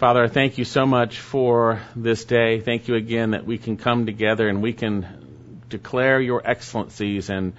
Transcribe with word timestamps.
Father, 0.00 0.24
I 0.24 0.28
thank 0.28 0.56
you 0.56 0.64
so 0.64 0.86
much 0.86 1.20
for 1.20 1.78
this 1.94 2.24
day. 2.24 2.60
Thank 2.60 2.88
you 2.88 2.94
again 2.94 3.32
that 3.32 3.44
we 3.44 3.58
can 3.58 3.76
come 3.76 4.06
together 4.06 4.48
and 4.48 4.62
we 4.62 4.72
can 4.72 5.62
declare 5.68 6.18
your 6.18 6.40
excellencies 6.42 7.28
and 7.28 7.52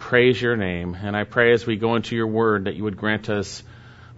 praise 0.00 0.42
your 0.42 0.56
name. 0.56 0.96
And 1.00 1.16
I 1.16 1.22
pray 1.22 1.52
as 1.52 1.64
we 1.64 1.76
go 1.76 1.94
into 1.94 2.16
your 2.16 2.26
word 2.26 2.64
that 2.64 2.74
you 2.74 2.82
would 2.82 2.96
grant 2.96 3.30
us 3.30 3.62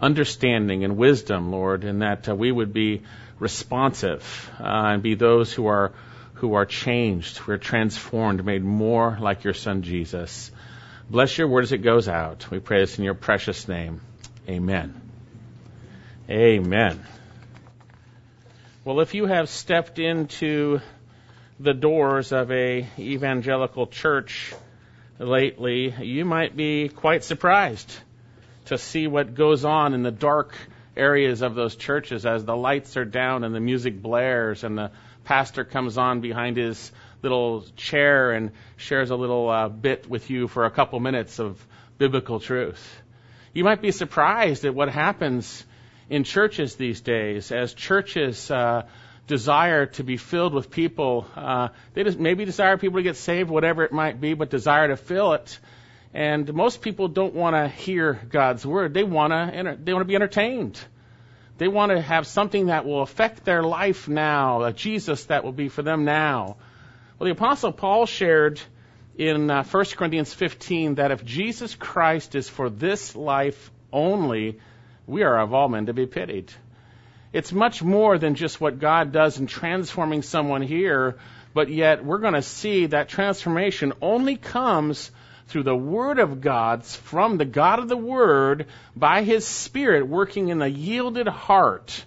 understanding 0.00 0.84
and 0.84 0.96
wisdom, 0.96 1.50
Lord, 1.52 1.84
and 1.84 2.00
that 2.00 2.30
uh, 2.30 2.34
we 2.34 2.50
would 2.50 2.72
be 2.72 3.02
responsive 3.38 4.50
uh, 4.58 4.64
and 4.64 5.02
be 5.02 5.14
those 5.14 5.52
who 5.52 5.66
are 5.66 5.92
who 6.36 6.54
are 6.54 6.64
changed, 6.64 7.36
who 7.36 7.52
are 7.52 7.58
transformed, 7.58 8.42
made 8.42 8.64
more 8.64 9.18
like 9.20 9.44
your 9.44 9.52
son 9.52 9.82
Jesus. 9.82 10.50
Bless 11.10 11.36
your 11.36 11.48
word 11.48 11.64
as 11.64 11.72
it 11.72 11.82
goes 11.82 12.08
out. 12.08 12.50
We 12.50 12.58
pray 12.58 12.80
this 12.80 12.96
in 12.96 13.04
your 13.04 13.12
precious 13.12 13.68
name. 13.68 14.00
Amen. 14.48 14.98
Amen. 16.30 17.04
Well, 18.86 19.00
if 19.00 19.14
you 19.14 19.26
have 19.26 19.48
stepped 19.48 19.98
into 19.98 20.80
the 21.58 21.74
doors 21.74 22.30
of 22.30 22.52
a 22.52 22.86
evangelical 22.96 23.88
church 23.88 24.54
lately, 25.18 25.92
you 26.00 26.24
might 26.24 26.56
be 26.56 26.88
quite 26.88 27.24
surprised 27.24 27.92
to 28.66 28.78
see 28.78 29.08
what 29.08 29.34
goes 29.34 29.64
on 29.64 29.92
in 29.92 30.04
the 30.04 30.12
dark 30.12 30.54
areas 30.96 31.42
of 31.42 31.56
those 31.56 31.74
churches 31.74 32.24
as 32.24 32.44
the 32.44 32.56
lights 32.56 32.96
are 32.96 33.04
down 33.04 33.42
and 33.42 33.52
the 33.52 33.58
music 33.58 34.00
blares 34.00 34.62
and 34.62 34.78
the 34.78 34.92
pastor 35.24 35.64
comes 35.64 35.98
on 35.98 36.20
behind 36.20 36.56
his 36.56 36.92
little 37.24 37.64
chair 37.74 38.30
and 38.30 38.52
shares 38.76 39.10
a 39.10 39.16
little 39.16 39.50
uh, 39.50 39.68
bit 39.68 40.08
with 40.08 40.30
you 40.30 40.46
for 40.46 40.64
a 40.64 40.70
couple 40.70 41.00
minutes 41.00 41.40
of 41.40 41.60
biblical 41.98 42.38
truth. 42.38 43.02
You 43.52 43.64
might 43.64 43.82
be 43.82 43.90
surprised 43.90 44.64
at 44.64 44.76
what 44.76 44.90
happens 44.90 45.64
in 46.08 46.24
churches 46.24 46.76
these 46.76 47.00
days 47.00 47.50
as 47.52 47.74
churches 47.74 48.50
uh, 48.50 48.82
desire 49.26 49.86
to 49.86 50.04
be 50.04 50.16
filled 50.16 50.54
with 50.54 50.70
people. 50.70 51.26
Uh, 51.34 51.68
they 51.94 52.04
just 52.04 52.18
maybe 52.18 52.44
desire 52.44 52.76
people 52.76 52.98
to 52.98 53.02
get 53.02 53.16
saved, 53.16 53.50
whatever 53.50 53.82
it 53.82 53.92
might 53.92 54.20
be, 54.20 54.34
but 54.34 54.50
desire 54.50 54.88
to 54.88 54.96
fill 54.96 55.32
it. 55.32 55.58
And 56.14 56.52
most 56.54 56.80
people 56.80 57.08
don't 57.08 57.34
want 57.34 57.56
to 57.56 57.68
hear 57.68 58.14
God's 58.30 58.64
word. 58.64 58.94
They 58.94 59.04
want 59.04 59.32
to 59.32 59.76
they 59.82 59.92
want 59.92 60.02
to 60.02 60.08
be 60.08 60.14
entertained. 60.14 60.80
They 61.58 61.68
want 61.68 61.90
to 61.90 62.00
have 62.00 62.26
something 62.26 62.66
that 62.66 62.84
will 62.84 63.02
affect 63.02 63.44
their 63.44 63.62
life 63.62 64.08
now, 64.08 64.62
a 64.62 64.72
Jesus 64.72 65.24
that 65.24 65.42
will 65.42 65.52
be 65.52 65.68
for 65.68 65.82
them 65.82 66.04
now. 66.04 66.56
Well, 67.18 67.26
the 67.26 67.32
Apostle 67.32 67.72
Paul 67.72 68.04
shared 68.04 68.60
in 69.16 69.50
uh, 69.50 69.64
1 69.64 69.84
Corinthians 69.96 70.32
15 70.34 70.96
that 70.96 71.10
if 71.10 71.24
Jesus 71.24 71.74
Christ 71.74 72.34
is 72.34 72.48
for 72.48 72.68
this 72.68 73.16
life 73.16 73.70
only, 73.90 74.60
we 75.06 75.22
are 75.22 75.38
of 75.38 75.54
all 75.54 75.68
men 75.68 75.86
to 75.86 75.92
be 75.92 76.06
pitied. 76.06 76.52
It's 77.32 77.52
much 77.52 77.82
more 77.82 78.18
than 78.18 78.34
just 78.34 78.60
what 78.60 78.78
God 78.78 79.12
does 79.12 79.38
in 79.38 79.46
transforming 79.46 80.22
someone 80.22 80.62
here, 80.62 81.16
but 81.54 81.68
yet 81.68 82.04
we're 82.04 82.18
going 82.18 82.34
to 82.34 82.42
see 82.42 82.86
that 82.86 83.08
transformation 83.08 83.92
only 84.00 84.36
comes 84.36 85.10
through 85.48 85.62
the 85.62 85.76
Word 85.76 86.18
of 86.18 86.40
God, 86.40 86.84
from 86.84 87.36
the 87.36 87.44
God 87.44 87.78
of 87.78 87.88
the 87.88 87.96
Word, 87.96 88.66
by 88.96 89.22
His 89.22 89.46
Spirit 89.46 90.08
working 90.08 90.48
in 90.48 90.58
the 90.58 90.68
yielded 90.68 91.28
heart 91.28 92.04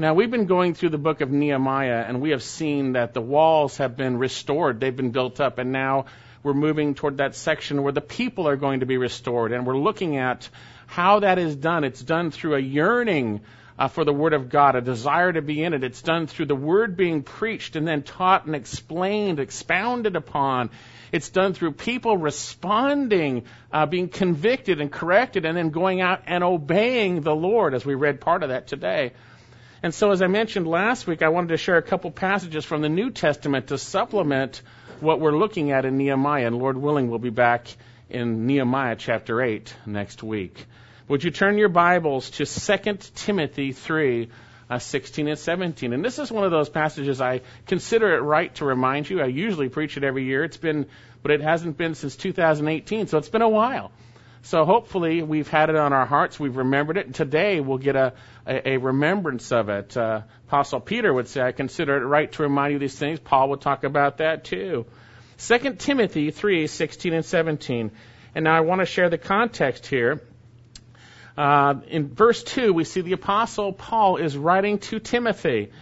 now, 0.00 0.14
we've 0.14 0.30
been 0.30 0.46
going 0.46 0.72
through 0.72 0.88
the 0.88 0.98
book 0.98 1.20
of 1.20 1.30
Nehemiah, 1.30 2.02
and 2.08 2.22
we 2.22 2.30
have 2.30 2.42
seen 2.42 2.92
that 2.92 3.12
the 3.12 3.20
walls 3.20 3.76
have 3.76 3.98
been 3.98 4.16
restored. 4.16 4.80
They've 4.80 4.96
been 4.96 5.10
built 5.10 5.40
up, 5.40 5.58
and 5.58 5.72
now 5.72 6.06
we're 6.42 6.54
moving 6.54 6.94
toward 6.94 7.18
that 7.18 7.34
section 7.34 7.82
where 7.82 7.92
the 7.92 8.00
people 8.00 8.48
are 8.48 8.56
going 8.56 8.80
to 8.80 8.86
be 8.86 8.96
restored. 8.96 9.52
And 9.52 9.66
we're 9.66 9.76
looking 9.76 10.16
at 10.16 10.48
how 10.90 11.20
that 11.20 11.38
is 11.38 11.54
done. 11.54 11.84
It's 11.84 12.02
done 12.02 12.32
through 12.32 12.56
a 12.56 12.60
yearning 12.60 13.42
uh, 13.78 13.86
for 13.86 14.04
the 14.04 14.12
Word 14.12 14.32
of 14.32 14.48
God, 14.48 14.74
a 14.74 14.80
desire 14.80 15.32
to 15.32 15.40
be 15.40 15.62
in 15.62 15.72
it. 15.72 15.84
It's 15.84 16.02
done 16.02 16.26
through 16.26 16.46
the 16.46 16.56
Word 16.56 16.96
being 16.96 17.22
preached 17.22 17.76
and 17.76 17.86
then 17.86 18.02
taught 18.02 18.46
and 18.46 18.56
explained, 18.56 19.38
expounded 19.38 20.16
upon. 20.16 20.70
It's 21.12 21.28
done 21.28 21.54
through 21.54 21.72
people 21.72 22.16
responding, 22.16 23.44
uh, 23.72 23.86
being 23.86 24.08
convicted 24.08 24.80
and 24.80 24.90
corrected, 24.90 25.44
and 25.44 25.56
then 25.56 25.70
going 25.70 26.00
out 26.00 26.24
and 26.26 26.42
obeying 26.42 27.20
the 27.20 27.36
Lord, 27.36 27.72
as 27.72 27.86
we 27.86 27.94
read 27.94 28.20
part 28.20 28.42
of 28.42 28.48
that 28.48 28.66
today. 28.66 29.12
And 29.84 29.94
so, 29.94 30.10
as 30.10 30.22
I 30.22 30.26
mentioned 30.26 30.66
last 30.66 31.06
week, 31.06 31.22
I 31.22 31.28
wanted 31.28 31.50
to 31.50 31.56
share 31.56 31.76
a 31.76 31.82
couple 31.82 32.10
passages 32.10 32.64
from 32.64 32.82
the 32.82 32.88
New 32.88 33.10
Testament 33.10 33.68
to 33.68 33.78
supplement 33.78 34.60
what 34.98 35.20
we're 35.20 35.38
looking 35.38 35.70
at 35.70 35.84
in 35.84 35.96
Nehemiah. 35.96 36.48
And 36.48 36.58
Lord 36.58 36.76
willing, 36.76 37.08
we'll 37.10 37.20
be 37.20 37.30
back 37.30 37.68
in 38.10 38.46
Nehemiah 38.46 38.96
chapter 38.96 39.40
8 39.40 39.74
next 39.86 40.22
week. 40.22 40.66
Would 41.08 41.24
you 41.24 41.30
turn 41.30 41.58
your 41.58 41.68
Bibles 41.68 42.30
to 42.30 42.46
2 42.46 42.98
Timothy 43.14 43.72
3, 43.72 44.28
uh, 44.68 44.78
16 44.78 45.28
and 45.28 45.38
17? 45.38 45.92
And 45.92 46.04
this 46.04 46.18
is 46.18 46.30
one 46.30 46.44
of 46.44 46.50
those 46.50 46.68
passages 46.68 47.20
I 47.20 47.40
consider 47.66 48.14
it 48.16 48.20
right 48.20 48.54
to 48.56 48.64
remind 48.64 49.08
you. 49.08 49.20
I 49.20 49.26
usually 49.26 49.68
preach 49.68 49.96
it 49.96 50.04
every 50.04 50.24
year. 50.24 50.44
It's 50.44 50.56
been, 50.56 50.86
but 51.22 51.32
it 51.32 51.40
hasn't 51.40 51.76
been 51.76 51.94
since 51.94 52.16
2018, 52.16 53.06
so 53.06 53.18
it's 53.18 53.28
been 53.28 53.42
a 53.42 53.48
while. 53.48 53.92
So 54.42 54.64
hopefully 54.64 55.22
we've 55.22 55.48
had 55.48 55.68
it 55.68 55.76
on 55.76 55.92
our 55.92 56.06
hearts, 56.06 56.40
we've 56.40 56.56
remembered 56.56 56.96
it, 56.96 57.06
and 57.06 57.14
today 57.14 57.60
we'll 57.60 57.78
get 57.78 57.94
a, 57.94 58.14
a, 58.46 58.70
a 58.70 58.76
remembrance 58.78 59.52
of 59.52 59.68
it. 59.68 59.96
Uh, 59.96 60.22
Apostle 60.48 60.80
Peter 60.80 61.12
would 61.12 61.28
say, 61.28 61.42
I 61.42 61.52
consider 61.52 61.96
it 61.96 62.06
right 62.06 62.30
to 62.32 62.42
remind 62.42 62.72
you 62.72 62.78
these 62.78 62.98
things. 62.98 63.20
Paul 63.20 63.50
would 63.50 63.60
talk 63.60 63.84
about 63.84 64.18
that 64.18 64.44
too. 64.44 64.86
2 65.46 65.74
Timothy 65.78 66.30
3, 66.30 66.66
16 66.66 67.14
and 67.14 67.24
17. 67.24 67.90
And 68.34 68.44
now 68.44 68.56
I 68.56 68.60
want 68.60 68.80
to 68.80 68.86
share 68.86 69.08
the 69.08 69.18
context 69.18 69.86
here. 69.86 70.20
Uh, 71.36 71.76
in 71.88 72.08
verse 72.08 72.42
2, 72.42 72.74
we 72.74 72.84
see 72.84 73.00
the 73.00 73.12
Apostle 73.12 73.72
Paul 73.72 74.18
is 74.18 74.36
writing 74.36 74.78
to 74.78 75.00
Timothy. 75.00 75.72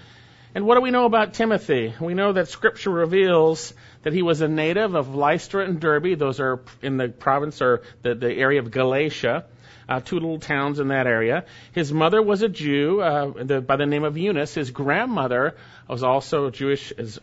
And 0.54 0.64
what 0.64 0.76
do 0.76 0.80
we 0.80 0.91
know 0.91 1.04
about 1.06 1.34
Timothy? 1.34 1.92
We 2.00 2.14
know 2.14 2.32
that 2.32 2.48
Scripture 2.48 2.91
reveals 2.91 3.74
that 4.02 4.12
he 4.12 4.22
was 4.22 4.41
a 4.41 4.48
native 4.48 4.94
of 4.94 5.14
Lystra 5.14 5.64
and 5.64 5.80
Derbe. 5.80 6.16
Those 6.16 6.38
are 6.38 6.60
in 6.80 6.96
the 6.96 7.08
province 7.08 7.60
or 7.60 7.82
the, 8.02 8.14
the 8.14 8.32
area 8.32 8.60
of 8.60 8.70
Galatia. 8.70 9.44
Uh, 9.88 10.00
two 10.00 10.16
little 10.16 10.38
towns 10.38 10.78
in 10.80 10.88
that 10.88 11.06
area. 11.06 11.44
His 11.72 11.92
mother 11.92 12.22
was 12.22 12.42
a 12.42 12.48
Jew 12.48 13.00
uh, 13.00 13.32
the, 13.42 13.60
by 13.60 13.76
the 13.76 13.86
name 13.86 14.04
of 14.04 14.19
Eunice. 14.19 14.54
His 14.54 14.70
grandmother 14.70 15.56
was 15.88 16.02
also 16.02 16.50
Jewish 16.50 16.92
as, 16.92 17.19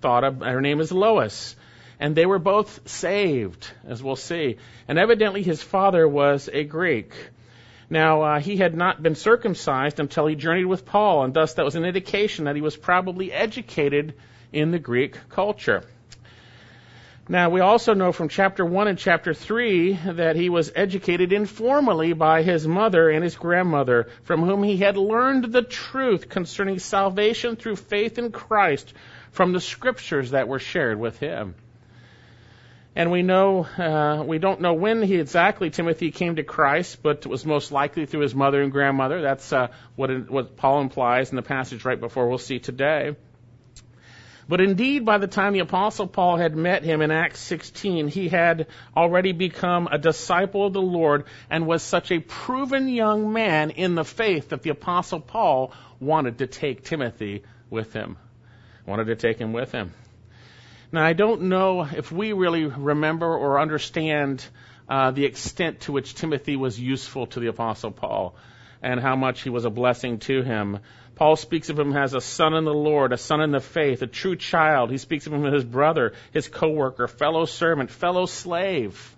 thought 0.00 0.24
of. 0.24 0.40
Her 0.40 0.60
name 0.60 0.80
is 0.80 0.90
Lois. 0.90 1.54
And 2.00 2.14
they 2.14 2.26
were 2.26 2.38
both 2.38 2.88
saved, 2.88 3.68
as 3.86 4.02
we'll 4.02 4.16
see. 4.16 4.58
And 4.86 4.98
evidently 4.98 5.42
his 5.42 5.62
father 5.62 6.06
was 6.06 6.48
a 6.52 6.64
Greek. 6.64 7.12
Now, 7.90 8.22
uh, 8.22 8.40
he 8.40 8.56
had 8.56 8.74
not 8.76 9.02
been 9.02 9.14
circumcised 9.14 9.98
until 9.98 10.26
he 10.26 10.34
journeyed 10.34 10.66
with 10.66 10.84
Paul, 10.84 11.24
and 11.24 11.32
thus 11.32 11.54
that 11.54 11.64
was 11.64 11.74
an 11.74 11.84
indication 11.84 12.44
that 12.44 12.54
he 12.54 12.62
was 12.62 12.76
probably 12.76 13.32
educated 13.32 14.14
in 14.52 14.70
the 14.70 14.78
Greek 14.78 15.16
culture. 15.30 15.82
Now, 17.30 17.50
we 17.50 17.60
also 17.60 17.92
know 17.92 18.12
from 18.12 18.28
chapter 18.28 18.64
1 18.64 18.88
and 18.88 18.98
chapter 18.98 19.34
3 19.34 19.98
that 20.12 20.36
he 20.36 20.48
was 20.48 20.72
educated 20.74 21.32
informally 21.32 22.14
by 22.14 22.42
his 22.42 22.66
mother 22.66 23.10
and 23.10 23.22
his 23.22 23.36
grandmother, 23.36 24.08
from 24.22 24.42
whom 24.42 24.62
he 24.62 24.78
had 24.78 24.96
learned 24.96 25.52
the 25.52 25.62
truth 25.62 26.30
concerning 26.30 26.78
salvation 26.78 27.56
through 27.56 27.76
faith 27.76 28.18
in 28.18 28.32
Christ 28.32 28.94
from 29.30 29.52
the 29.52 29.60
scriptures 29.60 30.30
that 30.30 30.48
were 30.48 30.58
shared 30.58 30.98
with 30.98 31.18
him. 31.18 31.54
And 32.96 33.12
we 33.12 33.22
know, 33.22 33.64
uh, 33.64 34.24
we 34.26 34.38
don't 34.38 34.60
know 34.60 34.74
when 34.74 35.02
he 35.02 35.16
exactly 35.16 35.70
Timothy 35.70 36.10
came 36.10 36.36
to 36.36 36.42
Christ, 36.42 36.98
but 37.02 37.18
it 37.18 37.26
was 37.26 37.46
most 37.46 37.70
likely 37.70 38.06
through 38.06 38.20
his 38.20 38.34
mother 38.34 38.60
and 38.60 38.72
grandmother. 38.72 39.22
That's 39.22 39.52
uh, 39.52 39.68
what, 39.94 40.10
it, 40.10 40.30
what 40.30 40.56
Paul 40.56 40.80
implies 40.80 41.30
in 41.30 41.36
the 41.36 41.42
passage 41.42 41.84
right 41.84 42.00
before 42.00 42.28
we'll 42.28 42.38
see 42.38 42.58
today. 42.58 43.14
But 44.48 44.62
indeed, 44.62 45.04
by 45.04 45.18
the 45.18 45.26
time 45.26 45.52
the 45.52 45.58
Apostle 45.58 46.06
Paul 46.06 46.38
had 46.38 46.56
met 46.56 46.82
him 46.82 47.02
in 47.02 47.10
Acts 47.10 47.38
16, 47.40 48.08
he 48.08 48.28
had 48.30 48.66
already 48.96 49.32
become 49.32 49.88
a 49.92 49.98
disciple 49.98 50.66
of 50.66 50.72
the 50.72 50.80
Lord 50.80 51.24
and 51.50 51.66
was 51.66 51.82
such 51.82 52.10
a 52.10 52.18
proven 52.18 52.88
young 52.88 53.34
man 53.34 53.70
in 53.70 53.94
the 53.94 54.06
faith 54.06 54.48
that 54.48 54.62
the 54.62 54.70
Apostle 54.70 55.20
Paul 55.20 55.72
wanted 56.00 56.38
to 56.38 56.46
take 56.46 56.82
Timothy 56.82 57.42
with 57.68 57.92
him. 57.92 58.16
Wanted 58.86 59.08
to 59.08 59.16
take 59.16 59.38
him 59.38 59.52
with 59.52 59.70
him. 59.70 59.92
Now, 60.90 61.04
I 61.04 61.12
don't 61.12 61.42
know 61.42 61.82
if 61.82 62.10
we 62.10 62.32
really 62.32 62.64
remember 62.64 63.26
or 63.26 63.60
understand 63.60 64.42
uh, 64.88 65.10
the 65.10 65.26
extent 65.26 65.80
to 65.80 65.92
which 65.92 66.14
Timothy 66.14 66.56
was 66.56 66.80
useful 66.80 67.26
to 67.26 67.40
the 67.40 67.48
Apostle 67.48 67.90
Paul 67.90 68.34
and 68.82 68.98
how 68.98 69.14
much 69.14 69.42
he 69.42 69.50
was 69.50 69.66
a 69.66 69.70
blessing 69.70 70.18
to 70.20 70.42
him. 70.42 70.78
Paul 71.14 71.36
speaks 71.36 71.68
of 71.68 71.78
him 71.78 71.94
as 71.94 72.14
a 72.14 72.22
son 72.22 72.54
in 72.54 72.64
the 72.64 72.72
Lord, 72.72 73.12
a 73.12 73.18
son 73.18 73.42
in 73.42 73.50
the 73.50 73.60
faith, 73.60 74.00
a 74.00 74.06
true 74.06 74.34
child. 74.34 74.90
He 74.90 74.96
speaks 74.96 75.26
of 75.26 75.34
him 75.34 75.44
as 75.44 75.52
his 75.52 75.64
brother, 75.64 76.14
his 76.32 76.48
co-worker, 76.48 77.06
fellow 77.06 77.44
servant, 77.44 77.90
fellow 77.90 78.24
slave. 78.24 79.14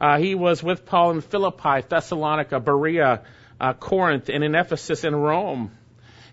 Uh, 0.00 0.18
he 0.18 0.34
was 0.34 0.64
with 0.64 0.84
Paul 0.84 1.12
in 1.12 1.20
Philippi, 1.20 1.82
Thessalonica, 1.88 2.58
Berea, 2.58 3.22
uh, 3.60 3.74
Corinth, 3.74 4.28
and 4.30 4.42
in 4.42 4.56
Ephesus 4.56 5.04
and 5.04 5.22
Rome. 5.22 5.70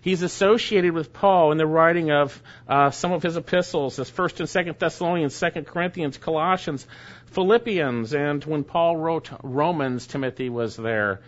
He's 0.02 0.22
associated 0.22 0.92
with 0.92 1.12
Paul 1.12 1.52
in 1.52 1.58
the 1.58 1.66
writing 1.66 2.10
of 2.10 2.42
uh, 2.66 2.90
some 2.90 3.12
of 3.12 3.22
his 3.22 3.36
epistles, 3.36 3.98
as 3.98 4.08
First 4.08 4.40
and 4.40 4.48
Second 4.48 4.78
Thessalonians, 4.78 5.34
Second 5.34 5.66
Corinthians, 5.66 6.16
Colossians, 6.16 6.86
Philippians, 7.26 8.14
and 8.14 8.42
when 8.44 8.64
Paul 8.64 8.96
wrote 8.96 9.30
Romans, 9.42 10.06
Timothy 10.06 10.48
was 10.48 10.74
there 10.76 11.20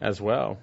as 0.00 0.20
well. 0.20 0.58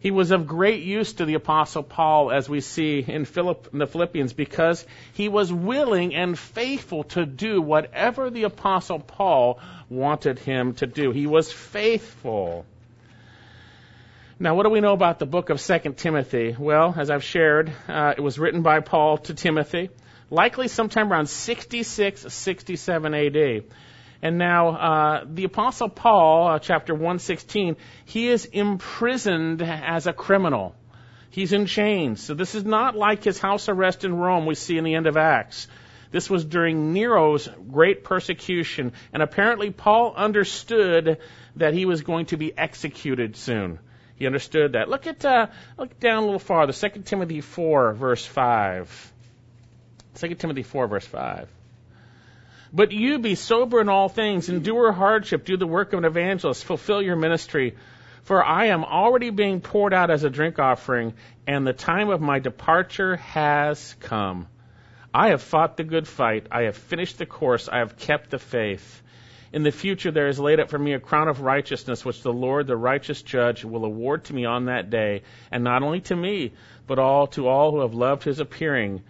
He 0.00 0.10
was 0.10 0.30
of 0.30 0.46
great 0.46 0.82
use 0.82 1.12
to 1.14 1.26
the 1.26 1.34
Apostle 1.34 1.82
Paul, 1.82 2.32
as 2.32 2.48
we 2.48 2.62
see 2.62 3.04
in, 3.06 3.26
Philipp, 3.26 3.68
in 3.72 3.78
the 3.78 3.86
Philippians, 3.86 4.32
because 4.32 4.84
he 5.12 5.28
was 5.28 5.52
willing 5.52 6.14
and 6.14 6.38
faithful 6.38 7.04
to 7.04 7.26
do 7.26 7.60
whatever 7.60 8.30
the 8.30 8.44
Apostle 8.44 8.98
Paul 8.98 9.60
wanted 9.90 10.38
him 10.38 10.72
to 10.76 10.86
do. 10.86 11.12
He 11.12 11.26
was 11.26 11.52
faithful. 11.52 12.64
Now, 14.42 14.54
what 14.54 14.62
do 14.62 14.70
we 14.70 14.80
know 14.80 14.94
about 14.94 15.18
the 15.18 15.26
book 15.26 15.50
of 15.50 15.60
2 15.60 15.92
Timothy? 15.98 16.56
Well, 16.58 16.94
as 16.96 17.10
I've 17.10 17.22
shared, 17.22 17.70
uh, 17.86 18.14
it 18.16 18.22
was 18.22 18.38
written 18.38 18.62
by 18.62 18.80
Paul 18.80 19.18
to 19.18 19.34
Timothy, 19.34 19.90
likely 20.30 20.66
sometime 20.68 21.12
around 21.12 21.26
66, 21.26 22.32
67 22.32 23.14
AD. 23.14 23.64
And 24.22 24.38
now, 24.38 24.68
uh, 24.68 25.24
the 25.30 25.44
Apostle 25.44 25.90
Paul, 25.90 26.48
uh, 26.48 26.58
chapter 26.58 26.94
116, 26.94 27.76
he 28.06 28.28
is 28.28 28.46
imprisoned 28.46 29.60
as 29.60 30.06
a 30.06 30.14
criminal. 30.14 30.74
He's 31.28 31.52
in 31.52 31.66
chains. 31.66 32.22
So 32.22 32.32
this 32.32 32.54
is 32.54 32.64
not 32.64 32.96
like 32.96 33.22
his 33.22 33.38
house 33.38 33.68
arrest 33.68 34.06
in 34.06 34.14
Rome 34.14 34.46
we 34.46 34.54
see 34.54 34.78
in 34.78 34.84
the 34.84 34.94
end 34.94 35.06
of 35.06 35.18
Acts. 35.18 35.68
This 36.12 36.30
was 36.30 36.46
during 36.46 36.94
Nero's 36.94 37.46
great 37.70 38.04
persecution, 38.04 38.94
and 39.12 39.22
apparently 39.22 39.70
Paul 39.70 40.14
understood 40.16 41.18
that 41.56 41.74
he 41.74 41.84
was 41.84 42.00
going 42.00 42.24
to 42.26 42.38
be 42.38 42.56
executed 42.56 43.36
soon. 43.36 43.80
He 44.20 44.26
understood 44.26 44.74
that. 44.74 44.90
Look 44.90 45.06
at 45.06 45.24
uh, 45.24 45.46
look 45.78 45.98
down 45.98 46.22
a 46.22 46.26
little 46.26 46.38
farther. 46.38 46.74
2 46.74 47.00
Timothy 47.06 47.40
4, 47.40 47.94
verse 47.94 48.24
5. 48.24 49.12
2 50.16 50.34
Timothy 50.34 50.62
4, 50.62 50.86
verse 50.88 51.06
5. 51.06 51.48
But 52.70 52.92
you 52.92 53.18
be 53.18 53.34
sober 53.34 53.80
in 53.80 53.88
all 53.88 54.10
things, 54.10 54.50
endure 54.50 54.92
hardship, 54.92 55.46
do 55.46 55.56
the 55.56 55.66
work 55.66 55.94
of 55.94 56.00
an 56.00 56.04
evangelist, 56.04 56.66
fulfill 56.66 57.00
your 57.00 57.16
ministry. 57.16 57.76
For 58.24 58.44
I 58.44 58.66
am 58.66 58.84
already 58.84 59.30
being 59.30 59.62
poured 59.62 59.94
out 59.94 60.10
as 60.10 60.22
a 60.22 60.28
drink 60.28 60.58
offering, 60.58 61.14
and 61.46 61.66
the 61.66 61.72
time 61.72 62.10
of 62.10 62.20
my 62.20 62.40
departure 62.40 63.16
has 63.16 63.96
come. 64.00 64.48
I 65.14 65.28
have 65.28 65.40
fought 65.40 65.78
the 65.78 65.84
good 65.84 66.06
fight, 66.06 66.46
I 66.52 66.64
have 66.64 66.76
finished 66.76 67.16
the 67.16 67.24
course, 67.24 67.70
I 67.70 67.78
have 67.78 67.96
kept 67.96 68.28
the 68.28 68.38
faith. 68.38 69.02
In 69.52 69.64
the 69.64 69.72
future 69.72 70.12
there 70.12 70.28
is 70.28 70.38
laid 70.38 70.60
up 70.60 70.70
for 70.70 70.78
me 70.78 70.92
a 70.92 71.00
crown 71.00 71.28
of 71.28 71.40
righteousness, 71.40 72.04
which 72.04 72.22
the 72.22 72.32
Lord, 72.32 72.66
the 72.66 72.76
righteous 72.76 73.20
judge, 73.22 73.64
will 73.64 73.84
award 73.84 74.24
to 74.24 74.34
me 74.34 74.44
on 74.44 74.66
that 74.66 74.90
day, 74.90 75.22
and 75.50 75.64
not 75.64 75.82
only 75.82 76.00
to 76.02 76.14
me, 76.14 76.52
but 76.86 77.00
all 77.00 77.26
to 77.28 77.48
all 77.48 77.72
who 77.72 77.80
have 77.80 77.94
loved 77.94 78.22
his 78.22 78.38
appearing. 78.38 79.02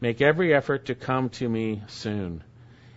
Make 0.00 0.20
every 0.20 0.54
effort 0.54 0.86
to 0.86 0.94
come 0.94 1.30
to 1.30 1.48
me 1.48 1.82
soon. 1.86 2.44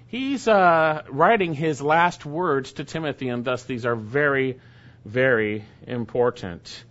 He's 0.08 0.48
uh, 0.48 1.04
writing 1.10 1.54
his 1.54 1.82
last 1.82 2.26
words 2.26 2.74
to 2.74 2.84
Timothy, 2.84 3.30
and 3.30 3.46
thus 3.46 3.64
these 3.64 3.86
are 3.86 3.96
very, 3.96 4.60
very 5.06 5.64
important. 5.88 6.84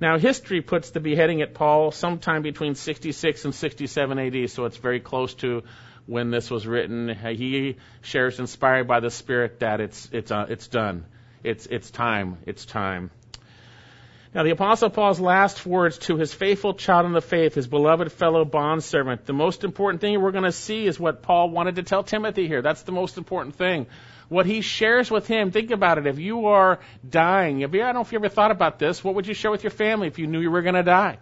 Now, 0.00 0.18
history 0.18 0.62
puts 0.62 0.90
the 0.90 1.00
beheading 1.00 1.42
at 1.42 1.54
Paul 1.54 1.90
sometime 1.90 2.42
between 2.42 2.76
66 2.76 3.44
and 3.44 3.54
67 3.54 4.18
AD, 4.18 4.50
so 4.50 4.64
it's 4.64 4.76
very 4.76 5.00
close 5.00 5.34
to 5.34 5.64
when 6.06 6.30
this 6.30 6.50
was 6.50 6.66
written. 6.66 7.08
He 7.08 7.76
shares, 8.00 8.38
inspired 8.38 8.88
by 8.88 9.00
the 9.00 9.10
Spirit, 9.10 9.60
that 9.60 9.80
it's 9.80 10.08
it's 10.12 10.30
uh, 10.30 10.46
it's 10.48 10.68
done. 10.68 11.04
It's 11.42 11.66
it's 11.66 11.90
time. 11.90 12.38
It's 12.46 12.64
time. 12.64 13.10
Now, 14.34 14.44
the 14.44 14.50
Apostle 14.50 14.88
Paul's 14.88 15.20
last 15.20 15.66
words 15.66 15.98
to 15.98 16.16
his 16.16 16.32
faithful 16.32 16.72
child 16.72 17.04
in 17.04 17.12
the 17.12 17.20
faith, 17.20 17.54
his 17.54 17.66
beloved 17.66 18.10
fellow 18.12 18.46
bondservant, 18.46 19.26
the 19.26 19.34
most 19.34 19.62
important 19.62 20.00
thing 20.00 20.18
we're 20.22 20.30
going 20.30 20.44
to 20.44 20.52
see 20.52 20.86
is 20.86 20.98
what 20.98 21.20
Paul 21.20 21.50
wanted 21.50 21.76
to 21.76 21.82
tell 21.82 22.02
Timothy 22.02 22.48
here. 22.48 22.62
That's 22.62 22.80
the 22.82 22.92
most 22.92 23.18
important 23.18 23.56
thing. 23.56 23.86
What 24.30 24.46
he 24.46 24.62
shares 24.62 25.10
with 25.10 25.26
him, 25.26 25.50
think 25.50 25.70
about 25.70 25.98
it. 25.98 26.06
If 26.06 26.18
you 26.18 26.46
are 26.46 26.80
dying, 27.06 27.60
if 27.60 27.74
you, 27.74 27.82
I 27.82 27.86
don't 27.86 27.96
know 27.96 28.00
if 28.00 28.12
you 28.12 28.18
ever 28.18 28.30
thought 28.30 28.50
about 28.50 28.78
this, 28.78 29.04
what 29.04 29.16
would 29.16 29.26
you 29.26 29.34
share 29.34 29.50
with 29.50 29.64
your 29.64 29.70
family 29.70 30.06
if 30.06 30.18
you 30.18 30.26
knew 30.26 30.40
you 30.40 30.50
were 30.50 30.62
going 30.62 30.76
to 30.76 30.82
die? 30.82 31.18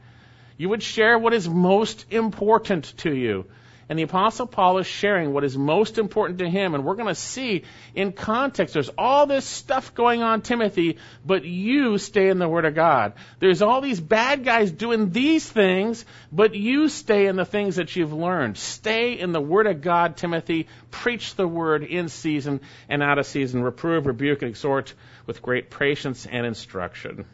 You 0.56 0.68
would 0.68 0.82
share 0.82 1.18
what 1.18 1.34
is 1.34 1.48
most 1.48 2.06
important 2.12 2.96
to 2.98 3.12
you. 3.12 3.46
And 3.90 3.98
the 3.98 4.04
Apostle 4.04 4.46
Paul 4.46 4.78
is 4.78 4.86
sharing 4.86 5.32
what 5.32 5.42
is 5.42 5.58
most 5.58 5.98
important 5.98 6.38
to 6.38 6.48
him. 6.48 6.76
And 6.76 6.84
we're 6.84 6.94
going 6.94 7.08
to 7.08 7.14
see 7.16 7.64
in 7.92 8.12
context, 8.12 8.72
there's 8.72 8.88
all 8.96 9.26
this 9.26 9.44
stuff 9.44 9.96
going 9.96 10.22
on, 10.22 10.42
Timothy, 10.42 10.98
but 11.26 11.44
you 11.44 11.98
stay 11.98 12.28
in 12.28 12.38
the 12.38 12.48
Word 12.48 12.66
of 12.66 12.76
God. 12.76 13.14
There's 13.40 13.62
all 13.62 13.80
these 13.80 14.00
bad 14.00 14.44
guys 14.44 14.70
doing 14.70 15.10
these 15.10 15.50
things, 15.50 16.04
but 16.30 16.54
you 16.54 16.88
stay 16.88 17.26
in 17.26 17.34
the 17.34 17.44
things 17.44 17.76
that 17.76 17.96
you've 17.96 18.12
learned. 18.12 18.58
Stay 18.58 19.18
in 19.18 19.32
the 19.32 19.40
Word 19.40 19.66
of 19.66 19.80
God, 19.80 20.16
Timothy. 20.16 20.68
Preach 20.92 21.34
the 21.34 21.48
Word 21.48 21.82
in 21.82 22.08
season 22.08 22.60
and 22.88 23.02
out 23.02 23.18
of 23.18 23.26
season. 23.26 23.60
Reprove, 23.60 24.06
rebuke, 24.06 24.42
and 24.42 24.50
exhort 24.50 24.94
with 25.26 25.42
great 25.42 25.68
patience 25.68 26.26
and 26.30 26.46
instruction. 26.46 27.24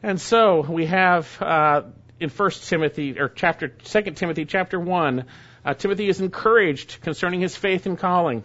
And 0.00 0.20
so 0.20 0.60
we 0.60 0.86
have 0.86 1.42
uh, 1.42 1.82
in 2.20 2.28
First 2.28 2.68
Timothy 2.68 3.18
or 3.18 3.28
chapter 3.28 3.72
Second 3.82 4.16
Timothy 4.16 4.44
chapter 4.44 4.78
one, 4.78 5.24
uh, 5.64 5.74
Timothy 5.74 6.08
is 6.08 6.20
encouraged 6.20 7.00
concerning 7.00 7.40
his 7.40 7.56
faith 7.56 7.86
and 7.86 7.98
calling. 7.98 8.42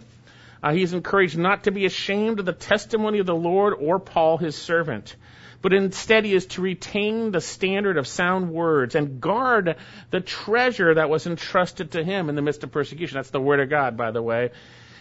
Uh, 0.62 0.72
he 0.72 0.82
is 0.82 0.94
encouraged 0.94 1.36
not 1.36 1.64
to 1.64 1.70
be 1.70 1.84
ashamed 1.84 2.40
of 2.40 2.46
the 2.46 2.52
testimony 2.52 3.18
of 3.18 3.26
the 3.26 3.34
Lord 3.34 3.74
or 3.78 3.98
Paul 3.98 4.38
his 4.38 4.56
servant, 4.56 5.14
but 5.60 5.74
instead 5.74 6.24
he 6.24 6.34
is 6.34 6.46
to 6.46 6.62
retain 6.62 7.30
the 7.30 7.40
standard 7.40 7.98
of 7.98 8.06
sound 8.06 8.50
words 8.50 8.94
and 8.94 9.20
guard 9.20 9.76
the 10.10 10.20
treasure 10.20 10.94
that 10.94 11.10
was 11.10 11.26
entrusted 11.26 11.92
to 11.92 12.02
him 12.02 12.28
in 12.30 12.34
the 12.34 12.42
midst 12.42 12.64
of 12.64 12.72
persecution. 12.72 13.16
That's 13.16 13.30
the 13.30 13.40
word 13.40 13.60
of 13.60 13.68
God, 13.68 13.96
by 13.96 14.10
the 14.10 14.22
way. 14.22 14.50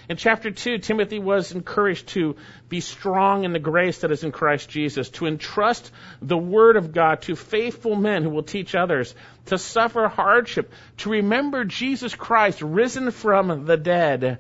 In 0.08 0.18
chapter 0.18 0.52
2, 0.52 0.78
Timothy 0.78 1.18
was 1.18 1.52
encouraged 1.52 2.10
to 2.10 2.36
be 2.70 2.80
strong 2.80 3.44
in 3.44 3.54
the 3.54 3.60
grace 3.60 4.00
that 4.00 4.12
is 4.12 4.24
in 4.24 4.32
Christ 4.32 4.70
Jesus, 4.70 5.10
to 5.12 5.26
entrust 5.26 5.92
the 6.22 6.38
Word 6.38 6.76
of 6.76 6.94
God 6.94 7.24
to 7.24 7.36
faithful 7.36 7.96
men 7.96 8.22
who 8.22 8.30
will 8.30 8.44
teach 8.44 8.76
others, 8.76 9.16
to 9.48 9.58
suffer 9.58 10.08
hardship, 10.08 10.72
to 10.98 11.10
remember 11.10 11.66
Jesus 11.66 12.14
Christ 12.14 12.62
risen 12.62 13.10
from 13.10 13.66
the 13.66 13.78
dead. 13.78 14.38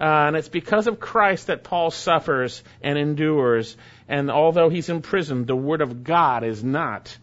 Uh, 0.00 0.04
and 0.04 0.36
it's 0.36 0.48
because 0.48 0.86
of 0.86 1.00
Christ 1.00 1.48
that 1.48 1.64
Paul 1.64 1.90
suffers 1.90 2.62
and 2.80 2.96
endures. 2.96 3.76
And 4.08 4.30
although 4.30 4.68
he's 4.68 4.88
imprisoned, 4.88 5.48
the 5.48 5.56
Word 5.56 5.80
of 5.80 6.04
God 6.04 6.44
is 6.44 6.62
not 6.62 7.16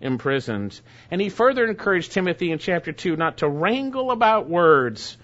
imprisoned. 0.00 0.80
And 1.10 1.20
he 1.20 1.28
further 1.28 1.66
encouraged 1.66 2.12
Timothy 2.12 2.52
in 2.52 2.58
chapter 2.58 2.92
2 2.92 3.16
not 3.16 3.38
to 3.38 3.48
wrangle 3.48 4.12
about 4.12 4.48
words 4.48 5.16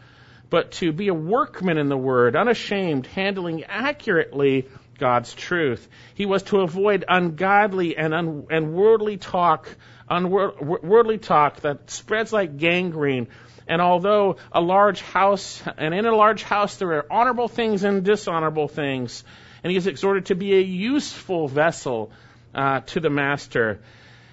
but 0.51 0.73
to 0.73 0.93
be 0.93 1.09
a 1.09 1.15
workman 1.15 1.79
in 1.79 1.89
the 1.89 1.97
word, 1.97 2.37
unashamed, 2.37 3.07
handling 3.07 3.65
accurately 3.65 4.67
God's 4.99 5.35
truth. 5.35 5.89
He 6.15 6.27
was 6.27 6.43
to 6.45 6.61
avoid 6.61 7.05
ungodly 7.09 7.97
and, 7.97 8.15
un- 8.15 8.47
and 8.51 8.73
worldly 8.73 9.17
talk, 9.17 9.69
unworldly 10.09 11.19
talk 11.19 11.61
that 11.61 11.91
spreads 11.91 12.33
like 12.33 12.57
gangrene. 12.57 13.29
And 13.69 13.83
although 13.83 14.37
a 14.53 14.61
large 14.61 15.03
house, 15.03 15.63
and 15.77 15.93
in 15.93 16.07
a 16.07 16.15
large 16.15 16.43
house 16.43 16.77
there 16.77 16.93
are 16.95 17.07
honorable 17.11 17.49
things 17.49 17.83
and 17.83 18.05
dishonorable 18.05 18.69
things, 18.69 19.25
and 19.65 19.71
he 19.71 19.77
is 19.77 19.87
exhorted 19.87 20.27
to 20.27 20.35
be 20.37 20.55
a 20.55 20.61
useful 20.61 21.49
vessel 21.49 22.13
uh, 22.55 22.81
to 22.81 23.01
the 23.01 23.11
master, 23.11 23.81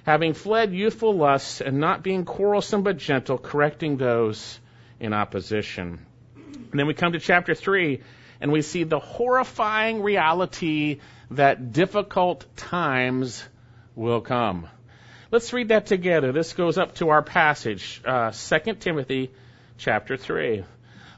having 0.05 0.33
fled 0.33 0.73
youthful 0.73 1.15
lusts 1.15 1.61
and 1.61 1.79
not 1.79 2.03
being 2.03 2.25
quarrelsome 2.25 2.83
but 2.83 2.97
gentle, 2.97 3.37
correcting 3.37 3.97
those 3.97 4.59
in 4.99 5.13
opposition. 5.13 6.05
And 6.35 6.79
then 6.79 6.87
we 6.87 6.93
come 6.93 7.13
to 7.13 7.19
chapter 7.19 7.53
3, 7.53 8.01
and 8.41 8.51
we 8.51 8.61
see 8.61 8.83
the 8.83 8.99
horrifying 8.99 10.01
reality 10.01 10.99
that 11.31 11.71
difficult 11.71 12.45
times 12.55 13.43
will 13.95 14.21
come. 14.21 14.67
Let's 15.31 15.51
read 15.53 15.69
that 15.69 15.87
together. 15.87 16.31
This 16.31 16.53
goes 16.53 16.77
up 16.77 16.95
to 16.95 17.09
our 17.09 17.23
passage, 17.23 18.01
uh, 18.05 18.31
2 18.31 18.73
Timothy 18.75 19.31
chapter 19.77 20.17
3. 20.17 20.63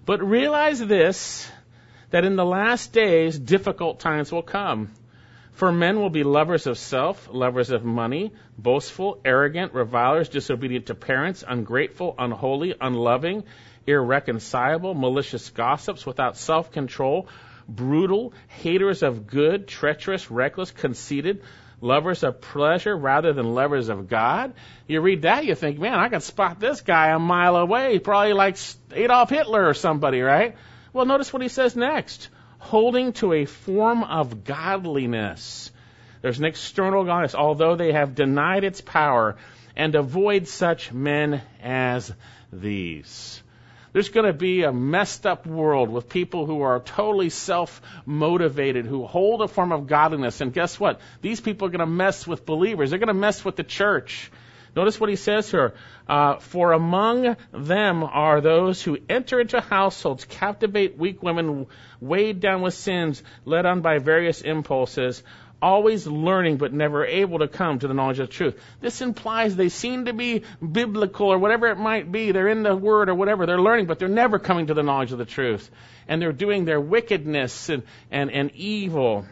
But 0.06 0.24
realize 0.24 0.80
this, 0.80 1.50
that 2.12 2.26
in 2.26 2.36
the 2.36 2.46
last 2.46 2.94
days 2.94 3.38
difficult 3.38 4.00
times 4.00 4.32
will 4.32 4.44
come. 4.44 4.92
For 5.56 5.72
men 5.72 6.02
will 6.02 6.10
be 6.10 6.24
lovers 6.24 6.68
of 6.68 6.78
self, 6.78 7.30
lovers 7.32 7.72
of 7.72 7.86
money, 7.86 8.34
boastful, 8.58 9.22
arrogant, 9.24 9.74
revilers, 9.74 10.28
disobedient 10.28 10.88
to 10.88 10.96
parents, 10.96 11.46
ungrateful, 11.48 12.14
unholy, 12.20 12.76
unloving, 12.80 13.46
irreconcilable, 13.88 14.94
malicious 14.94 15.50
gossips, 15.52 16.06
without 16.06 16.36
self 16.36 16.74
control, 16.74 17.30
brutal, 17.70 18.34
haters 18.48 19.02
of 19.02 19.28
good, 19.28 19.66
treacherous, 19.66 20.30
reckless, 20.30 20.72
conceited, 20.72 21.42
lovers 21.80 22.24
of 22.24 22.42
pleasure 22.42 22.96
rather 22.96 23.32
than 23.32 23.56
lovers 23.56 23.88
of 23.88 24.10
God. 24.10 24.56
You 24.88 25.00
read 25.00 25.22
that, 25.22 25.46
you 25.46 25.56
think, 25.56 25.80
man, 25.80 25.98
I 25.98 26.10
can 26.10 26.20
spot 26.20 26.60
this 26.60 26.82
guy 26.82 27.12
a 27.12 27.20
mile 27.20 27.56
away. 27.56 28.00
probably 28.00 28.34
like 28.34 28.58
Adolf 28.92 29.30
Hitler 29.30 29.70
or 29.70 29.74
somebody, 29.74 30.20
right? 30.20 30.58
Well, 30.92 31.06
notice 31.06 31.32
what 31.32 31.42
he 31.42 31.48
says 31.48 31.78
next. 31.78 32.28
Holding 32.66 33.14
to 33.14 33.34
a 33.34 33.46
form 33.46 34.04
of 34.04 34.44
godliness. 34.44 35.72
There's 36.22 36.40
an 36.40 36.46
external 36.46 37.04
godliness, 37.04 37.36
although 37.36 37.76
they 37.76 37.92
have 37.92 38.16
denied 38.16 38.64
its 38.64 38.82
power, 38.82 39.36
and 39.76 39.94
avoid 39.94 40.48
such 40.48 40.92
men 40.92 41.44
as 41.62 42.12
these. 42.52 43.44
There's 43.94 44.10
going 44.10 44.26
to 44.26 44.34
be 44.34 44.64
a 44.64 44.74
messed 44.74 45.28
up 45.28 45.46
world 45.46 45.90
with 45.90 46.10
people 46.10 46.48
who 46.48 46.64
are 46.64 46.80
totally 46.80 47.30
self 47.30 47.84
motivated, 48.04 48.88
who 48.88 49.06
hold 49.06 49.44
a 49.44 49.48
form 49.48 49.72
of 49.72 49.86
godliness. 49.86 50.42
And 50.42 50.52
guess 50.52 50.80
what? 50.80 51.00
These 51.22 51.42
people 51.42 51.68
are 51.68 51.72
going 51.72 51.80
to 51.80 51.86
mess 51.86 52.26
with 52.26 52.48
believers. 52.48 52.90
They're 52.90 53.00
going 53.00 53.08
to 53.08 53.14
mess 53.14 53.46
with 53.46 53.58
the 53.58 53.64
church. 53.64 54.32
Notice 54.76 55.00
what 55.00 55.10
he 55.10 55.16
says 55.16 55.50
here. 55.50 55.74
Uh, 56.08 56.36
For 56.38 56.74
among 56.74 57.38
them 57.54 58.04
are 58.04 58.42
those 58.42 58.82
who 58.82 58.98
enter 59.08 59.40
into 59.40 59.62
households, 59.62 60.26
captivate 60.26 60.98
weak 60.98 61.24
women, 61.24 61.68
weighed 62.02 62.42
down 62.42 62.62
with 62.62 62.74
sins, 62.74 63.24
led 63.46 63.66
on 63.66 63.82
by 63.82 64.00
various 64.00 64.42
impulses, 64.42 65.24
always 65.62 66.06
learning 66.06 66.58
but 66.58 66.74
never 66.74 67.06
able 67.06 67.40
to 67.40 67.48
come 67.48 67.80
to 67.80 67.88
the 67.88 67.94
knowledge 67.94 68.20
of 68.20 68.28
the 68.28 68.34
truth. 68.34 68.60
This 68.82 69.02
implies 69.02 69.56
they 69.56 69.70
seem 69.70 70.06
to 70.06 70.14
be 70.14 70.44
biblical 70.60 71.28
or 71.28 71.38
whatever 71.38 71.68
it 71.68 71.78
might 71.78 72.12
be. 72.12 72.34
They're 72.34 72.50
in 72.50 72.64
the 72.64 72.76
Word 72.76 73.08
or 73.08 73.16
whatever. 73.16 73.46
They're 73.46 73.62
learning, 73.62 73.86
but 73.86 73.98
they're 73.98 74.10
never 74.10 74.40
coming 74.40 74.68
to 74.68 74.74
the 74.74 74.84
knowledge 74.84 75.14
of 75.14 75.18
the 75.18 75.26
truth. 75.26 75.72
And 76.08 76.22
they're 76.22 76.34
doing 76.34 76.66
their 76.66 76.82
wickedness 76.82 77.70
and, 77.70 77.84
and, 78.12 78.30
and 78.30 78.52
evil. 78.52 79.26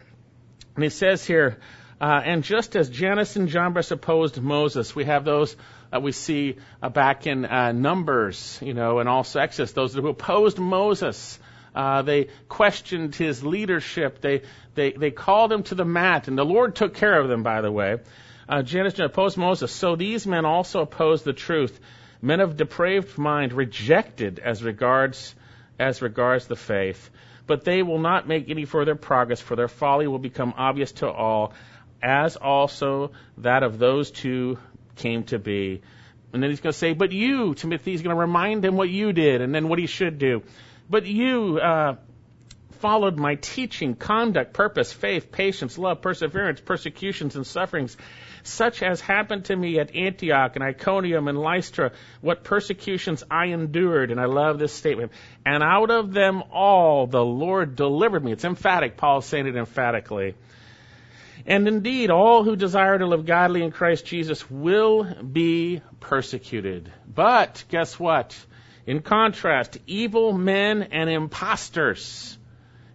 And 0.74 0.82
he 0.82 0.90
says 0.90 1.24
here, 1.24 1.58
uh, 2.04 2.20
and 2.22 2.44
just 2.44 2.76
as 2.76 2.90
Jannes 2.90 3.34
and 3.36 3.48
Jambres 3.48 3.90
opposed 3.90 4.38
Moses, 4.38 4.94
we 4.94 5.06
have 5.06 5.24
those 5.24 5.56
that 5.90 6.02
we 6.02 6.12
see 6.12 6.56
uh, 6.82 6.90
back 6.90 7.26
in 7.26 7.46
uh, 7.46 7.72
Numbers, 7.72 8.58
you 8.60 8.74
know, 8.74 8.98
and 8.98 9.08
also 9.08 9.40
Exodus, 9.40 9.72
those 9.72 9.94
who 9.94 10.06
opposed 10.08 10.58
Moses. 10.58 11.38
Uh, 11.74 12.02
they 12.02 12.28
questioned 12.46 13.14
his 13.14 13.42
leadership. 13.42 14.20
They, 14.20 14.42
they, 14.74 14.92
they 14.92 15.12
called 15.12 15.50
him 15.50 15.62
to 15.62 15.74
the 15.74 15.86
mat, 15.86 16.28
and 16.28 16.36
the 16.36 16.44
Lord 16.44 16.76
took 16.76 16.92
care 16.92 17.18
of 17.18 17.28
them, 17.28 17.42
by 17.42 17.62
the 17.62 17.72
way. 17.72 17.96
Uh, 18.46 18.60
Jannes 18.60 19.00
opposed 19.00 19.38
Moses. 19.38 19.72
So 19.72 19.96
these 19.96 20.26
men 20.26 20.44
also 20.44 20.82
opposed 20.82 21.24
the 21.24 21.32
truth. 21.32 21.80
Men 22.20 22.40
of 22.40 22.58
depraved 22.58 23.16
mind 23.16 23.54
rejected 23.54 24.40
as 24.40 24.62
regards, 24.62 25.34
as 25.78 26.02
regards 26.02 26.48
the 26.48 26.56
faith. 26.56 27.08
But 27.46 27.64
they 27.64 27.82
will 27.82 27.98
not 27.98 28.28
make 28.28 28.50
any 28.50 28.66
further 28.66 28.94
progress, 28.94 29.40
for 29.40 29.56
their 29.56 29.68
folly 29.68 30.06
will 30.06 30.18
become 30.18 30.52
obvious 30.58 30.92
to 30.92 31.10
all, 31.10 31.54
as 32.04 32.36
also 32.36 33.12
that 33.38 33.62
of 33.62 33.78
those 33.78 34.10
two 34.10 34.58
came 34.94 35.24
to 35.24 35.38
be. 35.38 35.80
And 36.32 36.42
then 36.42 36.50
he's 36.50 36.60
going 36.60 36.72
to 36.72 36.78
say, 36.78 36.92
But 36.92 37.12
you, 37.12 37.54
Timothy, 37.54 37.92
he's 37.92 38.02
going 38.02 38.14
to 38.14 38.20
remind 38.20 38.64
him 38.64 38.76
what 38.76 38.90
you 38.90 39.12
did 39.12 39.40
and 39.40 39.54
then 39.54 39.68
what 39.68 39.78
he 39.78 39.86
should 39.86 40.18
do. 40.18 40.42
But 40.90 41.06
you 41.06 41.58
uh, 41.58 41.96
followed 42.72 43.16
my 43.16 43.36
teaching, 43.36 43.94
conduct, 43.94 44.52
purpose, 44.52 44.92
faith, 44.92 45.32
patience, 45.32 45.78
love, 45.78 46.02
perseverance, 46.02 46.60
persecutions, 46.60 47.36
and 47.36 47.46
sufferings, 47.46 47.96
such 48.42 48.82
as 48.82 49.00
happened 49.00 49.46
to 49.46 49.56
me 49.56 49.78
at 49.78 49.94
Antioch 49.94 50.54
and 50.56 50.62
Iconium 50.62 51.28
and 51.28 51.38
Lystra, 51.38 51.92
what 52.20 52.44
persecutions 52.44 53.24
I 53.30 53.46
endured. 53.46 54.10
And 54.10 54.20
I 54.20 54.26
love 54.26 54.58
this 54.58 54.74
statement. 54.74 55.12
And 55.46 55.62
out 55.62 55.90
of 55.90 56.12
them 56.12 56.42
all 56.52 57.06
the 57.06 57.24
Lord 57.24 57.74
delivered 57.74 58.22
me. 58.22 58.32
It's 58.32 58.44
emphatic. 58.44 58.98
Paul's 58.98 59.24
saying 59.24 59.46
it 59.46 59.56
emphatically. 59.56 60.34
And 61.46 61.68
indeed, 61.68 62.10
all 62.10 62.42
who 62.42 62.56
desire 62.56 62.98
to 62.98 63.06
live 63.06 63.26
godly 63.26 63.62
in 63.62 63.70
Christ 63.70 64.06
Jesus 64.06 64.50
will 64.50 65.04
be 65.04 65.82
persecuted. 66.00 66.90
But 67.06 67.64
guess 67.68 67.98
what? 67.98 68.34
In 68.86 69.02
contrast, 69.02 69.78
evil 69.86 70.32
men 70.32 70.82
and 70.84 71.10
impostors, 71.10 72.38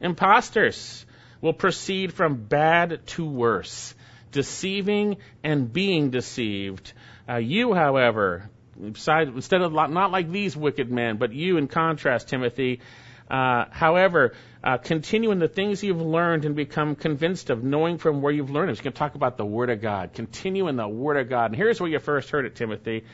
impostors 0.02 1.06
will 1.42 1.54
proceed 1.54 2.14
from 2.14 2.44
bad 2.46 3.06
to 3.08 3.26
worse, 3.26 3.94
deceiving 4.32 5.18
and 5.44 5.72
being 5.72 6.10
deceived. 6.10 6.94
Uh, 7.28 7.38
you, 7.38 7.74
however, 7.74 8.50
instead 8.82 9.62
of 9.62 9.74
not 9.74 10.12
like 10.12 10.32
these 10.32 10.56
wicked 10.56 10.92
men, 10.92 11.18
but 11.18 11.34
you, 11.34 11.58
in 11.58 11.68
contrast, 11.68 12.28
Timothy, 12.30 12.82
uh, 13.30 13.66
however, 13.70 14.34
uh, 14.64 14.78
continue 14.78 15.32
in 15.32 15.40
the 15.40 15.48
things 15.48 15.84
you've 15.84 16.02
learned 16.02 16.46
and 16.46 16.56
become 16.56 16.96
convinced 16.96 17.50
of, 17.50 17.64
knowing 17.64 17.98
from 17.98 18.22
where 18.22 18.34
you've 18.34 18.50
learned. 18.50 18.70
It. 18.70 18.74
He's 18.74 18.82
going 18.82 18.94
to 18.94 19.00
talk 19.00 19.16
about 19.16 19.38
the 19.38 19.46
Word 19.46 19.70
of 19.70 19.82
God. 19.82 20.14
Continue 20.14 20.68
in 20.68 20.76
the 20.76 20.88
Word 20.88 21.18
of 21.18 21.30
God. 21.30 21.52
And 21.52 21.56
here's 21.56 21.80
where 21.80 21.90
you 21.90 22.00
first 22.00 22.30
heard 22.32 22.46
it, 22.46 22.56
Timothy. 22.56 23.06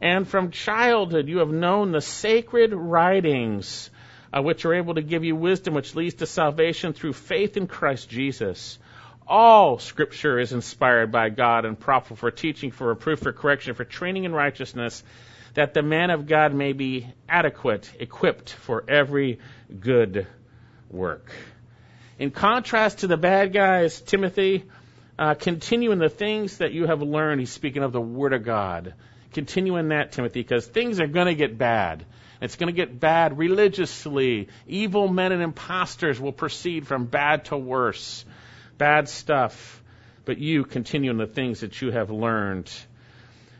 And 0.00 0.26
from 0.26 0.50
childhood 0.50 1.28
you 1.28 1.38
have 1.38 1.50
known 1.50 1.92
the 1.92 2.00
sacred 2.00 2.74
writings, 2.74 3.90
uh, 4.32 4.42
which 4.42 4.64
are 4.64 4.74
able 4.74 4.94
to 4.94 5.02
give 5.02 5.24
you 5.24 5.36
wisdom, 5.36 5.74
which 5.74 5.94
leads 5.94 6.16
to 6.16 6.26
salvation 6.26 6.92
through 6.92 7.12
faith 7.12 7.56
in 7.56 7.68
Christ 7.68 8.10
Jesus. 8.10 8.78
All 9.26 9.78
Scripture 9.78 10.38
is 10.38 10.52
inspired 10.52 11.12
by 11.12 11.28
God 11.30 11.64
and 11.64 11.78
profitable 11.78 12.16
for 12.16 12.30
teaching, 12.30 12.72
for 12.72 12.88
reproof, 12.88 13.20
for 13.20 13.32
correction, 13.32 13.74
for 13.74 13.84
training 13.84 14.24
in 14.24 14.32
righteousness, 14.32 15.02
that 15.54 15.74
the 15.74 15.82
man 15.82 16.10
of 16.10 16.26
God 16.26 16.52
may 16.54 16.72
be 16.72 17.06
adequate, 17.28 17.90
equipped 17.98 18.52
for 18.52 18.84
every 18.88 19.38
good 19.80 20.26
work. 20.90 21.32
In 22.18 22.30
contrast 22.30 22.98
to 23.00 23.06
the 23.06 23.16
bad 23.16 23.52
guys, 23.52 24.00
Timothy, 24.00 24.64
uh, 25.18 25.34
continue 25.34 25.92
in 25.92 25.98
the 25.98 26.08
things 26.08 26.58
that 26.58 26.72
you 26.72 26.86
have 26.86 27.02
learned. 27.02 27.40
He's 27.40 27.50
speaking 27.50 27.82
of 27.82 27.92
the 27.92 28.00
Word 28.00 28.32
of 28.32 28.44
God 28.44 28.94
continue 29.34 29.76
in 29.76 29.88
that, 29.88 30.12
Timothy, 30.12 30.40
because 30.40 30.66
things 30.66 31.00
are 31.00 31.06
going 31.06 31.26
to 31.26 31.34
get 31.34 31.58
bad. 31.58 32.06
It's 32.40 32.56
going 32.56 32.72
to 32.72 32.76
get 32.76 32.98
bad 32.98 33.36
religiously. 33.36 34.48
Evil 34.66 35.08
men 35.08 35.32
and 35.32 35.42
impostors 35.42 36.20
will 36.20 36.32
proceed 36.32 36.86
from 36.86 37.06
bad 37.06 37.46
to 37.46 37.56
worse. 37.56 38.24
Bad 38.78 39.08
stuff. 39.08 39.82
But 40.24 40.38
you 40.38 40.64
continue 40.64 41.10
in 41.10 41.18
the 41.18 41.26
things 41.26 41.60
that 41.60 41.82
you 41.82 41.90
have 41.90 42.10
learned. 42.10 42.72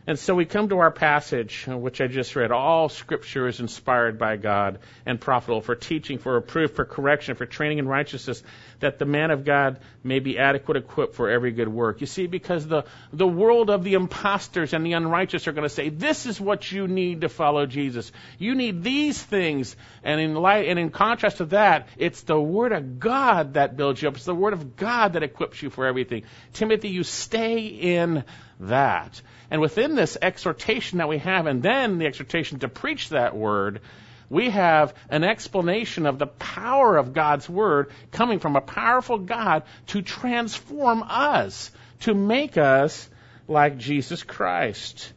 And 0.07 0.19
so 0.19 0.35
we 0.35 0.45
come 0.45 0.69
to 0.69 0.77
our 0.79 0.91
passage, 0.91 1.65
uh, 1.67 1.75
which 1.75 1.99
I 1.99 2.05
just 2.05 2.35
read. 2.35 2.51
All 2.51 2.89
scripture 2.89 3.47
is 3.47 3.59
inspired 3.59 4.19
by 4.19 4.37
God 4.37 4.77
and 5.03 5.19
profitable 5.19 5.61
for 5.61 5.73
teaching, 5.73 6.19
for 6.19 6.33
reproof, 6.33 6.75
for 6.75 6.85
correction, 6.85 7.35
for 7.35 7.47
training 7.47 7.79
in 7.79 7.87
righteousness, 7.87 8.43
that 8.81 8.99
the 8.99 9.05
man 9.05 9.31
of 9.31 9.45
God 9.45 9.79
may 10.03 10.19
be 10.19 10.37
adequate 10.37 10.77
equipped 10.77 11.15
for 11.15 11.29
every 11.29 11.51
good 11.51 11.67
work. 11.67 12.01
You 12.01 12.07
see, 12.07 12.27
because 12.27 12.67
the, 12.67 12.83
the 13.13 13.27
world 13.27 13.71
of 13.71 13.83
the 13.83 13.95
imposters 13.95 14.73
and 14.73 14.85
the 14.85 14.93
unrighteous 14.93 15.47
are 15.47 15.53
going 15.53 15.67
to 15.67 15.73
say, 15.73 15.89
this 15.89 16.27
is 16.27 16.39
what 16.39 16.71
you 16.71 16.87
need 16.87 17.21
to 17.21 17.29
follow 17.29 17.65
Jesus. 17.65 18.11
You 18.37 18.53
need 18.53 18.83
these 18.83 19.21
things. 19.21 19.75
And 20.03 20.21
in 20.21 20.35
light, 20.35 20.67
and 20.67 20.77
in 20.77 20.91
contrast 20.91 21.37
to 21.37 21.45
that, 21.45 21.87
it's 21.97 22.21
the 22.21 22.39
Word 22.39 22.73
of 22.73 22.99
God 22.99 23.55
that 23.55 23.75
builds 23.75 24.03
you 24.03 24.07
up. 24.07 24.17
It's 24.17 24.25
the 24.25 24.35
Word 24.35 24.53
of 24.53 24.75
God 24.75 25.13
that 25.13 25.23
equips 25.23 25.63
you 25.63 25.71
for 25.71 25.87
everything. 25.87 26.23
Timothy, 26.53 26.89
you 26.89 27.03
stay 27.03 27.65
in 27.65 28.23
that. 28.59 29.21
And 29.51 29.61
within 29.61 29.95
this 29.95 30.17
exhortation 30.21 30.97
that 30.97 31.09
we 31.09 31.19
have, 31.19 31.45
and 31.45 31.61
then 31.61 31.97
the 31.97 32.07
exhortation 32.07 32.59
to 32.59 32.67
preach 32.67 33.09
that 33.09 33.35
word, 33.35 33.81
we 34.29 34.49
have 34.49 34.93
an 35.09 35.23
explanation 35.23 36.05
of 36.05 36.17
the 36.17 36.27
power 36.27 36.97
of 36.97 37.13
God's 37.13 37.47
word 37.47 37.91
coming 38.11 38.39
from 38.39 38.55
a 38.55 38.61
powerful 38.61 39.19
God 39.19 39.63
to 39.87 40.01
transform 40.01 41.03
us, 41.03 41.71
to 42.01 42.13
make 42.13 42.57
us 42.57 43.09
like 43.47 43.77
Jesus 43.77 44.23
Christ. 44.23 45.11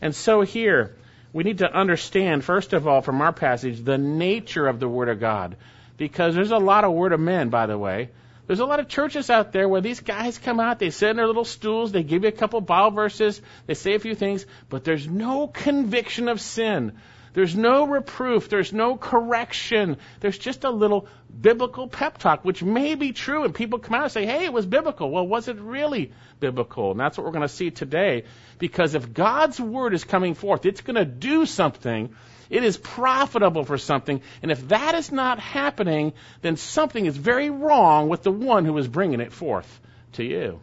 And 0.00 0.14
so 0.14 0.42
here, 0.42 0.96
we 1.32 1.44
need 1.44 1.58
to 1.58 1.72
understand, 1.72 2.44
first 2.44 2.72
of 2.72 2.86
all, 2.86 3.00
from 3.02 3.20
our 3.20 3.32
passage, 3.32 3.82
the 3.82 3.98
nature 3.98 4.66
of 4.66 4.80
the 4.80 4.88
Word 4.88 5.08
of 5.08 5.18
God. 5.18 5.56
Because 5.96 6.34
there's 6.34 6.50
a 6.50 6.58
lot 6.58 6.84
of 6.84 6.92
Word 6.92 7.12
of 7.12 7.20
men, 7.20 7.48
by 7.48 7.66
the 7.66 7.78
way. 7.78 8.10
There's 8.46 8.60
a 8.60 8.66
lot 8.66 8.80
of 8.80 8.88
churches 8.88 9.30
out 9.30 9.52
there 9.52 9.68
where 9.68 9.80
these 9.80 10.00
guys 10.00 10.38
come 10.38 10.58
out, 10.58 10.78
they 10.78 10.90
sit 10.90 11.10
in 11.10 11.16
their 11.16 11.26
little 11.26 11.44
stools, 11.44 11.92
they 11.92 12.02
give 12.02 12.22
you 12.22 12.28
a 12.28 12.32
couple 12.32 12.60
Bible 12.60 12.90
verses, 12.90 13.40
they 13.66 13.74
say 13.74 13.94
a 13.94 13.98
few 13.98 14.14
things, 14.14 14.44
but 14.68 14.84
there's 14.84 15.06
no 15.06 15.46
conviction 15.46 16.28
of 16.28 16.40
sin. 16.40 16.92
There's 17.34 17.56
no 17.56 17.86
reproof. 17.86 18.48
There's 18.48 18.72
no 18.72 18.96
correction. 18.96 19.96
There's 20.20 20.36
just 20.36 20.64
a 20.64 20.70
little 20.70 21.08
biblical 21.40 21.88
pep 21.88 22.18
talk, 22.18 22.44
which 22.44 22.62
may 22.62 22.94
be 22.94 23.12
true, 23.12 23.44
and 23.44 23.54
people 23.54 23.78
come 23.78 23.94
out 23.94 24.02
and 24.04 24.12
say, 24.12 24.26
hey, 24.26 24.44
it 24.44 24.52
was 24.52 24.66
biblical. 24.66 25.10
Well, 25.10 25.26
was 25.26 25.48
it 25.48 25.58
really 25.58 26.12
biblical? 26.40 26.90
And 26.90 27.00
that's 27.00 27.16
what 27.16 27.24
we're 27.24 27.32
going 27.32 27.42
to 27.42 27.48
see 27.48 27.70
today. 27.70 28.24
Because 28.58 28.94
if 28.94 29.14
God's 29.14 29.58
word 29.58 29.94
is 29.94 30.04
coming 30.04 30.34
forth, 30.34 30.66
it's 30.66 30.82
going 30.82 30.96
to 30.96 31.06
do 31.06 31.46
something 31.46 32.14
it 32.52 32.64
is 32.64 32.76
profitable 32.76 33.64
for 33.64 33.78
something. 33.78 34.20
And 34.42 34.50
if 34.50 34.68
that 34.68 34.94
is 34.94 35.10
not 35.10 35.40
happening, 35.40 36.12
then 36.42 36.56
something 36.56 37.06
is 37.06 37.16
very 37.16 37.48
wrong 37.48 38.10
with 38.10 38.22
the 38.22 38.30
one 38.30 38.66
who 38.66 38.76
is 38.76 38.86
bringing 38.86 39.20
it 39.20 39.32
forth 39.32 39.80
to 40.12 40.22
you. 40.22 40.60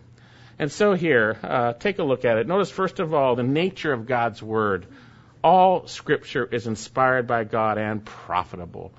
And 0.60 0.72
so 0.72 0.94
here, 0.94 1.40
uh, 1.42 1.74
take 1.74 1.98
a 1.98 2.04
look 2.04 2.26
at 2.26 2.38
it. 2.38 2.46
Notice, 2.46 2.70
first 2.70 3.00
of 3.00 3.16
all, 3.16 3.36
the 3.36 3.42
nature 3.42 3.92
of 3.92 4.06
God's 4.06 4.44
Word. 4.44 4.86
All 5.44 5.88
Scripture 5.88 6.46
is 6.46 6.68
inspired 6.68 7.26
by 7.26 7.44
God 7.44 7.80
and 7.80 8.06
profitable. 8.06 8.92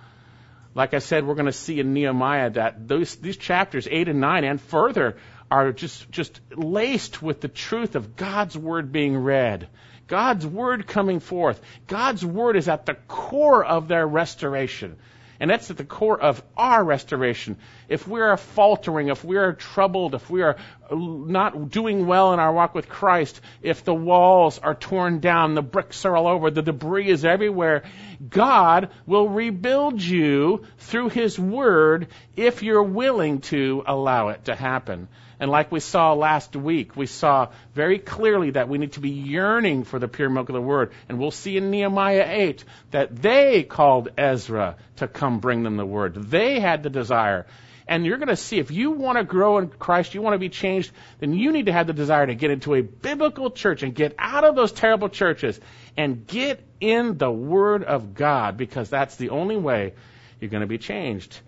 Like 0.75 0.93
I 0.93 0.99
said, 0.99 1.25
we're 1.25 1.35
going 1.35 1.47
to 1.47 1.53
see 1.53 1.79
in 1.79 1.93
Nehemiah 1.93 2.51
that 2.51 2.89
those, 2.89 3.15
these 3.17 3.37
chapters 3.37 3.87
8 3.89 4.09
and 4.09 4.21
9 4.21 4.43
and 4.43 4.61
further 4.61 5.17
are 5.49 5.71
just, 5.71 6.11
just 6.11 6.41
laced 6.57 7.23
with 7.23 7.41
the 7.41 7.49
truth 7.49 7.95
of 7.95 8.17
God's 8.17 8.59
Word 8.59 8.91
being 8.91 9.17
read 9.17 9.69
God's 10.11 10.45
word 10.45 10.89
coming 10.89 11.21
forth. 11.21 11.61
God's 11.87 12.27
word 12.27 12.57
is 12.57 12.69
at 12.69 12.85
the 12.85 12.95
core 13.07 13.65
of 13.65 13.87
their 13.87 14.05
restoration. 14.05 14.97
And 15.39 15.49
that's 15.49 15.71
at 15.71 15.77
the 15.77 15.85
core 15.85 16.21
of 16.21 16.43
our 16.57 16.83
restoration. 16.83 17.57
If 17.89 18.09
we 18.09 18.21
are 18.21 18.37
faltering, 18.37 19.07
if 19.07 19.25
we 19.25 19.37
are 19.37 19.53
troubled, 19.53 20.17
if 20.17 20.29
we 20.29 20.43
are 20.43 20.57
not 20.91 21.71
doing 21.71 22.09
well 22.09 22.33
in 22.33 22.41
our 22.41 22.53
walk 22.53 22.75
with 22.75 22.89
Christ, 22.89 23.41
if 23.63 23.85
the 23.85 23.95
walls 23.95 24.59
are 24.59 24.75
torn 24.75 25.21
down, 25.21 25.55
the 25.55 25.63
bricks 25.63 26.05
are 26.05 26.17
all 26.17 26.27
over, 26.27 26.51
the 26.51 26.61
debris 26.61 27.09
is 27.09 27.25
everywhere, 27.25 27.85
God 28.29 28.91
will 29.07 29.29
rebuild 29.29 30.03
you 30.03 30.67
through 30.79 31.11
His 31.11 31.39
Word 31.39 32.09
if 32.35 32.65
you're 32.65 32.83
willing 32.83 33.43
to 33.43 33.85
allow 33.87 34.31
it 34.31 34.47
to 34.47 34.57
happen. 34.57 35.07
And 35.41 35.51
like 35.51 35.73
we 35.73 35.81
saw 35.81 36.13
last 36.13 36.55
week, 36.55 36.97
we 36.97 37.07
saw 37.07 37.49
very 37.75 37.99
clearly 37.99 38.51
that 38.51 38.69
we 38.69 38.77
need 38.77 38.93
to 38.93 39.01
be 39.01 39.09
yearning 39.09 39.85
for 39.85 39.99
the 39.99 40.07
pure 40.07 40.29
milk 40.29 40.51
of 40.51 40.55
the 40.55 40.61
Word. 40.61 40.93
And 41.09 41.19
we'll 41.19 41.31
see 41.31 41.57
in 41.57 41.71
Nehemiah 41.71 42.27
8 42.29 42.65
that 42.91 43.17
they 43.17 43.63
called 43.63 44.11
Ezra 44.19 44.77
to 44.97 45.09
come 45.09 45.41
bring 45.41 45.63
them 45.63 45.79
the 45.79 45.87
Word. 45.87 46.15
They 46.15 46.61
had 46.61 46.83
the 46.83 46.91
desire. 46.91 47.47
And 47.89 48.05
you're 48.05 48.19
going 48.19 48.29
to 48.29 48.37
see 48.37 48.59
if 48.59 48.71
you 48.71 48.91
want 48.91 49.17
to 49.17 49.25
grow 49.25 49.59
in 49.59 49.69
Christ, 49.69 50.15
you 50.15 50.21
want 50.21 50.35
to 50.35 50.39
be 50.39 50.51
changed, 50.51 50.93
then 51.21 51.33
you 51.33 51.53
need 51.53 51.67
to 51.67 51.73
have 51.73 51.87
the 51.87 51.95
desire 51.95 52.27
to 52.27 52.35
get 52.35 52.51
into 52.51 52.75
a 52.75 52.83
biblical 52.83 53.51
church 53.51 53.83
and 53.83 53.95
get 53.95 54.15
out 54.19 54.45
of 54.45 54.55
those 54.55 54.73
terrible 54.73 55.09
churches 55.09 55.59
and 55.97 56.27
get 56.27 56.61
in 56.81 57.17
the 57.17 57.33
Word 57.33 57.83
of 57.83 58.15
God 58.15 58.59
because 58.59 58.91
that's 58.91 59.17
the 59.17 59.31
only 59.31 59.57
way 59.57 59.95
you're 60.39 60.51
going 60.51 60.61
to 60.61 60.67
be 60.67 60.79
changed. 60.79 61.41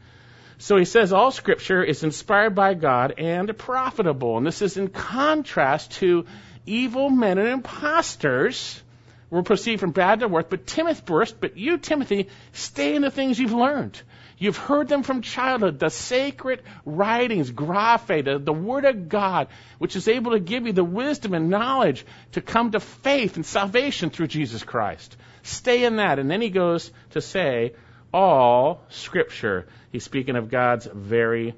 So 0.63 0.77
he 0.77 0.85
says 0.85 1.13
all 1.13 1.33
scripture 1.33 1.83
is 1.83 2.05
inspired 2.05 2.55
by 2.55 2.75
God 2.75 3.15
and 3.19 3.59
profitable. 3.59 4.37
And 4.37 4.47
this 4.47 4.63
is 4.63 4.77
in 4.77 4.87
contrast 4.87 5.91
to 5.95 6.25
evil 6.65 7.11
men 7.11 7.39
and 7.39 7.49
impostors 7.49 8.81
will 9.29 9.43
proceed 9.43 9.81
from 9.81 9.91
bad 9.91 10.21
to 10.21 10.29
worse. 10.29 10.47
But 10.49 10.69
Timothy 10.69 11.03
burst, 11.05 11.41
but 11.41 11.57
you, 11.57 11.79
Timothy, 11.79 12.29
stay 12.53 12.95
in 12.95 13.03
the 13.03 13.11
things 13.11 13.41
you've 13.41 13.53
learned. 13.53 14.01
You've 14.39 14.57
heard 14.57 14.87
them 14.87 15.03
from 15.03 15.23
childhood, 15.23 15.81
the 15.81 15.89
sacred 15.89 16.63
writings, 16.85 17.51
graphe, 17.51 18.25
the, 18.25 18.39
the 18.39 18.53
Word 18.53 18.85
of 18.85 19.09
God, 19.09 19.49
which 19.79 19.97
is 19.97 20.07
able 20.07 20.31
to 20.31 20.39
give 20.39 20.69
you 20.69 20.73
the 20.73 20.85
wisdom 20.85 21.35
and 21.35 21.51
knowledge 21.51 22.07
to 22.33 22.41
come 22.41 22.71
to 22.71 22.79
faith 22.79 23.35
and 23.35 23.45
salvation 23.45 24.11
through 24.11 24.29
Jesus 24.29 24.63
Christ. 24.63 25.17
Stay 25.43 25.83
in 25.83 25.97
that. 25.97 26.21
And 26.21 26.31
then 26.31 26.41
he 26.41 26.51
goes 26.51 26.93
to 27.11 27.21
say, 27.21 27.73
all 28.13 28.83
Scripture. 28.89 29.67
He's 29.91 30.05
speaking 30.05 30.37
of 30.37 30.51
God's 30.51 30.87
very 30.87 31.55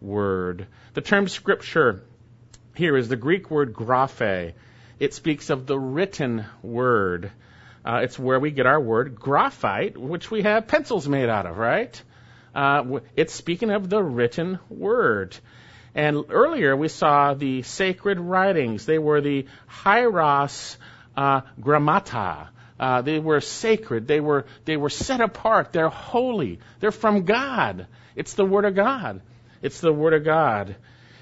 word. 0.00 0.66
The 0.94 1.00
term 1.00 1.28
Scripture 1.28 2.02
here 2.74 2.96
is 2.96 3.08
the 3.08 3.16
Greek 3.16 3.50
word 3.50 3.74
graphe. 3.74 4.54
It 4.98 5.14
speaks 5.14 5.50
of 5.50 5.66
the 5.66 5.78
written 5.78 6.44
word. 6.62 7.30
Uh, 7.84 8.00
it's 8.02 8.18
where 8.18 8.40
we 8.40 8.50
get 8.50 8.66
our 8.66 8.80
word 8.80 9.14
graphite, 9.14 9.96
which 9.96 10.30
we 10.30 10.42
have 10.42 10.66
pencils 10.66 11.08
made 11.08 11.28
out 11.28 11.46
of, 11.46 11.56
right? 11.56 12.02
Uh, 12.54 13.00
it's 13.16 13.32
speaking 13.32 13.70
of 13.70 13.88
the 13.88 14.02
written 14.02 14.58
word. 14.68 15.36
And 15.94 16.24
earlier 16.30 16.76
we 16.76 16.88
saw 16.88 17.34
the 17.34 17.62
sacred 17.62 18.18
writings. 18.18 18.86
They 18.86 18.98
were 18.98 19.20
the 19.20 19.46
hieros 19.68 20.76
uh, 21.16 21.42
grammata. 21.60 22.48
Uh, 22.78 23.02
they 23.02 23.18
were 23.18 23.40
sacred. 23.40 24.06
They 24.06 24.20
were, 24.20 24.46
they 24.64 24.76
were 24.76 24.90
set 24.90 25.20
apart. 25.20 25.72
They're 25.72 25.88
holy. 25.88 26.60
They're 26.80 26.92
from 26.92 27.24
God. 27.24 27.86
It's 28.14 28.34
the 28.34 28.44
Word 28.44 28.64
of 28.64 28.74
God. 28.74 29.20
It's 29.62 29.80
the 29.80 29.92
Word 29.92 30.14
of 30.14 30.24
God. 30.24 30.76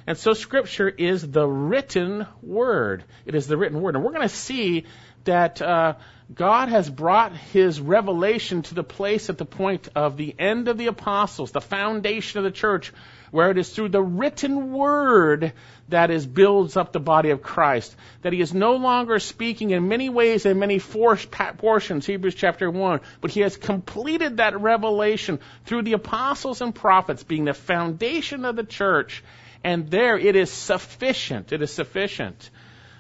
And 0.07 0.17
so 0.17 0.35
Scripture 0.35 0.89
is 0.89 1.29
the 1.29 1.47
written 1.47 2.27
Word. 2.43 3.05
It 3.25 3.35
is 3.35 3.47
the 3.47 3.57
written 3.57 3.81
Word. 3.81 3.97
And 3.97 4.05
we're 4.05 4.13
going 4.13 4.29
to 4.29 4.35
see 4.35 4.85
that 5.25 5.61
uh, 5.61 5.95
God 6.35 6.71
has 6.71 6.91
brought 6.91 7.37
His 7.37 7.81
revelation 7.81 8.63
to 8.63 8.75
the 8.75 8.83
place 8.83 9.31
at 9.31 9.39
the 9.39 9.45
point 9.45 9.89
of 9.95 10.17
the 10.17 10.35
end 10.39 10.67
of 10.67 10.77
the 10.77 10.89
apostles, 10.89 11.53
the 11.53 11.61
foundation 11.61 12.39
of 12.39 12.45
the 12.45 12.51
church, 12.51 12.93
where 13.31 13.51
it 13.51 13.59
is 13.59 13.71
through 13.71 13.91
the 13.91 14.03
written 14.03 14.73
word 14.73 15.53
that 15.89 16.11
is 16.11 16.27
builds 16.27 16.77
up 16.77 16.93
the 16.93 16.99
body 16.99 17.31
of 17.31 17.43
Christ. 17.43 17.95
That 18.23 18.33
he 18.33 18.41
is 18.41 18.53
no 18.53 18.75
longer 18.75 19.21
speaking 19.21 19.71
in 19.71 19.87
many 19.87 20.09
ways 20.09 20.47
in 20.47 20.59
many 20.59 20.81
portions, 20.81 22.07
Hebrews 22.07 22.35
chapter 22.35 22.69
1, 22.69 23.01
but 23.21 23.31
he 23.31 23.41
has 23.41 23.57
completed 23.57 24.39
that 24.39 24.61
revelation 24.61 25.39
through 25.65 25.83
the 25.83 25.93
apostles 25.93 26.61
and 26.61 26.75
prophets 26.75 27.23
being 27.23 27.45
the 27.45 27.55
foundation 27.55 28.45
of 28.45 28.57
the 28.57 28.65
church. 28.65 29.23
And 29.63 29.91
there 29.91 30.19
it 30.19 30.35
is 30.35 30.51
sufficient. 30.51 31.53
It 31.53 31.63
is 31.63 31.73
sufficient. 31.73 32.51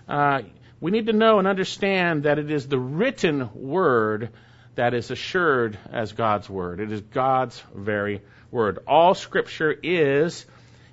Uh, 0.08 0.42
we 0.80 0.90
need 0.90 1.06
to 1.06 1.12
know 1.12 1.38
and 1.38 1.48
understand 1.48 2.24
that 2.24 2.38
it 2.38 2.50
is 2.50 2.68
the 2.68 2.78
written 2.78 3.50
word 3.54 4.30
that 4.74 4.92
is 4.92 5.10
assured 5.10 5.78
as 5.90 6.12
God's 6.12 6.48
word. 6.50 6.80
It 6.80 6.92
is 6.92 7.00
God's 7.00 7.62
very 7.74 8.22
word. 8.50 8.78
All 8.86 9.14
scripture 9.14 9.74
is 9.82 10.44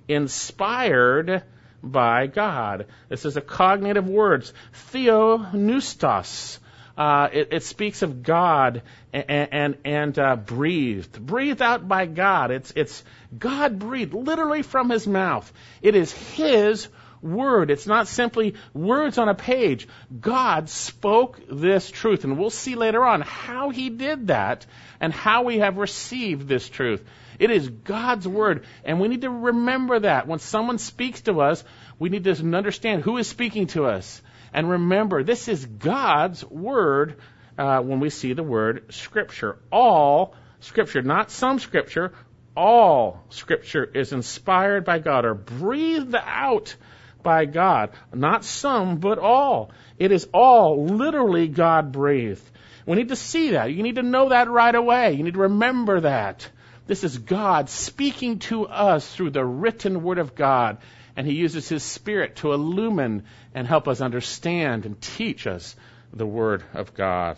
inspired 0.07 1.43
by 1.83 2.27
God. 2.27 2.87
This 3.09 3.25
is 3.25 3.35
a 3.35 3.41
cognitive 3.41 4.07
word. 4.07 4.49
Theopneustos. 4.93 6.59
Uh, 6.95 7.27
it, 7.33 7.49
it, 7.51 7.63
speaks 7.63 8.03
of 8.03 8.21
God 8.21 8.83
and 9.11 9.25
and, 9.51 9.77
and 9.83 10.19
uh, 10.19 10.35
breathed, 10.35 11.19
breathed 11.19 11.61
out 11.61 11.87
by 11.87 12.05
God. 12.05 12.51
It's 12.51 12.71
it's 12.75 13.03
God 13.35 13.79
breathed, 13.79 14.13
literally 14.13 14.61
from 14.61 14.91
His 14.91 15.07
mouth. 15.07 15.51
It 15.81 15.95
is 15.95 16.11
His 16.11 16.87
word. 17.23 17.71
It's 17.71 17.87
not 17.87 18.07
simply 18.07 18.55
words 18.73 19.17
on 19.17 19.29
a 19.29 19.35
page. 19.35 19.87
God 20.19 20.69
spoke 20.69 21.39
this 21.49 21.89
truth, 21.89 22.23
and 22.23 22.37
we'll 22.37 22.49
see 22.49 22.75
later 22.75 23.03
on 23.03 23.21
how 23.21 23.69
He 23.69 23.89
did 23.89 24.27
that 24.27 24.65
and 24.99 25.13
how 25.13 25.43
we 25.43 25.59
have 25.59 25.77
received 25.77 26.47
this 26.47 26.67
truth. 26.67 27.03
It 27.39 27.51
is 27.51 27.67
God's 27.67 28.27
word, 28.27 28.65
and 28.83 28.99
we 28.99 29.07
need 29.07 29.21
to 29.21 29.29
remember 29.29 29.99
that 29.99 30.27
when 30.27 30.39
someone 30.39 30.77
speaks 30.77 31.21
to 31.21 31.41
us, 31.41 31.63
we 31.99 32.09
need 32.09 32.25
to 32.25 32.55
understand 32.55 33.03
who 33.03 33.17
is 33.17 33.27
speaking 33.27 33.67
to 33.67 33.85
us, 33.85 34.21
and 34.53 34.69
remember 34.69 35.23
this 35.23 35.47
is 35.47 35.65
God's 35.65 36.43
word. 36.45 37.17
Uh, 37.55 37.79
when 37.81 37.99
we 37.99 38.09
see 38.09 38.33
the 38.33 38.41
word 38.41 38.91
Scripture, 38.91 39.59
all 39.71 40.33
Scripture, 40.59 41.03
not 41.03 41.29
some 41.29 41.59
Scripture, 41.59 42.13
all 42.55 43.23
Scripture 43.29 43.83
is 43.83 44.13
inspired 44.13 44.85
by 44.85 44.99
God 44.99 45.25
or 45.25 45.33
breathed 45.33 46.15
out 46.15 46.75
by 47.23 47.45
God. 47.45 47.91
Not 48.13 48.45
some, 48.45 48.97
but 48.97 49.19
all. 49.19 49.71
It 49.97 50.11
is 50.11 50.27
all 50.33 50.85
literally 50.85 51.47
God 51.47 51.91
breathed. 51.91 52.43
We 52.85 52.95
need 52.95 53.09
to 53.09 53.15
see 53.15 53.51
that. 53.51 53.71
You 53.71 53.81
need 53.83 53.95
to 53.95 54.03
know 54.03 54.29
that 54.29 54.49
right 54.49 54.75
away. 54.75 55.13
You 55.13 55.23
need 55.23 55.35
to 55.35 55.41
remember 55.41 56.01
that. 56.01 56.47
This 56.85 57.03
is 57.03 57.17
God 57.17 57.69
speaking 57.69 58.39
to 58.39 58.67
us 58.67 59.15
through 59.15 59.29
the 59.29 59.45
written 59.45 60.03
Word 60.03 60.17
of 60.17 60.35
God, 60.35 60.79
and 61.15 61.25
He 61.25 61.33
uses 61.33 61.69
His 61.69 61.83
Spirit 61.83 62.35
to 62.37 62.51
illumine 62.51 63.23
and 63.55 63.65
help 63.65 63.87
us 63.87 64.01
understand 64.01 64.85
and 64.85 64.99
teach 64.99 65.47
us 65.47 65.75
the 66.11 66.25
Word 66.25 66.63
of 66.73 66.93
God. 66.93 67.37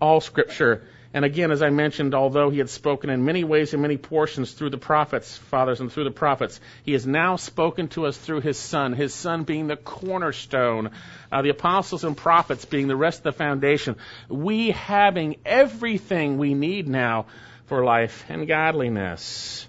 All 0.00 0.20
Scripture 0.20 0.86
and 1.12 1.24
again, 1.24 1.50
as 1.50 1.60
I 1.60 1.70
mentioned, 1.70 2.14
although 2.14 2.50
he 2.50 2.58
had 2.58 2.70
spoken 2.70 3.10
in 3.10 3.24
many 3.24 3.42
ways 3.42 3.74
in 3.74 3.80
many 3.80 3.96
portions 3.96 4.52
through 4.52 4.70
the 4.70 4.78
prophets, 4.78 5.36
fathers, 5.36 5.80
and 5.80 5.90
through 5.90 6.04
the 6.04 6.12
prophets, 6.12 6.60
he 6.84 6.92
has 6.92 7.04
now 7.04 7.34
spoken 7.34 7.88
to 7.88 8.06
us 8.06 8.16
through 8.16 8.42
his 8.42 8.56
son, 8.56 8.92
his 8.92 9.12
son 9.12 9.42
being 9.42 9.66
the 9.66 9.76
cornerstone, 9.76 10.90
uh, 11.32 11.42
the 11.42 11.48
apostles 11.48 12.04
and 12.04 12.16
prophets 12.16 12.64
being 12.64 12.86
the 12.86 12.94
rest 12.94 13.20
of 13.20 13.24
the 13.24 13.32
foundation. 13.32 13.96
We 14.28 14.70
having 14.70 15.36
everything 15.44 16.38
we 16.38 16.54
need 16.54 16.86
now 16.86 17.26
for 17.66 17.84
life 17.84 18.24
and 18.28 18.46
godliness. 18.46 19.66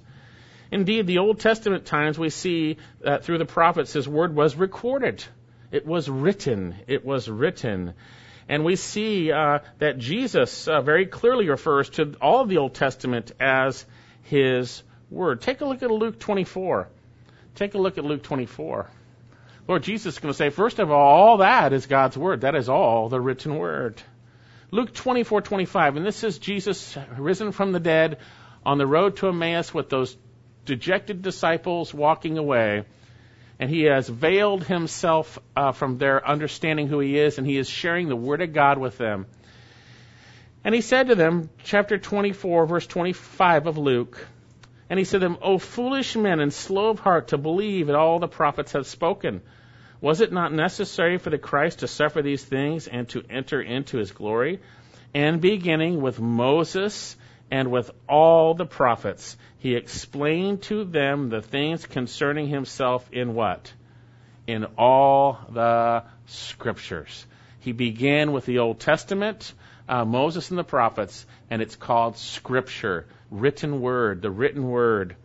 Indeed, 0.72 1.08
the 1.08 1.18
Old 1.18 1.40
Testament 1.40 1.86
times 1.86 2.20
we 2.20 2.30
see 2.30 2.78
that 3.02 3.24
through 3.24 3.40
the 3.40 3.46
prophets 3.46 3.94
his 3.94 4.08
word 4.08 4.36
was 4.36 4.56
recorded. 4.56 5.24
It 5.72 5.88
was 5.88 6.08
written. 6.08 6.76
It 6.86 7.04
was 7.04 7.28
written. 7.28 7.94
And 8.50 8.64
we 8.64 8.76
see 8.76 9.32
uh, 9.32 9.60
that 9.80 9.98
Jesus 9.98 10.68
uh, 10.68 10.82
very 10.82 11.06
clearly 11.06 11.50
refers 11.50 11.90
to 11.92 12.16
all 12.22 12.42
of 12.42 12.50
the 12.50 12.58
Old 12.58 12.74
Testament 12.74 13.32
as 13.40 13.86
his 14.24 14.84
word. 15.10 15.42
Take 15.42 15.62
a 15.62 15.66
look 15.66 15.84
at 15.84 15.92
Luke 15.92 16.20
24. 16.20 16.88
Take 17.56 17.74
a 17.74 17.78
look 17.78 17.98
at 17.98 18.06
Luke 18.06 18.24
24. 18.24 18.88
Lord 19.68 19.84
Jesus 19.84 20.16
is 20.16 20.20
going 20.20 20.34
to 20.34 20.38
say, 20.38 20.50
first 20.50 20.80
of 20.80 20.92
all, 20.92 21.16
all 21.16 21.38
that 21.38 21.74
is 21.74 21.86
God's 21.86 22.18
word. 22.18 22.42
That 22.42 22.56
is 22.56 22.68
all 22.68 23.10
the 23.10 23.22
written 23.22 23.58
word. 23.58 24.02
Luke 24.74 24.94
24:25, 24.94 25.98
and 25.98 26.06
this 26.06 26.24
is 26.24 26.40
Jesus 26.40 26.98
risen 27.18 27.52
from 27.52 27.74
the 27.74 27.80
dead 27.80 28.20
on 28.66 28.78
the 28.78 28.88
road 28.88 29.18
to 29.18 29.28
Emmaus 29.28 29.74
with 29.74 29.90
those 29.90 30.16
dejected 30.66 31.22
disciples 31.22 31.94
walking 31.94 32.38
away 32.38 32.86
and 33.62 33.70
he 33.70 33.84
has 33.84 34.10
veiled 34.10 34.64
himself 34.64 35.38
uh, 35.56 35.72
from 35.72 36.00
their 36.00 36.28
understanding 36.28 36.88
who 36.88 37.00
he 37.00 37.20
is, 37.20 37.38
and 37.38 37.46
he 37.46 37.58
is 37.58 37.70
sharing 37.70 38.10
the 38.10 38.16
word 38.16 38.42
of 38.42 38.54
God 38.54 38.80
with 38.80 38.98
them. 38.98 39.28
And 40.64 40.74
he 40.74 40.82
said 40.82 41.10
to 41.10 41.16
them, 41.16 41.48
chapter 41.64 42.00
24, 42.00 42.66
verse 42.66 42.88
25 42.88 43.68
of 43.68 43.78
Luke, 43.78 44.26
and 44.90 44.98
he 44.98 45.06
said 45.06 45.22
to 45.22 45.28
them, 45.28 45.38
O 45.44 45.60
foolish 45.60 46.16
men 46.16 46.40
and 46.40 46.52
slow 46.52 46.90
of 46.90 47.00
heart 47.00 47.28
to 47.28 47.38
believe 47.38 47.86
that 47.86 47.96
all 47.96 48.18
the 48.18 48.28
prophets 48.28 48.72
have 48.72 48.88
spoken. 48.88 49.44
Was 50.02 50.22
it 50.22 50.34
not 50.34 50.52
necessary 50.52 51.20
for 51.20 51.30
the 51.30 51.38
Christ 51.38 51.80
to 51.80 51.88
suffer 51.88 52.24
these 52.24 52.44
things 52.44 52.88
and 52.88 53.08
to 53.10 53.24
enter 53.30 53.62
into 53.62 53.98
his 53.98 54.12
glory? 54.12 54.60
And 55.14 55.40
beginning 55.40 56.02
with 56.02 56.20
Moses 56.20 57.16
and 57.52 57.70
with 57.70 57.92
all 58.08 58.54
the 58.54 58.66
prophets. 58.66 59.38
He 59.60 59.76
explained 59.76 60.64
to 60.64 60.86
them 60.86 61.30
the 61.30 61.42
things 61.42 61.86
concerning 61.86 62.48
himself 62.48 63.08
in 63.12 63.36
what? 63.36 63.72
In 64.48 64.66
all 64.78 65.38
the 65.50 66.04
scriptures. 66.28 67.26
He 67.60 67.74
began 67.74 68.32
with 68.32 68.46
the 68.46 68.60
Old 68.60 68.80
Testament, 68.80 69.54
uh, 69.88 70.06
Moses 70.06 70.50
and 70.50 70.58
the 70.58 70.64
prophets, 70.64 71.26
and 71.50 71.62
it's 71.62 71.76
called 71.76 72.18
Scripture, 72.18 73.06
written 73.30 73.82
word, 73.82 74.22
the 74.22 74.32
written 74.32 74.68
word. 74.68 75.16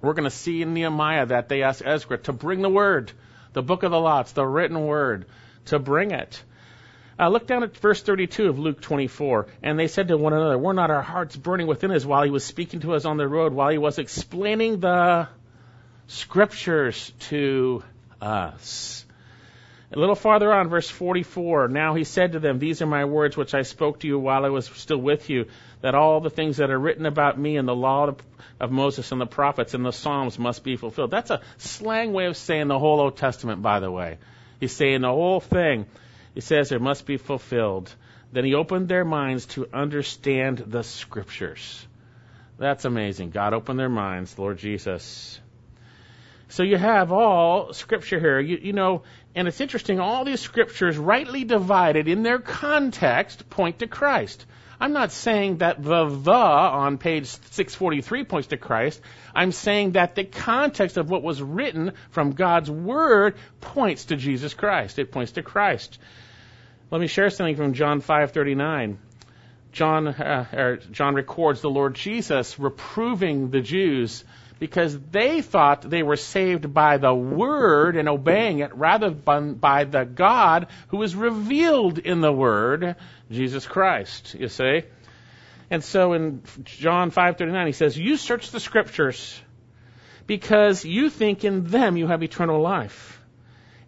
We're 0.00 0.14
going 0.14 0.24
to 0.24 0.30
see 0.30 0.62
in 0.62 0.72
Nehemiah 0.72 1.26
that 1.26 1.48
they 1.48 1.62
asked 1.62 1.82
Ezra 1.84 2.18
to 2.18 2.32
bring 2.32 2.62
the 2.62 2.70
word, 2.70 3.12
the 3.52 3.62
book 3.62 3.82
of 3.82 3.90
the 3.90 4.00
lots, 4.00 4.32
the 4.32 4.46
written 4.46 4.86
word, 4.86 5.26
to 5.66 5.78
bring 5.78 6.10
it. 6.10 6.42
Uh, 7.20 7.28
look 7.28 7.46
down 7.46 7.62
at 7.62 7.76
verse 7.76 8.02
32 8.02 8.48
of 8.48 8.58
Luke 8.58 8.80
24. 8.80 9.46
And 9.62 9.78
they 9.78 9.88
said 9.88 10.08
to 10.08 10.16
one 10.16 10.32
another, 10.32 10.56
Were 10.56 10.72
not 10.72 10.90
our 10.90 11.02
hearts 11.02 11.36
burning 11.36 11.66
within 11.66 11.90
us 11.90 12.02
while 12.02 12.22
he 12.22 12.30
was 12.30 12.44
speaking 12.44 12.80
to 12.80 12.94
us 12.94 13.04
on 13.04 13.18
the 13.18 13.28
road, 13.28 13.52
while 13.52 13.68
he 13.68 13.76
was 13.76 13.98
explaining 13.98 14.80
the 14.80 15.28
scriptures 16.06 17.12
to 17.28 17.82
us? 18.22 19.04
A 19.92 19.98
little 19.98 20.14
farther 20.14 20.50
on, 20.50 20.68
verse 20.68 20.88
44, 20.88 21.68
now 21.68 21.94
he 21.94 22.04
said 22.04 22.32
to 22.32 22.38
them, 22.38 22.58
These 22.58 22.80
are 22.80 22.86
my 22.86 23.04
words 23.04 23.36
which 23.36 23.52
I 23.52 23.62
spoke 23.62 24.00
to 24.00 24.06
you 24.06 24.18
while 24.18 24.46
I 24.46 24.48
was 24.48 24.66
still 24.66 24.96
with 24.96 25.28
you, 25.28 25.46
that 25.82 25.94
all 25.94 26.20
the 26.20 26.30
things 26.30 26.56
that 26.56 26.70
are 26.70 26.78
written 26.78 27.04
about 27.04 27.38
me 27.38 27.58
in 27.58 27.66
the 27.66 27.74
law 27.74 28.14
of 28.60 28.70
Moses 28.70 29.12
and 29.12 29.20
the 29.20 29.26
prophets 29.26 29.74
and 29.74 29.84
the 29.84 29.90
Psalms 29.90 30.38
must 30.38 30.64
be 30.64 30.76
fulfilled. 30.76 31.10
That's 31.10 31.30
a 31.30 31.42
slang 31.58 32.14
way 32.14 32.26
of 32.26 32.36
saying 32.38 32.68
the 32.68 32.78
whole 32.78 33.00
Old 33.00 33.18
Testament, 33.18 33.60
by 33.60 33.80
the 33.80 33.90
way. 33.90 34.16
He's 34.58 34.74
saying 34.74 35.02
the 35.02 35.08
whole 35.08 35.40
thing. 35.40 35.84
He 36.34 36.40
says 36.40 36.72
it 36.72 36.80
must 36.80 37.06
be 37.06 37.16
fulfilled. 37.16 37.94
Then 38.32 38.44
he 38.44 38.54
opened 38.54 38.88
their 38.88 39.04
minds 39.04 39.46
to 39.46 39.68
understand 39.72 40.58
the 40.58 40.82
scriptures. 40.82 41.86
That's 42.58 42.84
amazing. 42.84 43.30
God 43.30 43.54
opened 43.54 43.78
their 43.78 43.88
minds, 43.88 44.38
Lord 44.38 44.58
Jesus. 44.58 45.40
So 46.48 46.62
you 46.62 46.76
have 46.76 47.10
all 47.10 47.72
scripture 47.72 48.20
here. 48.20 48.38
You, 48.40 48.58
you, 48.60 48.72
know, 48.72 49.02
and 49.34 49.48
it's 49.48 49.60
interesting, 49.60 50.00
all 50.00 50.24
these 50.24 50.40
scriptures, 50.40 50.98
rightly 50.98 51.44
divided 51.44 52.08
in 52.08 52.22
their 52.22 52.38
context, 52.38 53.48
point 53.48 53.78
to 53.78 53.86
Christ. 53.86 54.46
I'm 54.80 54.94
not 54.94 55.12
saying 55.12 55.58
that 55.58 55.82
the 55.82 56.06
the 56.06 56.32
on 56.32 56.96
page 56.96 57.26
643 57.26 58.24
points 58.24 58.48
to 58.48 58.56
Christ. 58.56 59.00
I'm 59.34 59.52
saying 59.52 59.92
that 59.92 60.14
the 60.14 60.24
context 60.24 60.96
of 60.96 61.10
what 61.10 61.22
was 61.22 61.42
written 61.42 61.92
from 62.10 62.32
God's 62.32 62.70
Word 62.70 63.34
points 63.60 64.06
to 64.06 64.16
Jesus 64.16 64.54
Christ. 64.54 64.98
It 64.98 65.12
points 65.12 65.32
to 65.32 65.42
Christ. 65.42 65.98
Let 66.90 67.00
me 67.00 67.08
share 67.08 67.28
something 67.28 67.56
from 67.56 67.74
John 67.74 68.00
5:39. 68.00 68.96
John 69.72 70.08
uh, 70.08 70.76
John 70.90 71.14
records 71.14 71.60
the 71.60 71.70
Lord 71.70 71.94
Jesus 71.94 72.58
reproving 72.58 73.50
the 73.50 73.60
Jews 73.60 74.24
because 74.60 74.96
they 75.10 75.40
thought 75.40 75.80
they 75.80 76.04
were 76.04 76.16
saved 76.16 76.72
by 76.72 76.98
the 76.98 77.12
word 77.12 77.96
and 77.96 78.08
obeying 78.08 78.60
it 78.60 78.72
rather 78.76 79.10
than 79.10 79.54
by 79.54 79.84
the 79.84 80.04
God 80.04 80.68
who 80.88 81.02
is 81.02 81.16
revealed 81.16 81.98
in 81.98 82.20
the 82.20 82.32
word, 82.32 82.94
Jesus 83.30 83.66
Christ, 83.66 84.36
you 84.38 84.48
see. 84.48 84.82
And 85.70 85.82
so 85.82 86.12
in 86.12 86.42
John 86.64 87.10
5:39 87.10 87.66
he 87.66 87.72
says, 87.72 87.98
"You 87.98 88.16
search 88.16 88.50
the 88.50 88.60
scriptures 88.60 89.40
because 90.26 90.84
you 90.84 91.08
think 91.08 91.42
in 91.44 91.64
them 91.64 91.96
you 91.96 92.06
have 92.06 92.22
eternal 92.22 92.60
life, 92.60 93.22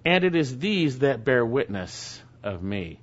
and 0.04 0.24
it 0.24 0.34
is 0.34 0.58
these 0.58 1.00
that 1.00 1.24
bear 1.24 1.44
witness 1.44 2.22
of 2.42 2.62
me. 2.62 2.98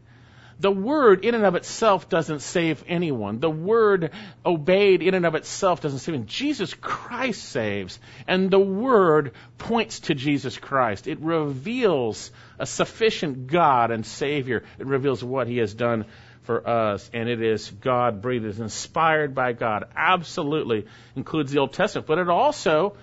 The 0.60 0.72
word 0.72 1.24
in 1.24 1.36
and 1.36 1.46
of 1.46 1.56
itself 1.56 2.10
doesn't 2.10 2.42
save 2.42 2.84
anyone. 2.86 3.40
The 3.40 3.50
word 3.50 4.12
obeyed 4.46 5.02
in 5.02 5.14
and 5.14 5.26
of 5.26 5.36
itself 5.36 5.80
doesn't 5.80 6.00
save 6.00 6.16
anyone. 6.16 6.28
Jesus 6.28 6.74
Christ 6.74 7.44
saves. 7.46 7.98
And 8.28 8.52
the 8.52 8.60
word 8.60 9.32
points 9.58 10.02
to 10.02 10.16
Jesus 10.16 10.58
Christ. 10.58 11.08
It 11.08 11.22
reveals 11.22 12.32
a 12.60 12.66
sufficient 12.66 13.48
God 13.48 13.92
and 13.92 14.06
Savior. 14.06 14.64
It 14.78 14.86
reveals 14.86 15.24
what 15.24 15.48
He 15.48 15.60
has 15.60 15.74
done 15.74 16.06
for 16.42 16.68
us. 16.68 17.10
And 17.14 17.30
it 17.30 17.42
is 17.42 17.70
God 17.70 18.22
breathed. 18.22 18.60
Inspired 18.60 19.34
by 19.34 19.54
God. 19.54 19.86
Absolutely 19.96 20.88
includes 21.16 21.54
the 21.54 21.60
Old 21.60 21.72
Testament. 21.72 22.06
But 22.06 22.18
it 22.18 22.28
also 22.28 22.98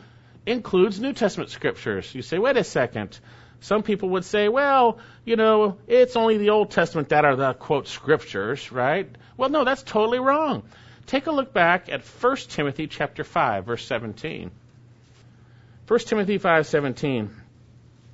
includes 0.44 1.00
New 1.00 1.14
Testament 1.14 1.48
scriptures. 1.50 2.14
You 2.14 2.20
say, 2.20 2.38
wait 2.38 2.58
a 2.58 2.64
second. 2.64 3.18
Some 3.66 3.82
people 3.82 4.10
would 4.10 4.24
say, 4.24 4.48
well, 4.48 4.98
you 5.24 5.34
know, 5.34 5.78
it's 5.88 6.14
only 6.14 6.38
the 6.38 6.50
Old 6.50 6.70
Testament 6.70 7.08
that 7.08 7.24
are 7.24 7.34
the 7.34 7.52
quote 7.52 7.88
scriptures, 7.88 8.70
right? 8.70 9.08
Well, 9.36 9.48
no, 9.48 9.64
that's 9.64 9.82
totally 9.82 10.20
wrong. 10.20 10.62
Take 11.06 11.26
a 11.26 11.32
look 11.32 11.52
back 11.52 11.88
at 11.88 12.04
1 12.04 12.36
Timothy 12.48 12.86
chapter 12.86 13.24
5 13.24 13.66
verse 13.66 13.84
17. 13.84 14.52
1 15.88 15.98
Timothy 16.06 16.38
5:17. 16.38 17.30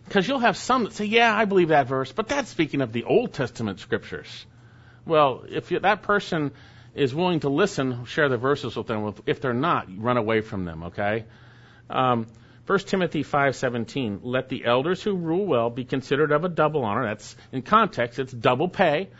Because 0.06 0.26
you'll 0.26 0.38
have 0.38 0.56
some 0.56 0.84
that 0.84 0.94
say, 0.94 1.04
"Yeah, 1.04 1.36
I 1.36 1.44
believe 1.44 1.68
that 1.68 1.86
verse," 1.86 2.12
but 2.12 2.28
that's 2.28 2.48
speaking 2.48 2.80
of 2.80 2.94
the 2.94 3.04
Old 3.04 3.34
Testament 3.34 3.78
scriptures. 3.78 4.46
Well, 5.04 5.44
if 5.50 5.68
that 5.68 6.00
person 6.00 6.52
is 6.94 7.14
willing 7.14 7.40
to 7.40 7.50
listen, 7.50 8.06
share 8.06 8.30
the 8.30 8.38
verses 8.38 8.74
with 8.74 8.86
them. 8.86 9.14
If 9.26 9.42
they're 9.42 9.52
not, 9.52 9.86
run 9.94 10.16
away 10.16 10.40
from 10.40 10.64
them. 10.64 10.84
Okay. 10.84 11.24
Um, 11.90 12.26
1 12.72 12.78
Timothy 12.86 13.22
5:17, 13.22 14.20
let 14.22 14.48
the 14.48 14.64
elders 14.64 15.02
who 15.02 15.14
rule 15.14 15.44
well 15.44 15.68
be 15.68 15.84
considered 15.84 16.32
of 16.32 16.46
a 16.46 16.48
double 16.48 16.84
honor. 16.84 17.04
That's 17.04 17.36
in 17.52 17.60
context, 17.60 18.18
it's 18.18 18.32
double 18.32 18.66
pay, 18.66 19.10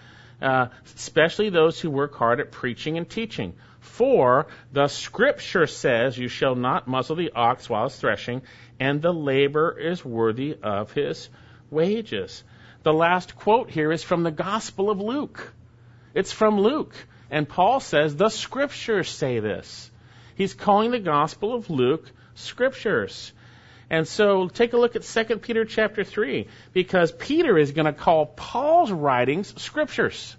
uh, 0.40 0.68
especially 0.96 1.50
those 1.50 1.78
who 1.78 1.90
work 1.90 2.14
hard 2.14 2.40
at 2.40 2.50
preaching 2.50 2.96
and 2.96 3.06
teaching. 3.06 3.52
For 3.80 4.46
the 4.72 4.88
scripture 4.88 5.66
says, 5.66 6.16
You 6.16 6.28
shall 6.28 6.54
not 6.54 6.88
muzzle 6.88 7.16
the 7.16 7.32
ox 7.32 7.68
while 7.68 7.84
it's 7.84 8.00
threshing, 8.00 8.40
and 8.80 9.02
the 9.02 9.12
labor 9.12 9.78
is 9.78 10.02
worthy 10.02 10.56
of 10.62 10.92
his 10.92 11.28
wages. 11.68 12.42
The 12.84 12.94
last 12.94 13.36
quote 13.36 13.68
here 13.68 13.92
is 13.92 14.02
from 14.02 14.22
the 14.22 14.30
Gospel 14.30 14.88
of 14.88 14.98
Luke. 14.98 15.52
It's 16.14 16.32
from 16.32 16.58
Luke. 16.58 16.94
And 17.30 17.46
Paul 17.46 17.80
says, 17.80 18.16
The 18.16 18.30
scriptures 18.30 19.10
say 19.10 19.40
this. 19.40 19.90
He's 20.36 20.54
calling 20.54 20.90
the 20.90 21.00
Gospel 21.00 21.52
of 21.54 21.68
Luke 21.68 22.10
scriptures. 22.34 23.34
And 23.92 24.08
so 24.08 24.48
take 24.48 24.72
a 24.72 24.78
look 24.78 24.96
at 24.96 25.02
2 25.02 25.36
Peter 25.36 25.66
chapter 25.66 26.02
3 26.02 26.48
because 26.72 27.12
Peter 27.12 27.58
is 27.58 27.72
going 27.72 27.84
to 27.84 27.92
call 27.92 28.24
Paul's 28.24 28.90
writings 28.90 29.52
scriptures. 29.60 30.34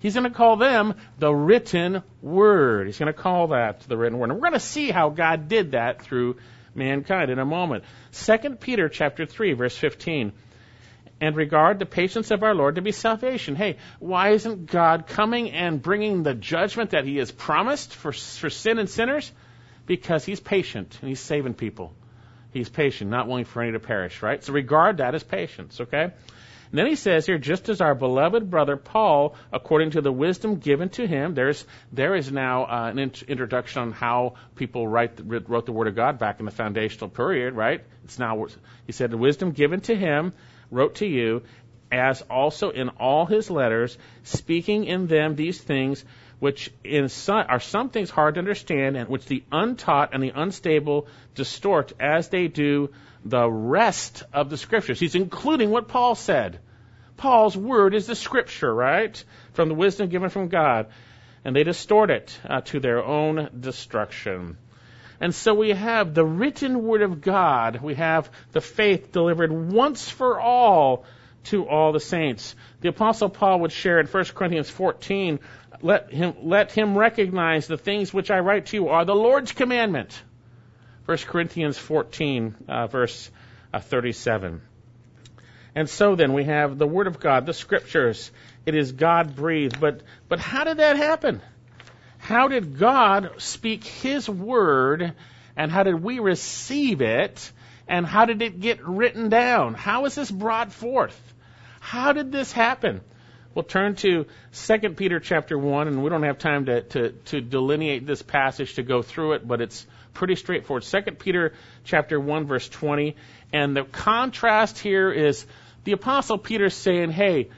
He's 0.00 0.12
going 0.12 0.30
to 0.30 0.36
call 0.36 0.56
them 0.56 0.96
the 1.18 1.34
written 1.34 2.02
word. 2.20 2.88
He's 2.88 2.98
going 2.98 3.10
to 3.10 3.18
call 3.18 3.48
that 3.48 3.80
the 3.80 3.96
written 3.96 4.18
word. 4.18 4.28
And 4.28 4.34
we're 4.34 4.50
going 4.50 4.60
to 4.60 4.60
see 4.60 4.90
how 4.90 5.08
God 5.08 5.48
did 5.48 5.72
that 5.72 6.02
through 6.02 6.36
mankind 6.74 7.30
in 7.30 7.38
a 7.38 7.46
moment. 7.46 7.84
2 8.12 8.56
Peter 8.60 8.90
chapter 8.90 9.24
3 9.24 9.54
verse 9.54 9.76
15 9.76 10.32
and 11.18 11.34
regard 11.34 11.78
the 11.78 11.86
patience 11.86 12.30
of 12.30 12.42
our 12.42 12.54
Lord 12.54 12.74
to 12.74 12.82
be 12.82 12.92
salvation. 12.92 13.56
Hey, 13.56 13.78
why 14.00 14.30
isn't 14.30 14.66
God 14.66 15.06
coming 15.06 15.50
and 15.50 15.80
bringing 15.80 16.24
the 16.24 16.34
judgment 16.34 16.90
that 16.90 17.06
He 17.06 17.16
has 17.16 17.30
promised 17.30 17.94
for, 17.94 18.12
for 18.12 18.50
sin 18.50 18.78
and 18.78 18.90
sinners? 18.90 19.32
because 19.86 20.24
he's 20.24 20.40
patient 20.40 20.98
and 21.00 21.08
he's 21.08 21.20
saving 21.20 21.54
people. 21.54 21.92
He's 22.52 22.68
patient, 22.68 23.10
not 23.10 23.28
willing 23.28 23.44
for 23.44 23.62
any 23.62 23.72
to 23.72 23.80
perish, 23.80 24.22
right? 24.22 24.42
So 24.42 24.52
regard 24.52 24.98
that 24.98 25.14
as 25.14 25.22
patience, 25.22 25.80
okay? 25.80 26.12
And 26.72 26.78
then 26.78 26.86
he 26.86 26.96
says 26.96 27.26
here, 27.26 27.36
just 27.36 27.68
as 27.68 27.82
our 27.82 27.94
beloved 27.94 28.50
brother 28.50 28.78
Paul, 28.78 29.34
according 29.52 29.90
to 29.90 30.00
the 30.00 30.10
wisdom 30.10 30.56
given 30.56 30.88
to 30.90 31.06
him, 31.06 31.34
there's 31.34 31.66
there 31.92 32.14
is 32.14 32.32
now 32.32 32.64
uh, 32.64 32.88
an 32.90 32.98
int- 32.98 33.22
introduction 33.24 33.82
on 33.82 33.92
how 33.92 34.34
people 34.54 34.88
write 34.88 35.16
the, 35.16 35.22
wrote 35.22 35.66
the 35.66 35.72
Word 35.72 35.88
of 35.88 35.94
God 35.96 36.18
back 36.18 36.40
in 36.40 36.46
the 36.46 36.50
foundational 36.50 37.10
period, 37.10 37.54
right? 37.54 37.84
It's 38.04 38.18
now 38.18 38.46
he 38.86 38.92
said 38.92 39.10
the 39.10 39.18
wisdom 39.18 39.52
given 39.52 39.80
to 39.82 39.94
him 39.94 40.32
wrote 40.70 40.96
to 40.96 41.06
you, 41.06 41.42
as 41.90 42.22
also 42.22 42.70
in 42.70 42.88
all 42.88 43.26
his 43.26 43.50
letters, 43.50 43.98
speaking 44.22 44.84
in 44.84 45.06
them 45.06 45.36
these 45.36 45.60
things 45.60 46.02
which 46.42 46.72
some, 47.06 47.44
are 47.48 47.60
some 47.60 47.88
things 47.88 48.10
hard 48.10 48.34
to 48.34 48.40
understand 48.40 48.96
and 48.96 49.08
which 49.08 49.26
the 49.26 49.44
untaught 49.52 50.12
and 50.12 50.20
the 50.20 50.32
unstable 50.34 51.06
distort 51.36 51.92
as 52.00 52.30
they 52.30 52.48
do 52.48 52.90
the 53.24 53.48
rest 53.48 54.24
of 54.32 54.50
the 54.50 54.56
scriptures. 54.56 54.98
He's 54.98 55.14
including 55.14 55.70
what 55.70 55.86
Paul 55.86 56.16
said. 56.16 56.58
Paul's 57.16 57.56
word 57.56 57.94
is 57.94 58.08
the 58.08 58.16
scripture, 58.16 58.74
right? 58.74 59.24
From 59.52 59.68
the 59.68 59.76
wisdom 59.76 60.08
given 60.08 60.30
from 60.30 60.48
God. 60.48 60.88
And 61.44 61.54
they 61.54 61.62
distort 61.62 62.10
it 62.10 62.36
uh, 62.44 62.62
to 62.62 62.80
their 62.80 63.04
own 63.04 63.48
destruction. 63.60 64.58
And 65.20 65.32
so 65.32 65.54
we 65.54 65.70
have 65.70 66.12
the 66.12 66.24
written 66.24 66.82
word 66.82 67.02
of 67.02 67.20
God. 67.20 67.80
We 67.80 67.94
have 67.94 68.28
the 68.50 68.60
faith 68.60 69.12
delivered 69.12 69.52
once 69.52 70.10
for 70.10 70.40
all 70.40 71.04
to 71.44 71.68
all 71.68 71.92
the 71.92 72.00
saints. 72.00 72.54
The 72.80 72.88
apostle 72.88 73.28
Paul 73.28 73.60
would 73.60 73.72
share 73.72 74.00
in 74.00 74.06
1 74.06 74.24
Corinthians 74.34 74.70
14 74.70 75.38
let 75.82 76.12
him, 76.12 76.34
let 76.42 76.72
him 76.72 76.96
recognize 76.96 77.66
the 77.66 77.76
things 77.76 78.14
which 78.14 78.30
I 78.30 78.38
write 78.38 78.66
to 78.66 78.76
you 78.76 78.88
are 78.88 79.04
the 79.04 79.14
Lord's 79.14 79.52
commandment. 79.52 80.22
1 81.06 81.18
Corinthians 81.18 81.76
14, 81.76 82.54
uh, 82.68 82.86
verse 82.86 83.30
uh, 83.74 83.80
37. 83.80 84.62
And 85.74 85.88
so 85.88 86.14
then 86.14 86.32
we 86.32 86.44
have 86.44 86.78
the 86.78 86.86
Word 86.86 87.06
of 87.06 87.18
God, 87.18 87.46
the 87.46 87.54
Scriptures. 87.54 88.30
It 88.66 88.74
is 88.74 88.92
God 88.92 89.34
breathed. 89.34 89.80
But, 89.80 90.02
but 90.28 90.38
how 90.38 90.64
did 90.64 90.76
that 90.76 90.96
happen? 90.96 91.40
How 92.18 92.46
did 92.46 92.78
God 92.78 93.32
speak 93.38 93.82
His 93.82 94.28
word, 94.28 95.14
and 95.56 95.72
how 95.72 95.82
did 95.82 96.00
we 96.00 96.20
receive 96.20 97.00
it, 97.00 97.50
and 97.88 98.06
how 98.06 98.26
did 98.26 98.42
it 98.42 98.60
get 98.60 98.86
written 98.86 99.28
down? 99.28 99.74
How 99.74 100.04
is 100.04 100.14
this 100.14 100.30
brought 100.30 100.72
forth? 100.72 101.20
How 101.80 102.12
did 102.12 102.30
this 102.30 102.52
happen? 102.52 103.00
We'll 103.54 103.64
turn 103.64 103.96
to 103.96 104.26
2 104.52 104.78
Peter 104.90 105.20
chapter 105.20 105.58
1, 105.58 105.88
and 105.88 106.02
we 106.02 106.08
don't 106.08 106.22
have 106.22 106.38
time 106.38 106.66
to, 106.66 106.82
to, 106.82 107.10
to 107.26 107.40
delineate 107.40 108.06
this 108.06 108.22
passage 108.22 108.74
to 108.74 108.82
go 108.82 109.02
through 109.02 109.32
it, 109.32 109.46
but 109.46 109.60
it's 109.60 109.86
pretty 110.14 110.36
straightforward. 110.36 110.84
2 110.84 111.02
Peter 111.12 111.52
chapter 111.84 112.18
1, 112.18 112.46
verse 112.46 112.68
20. 112.68 113.14
And 113.52 113.76
the 113.76 113.84
contrast 113.84 114.78
here 114.78 115.12
is 115.12 115.44
the 115.84 115.92
Apostle 115.92 116.38
Peter 116.38 116.70
saying, 116.70 117.10
hey, 117.10 117.50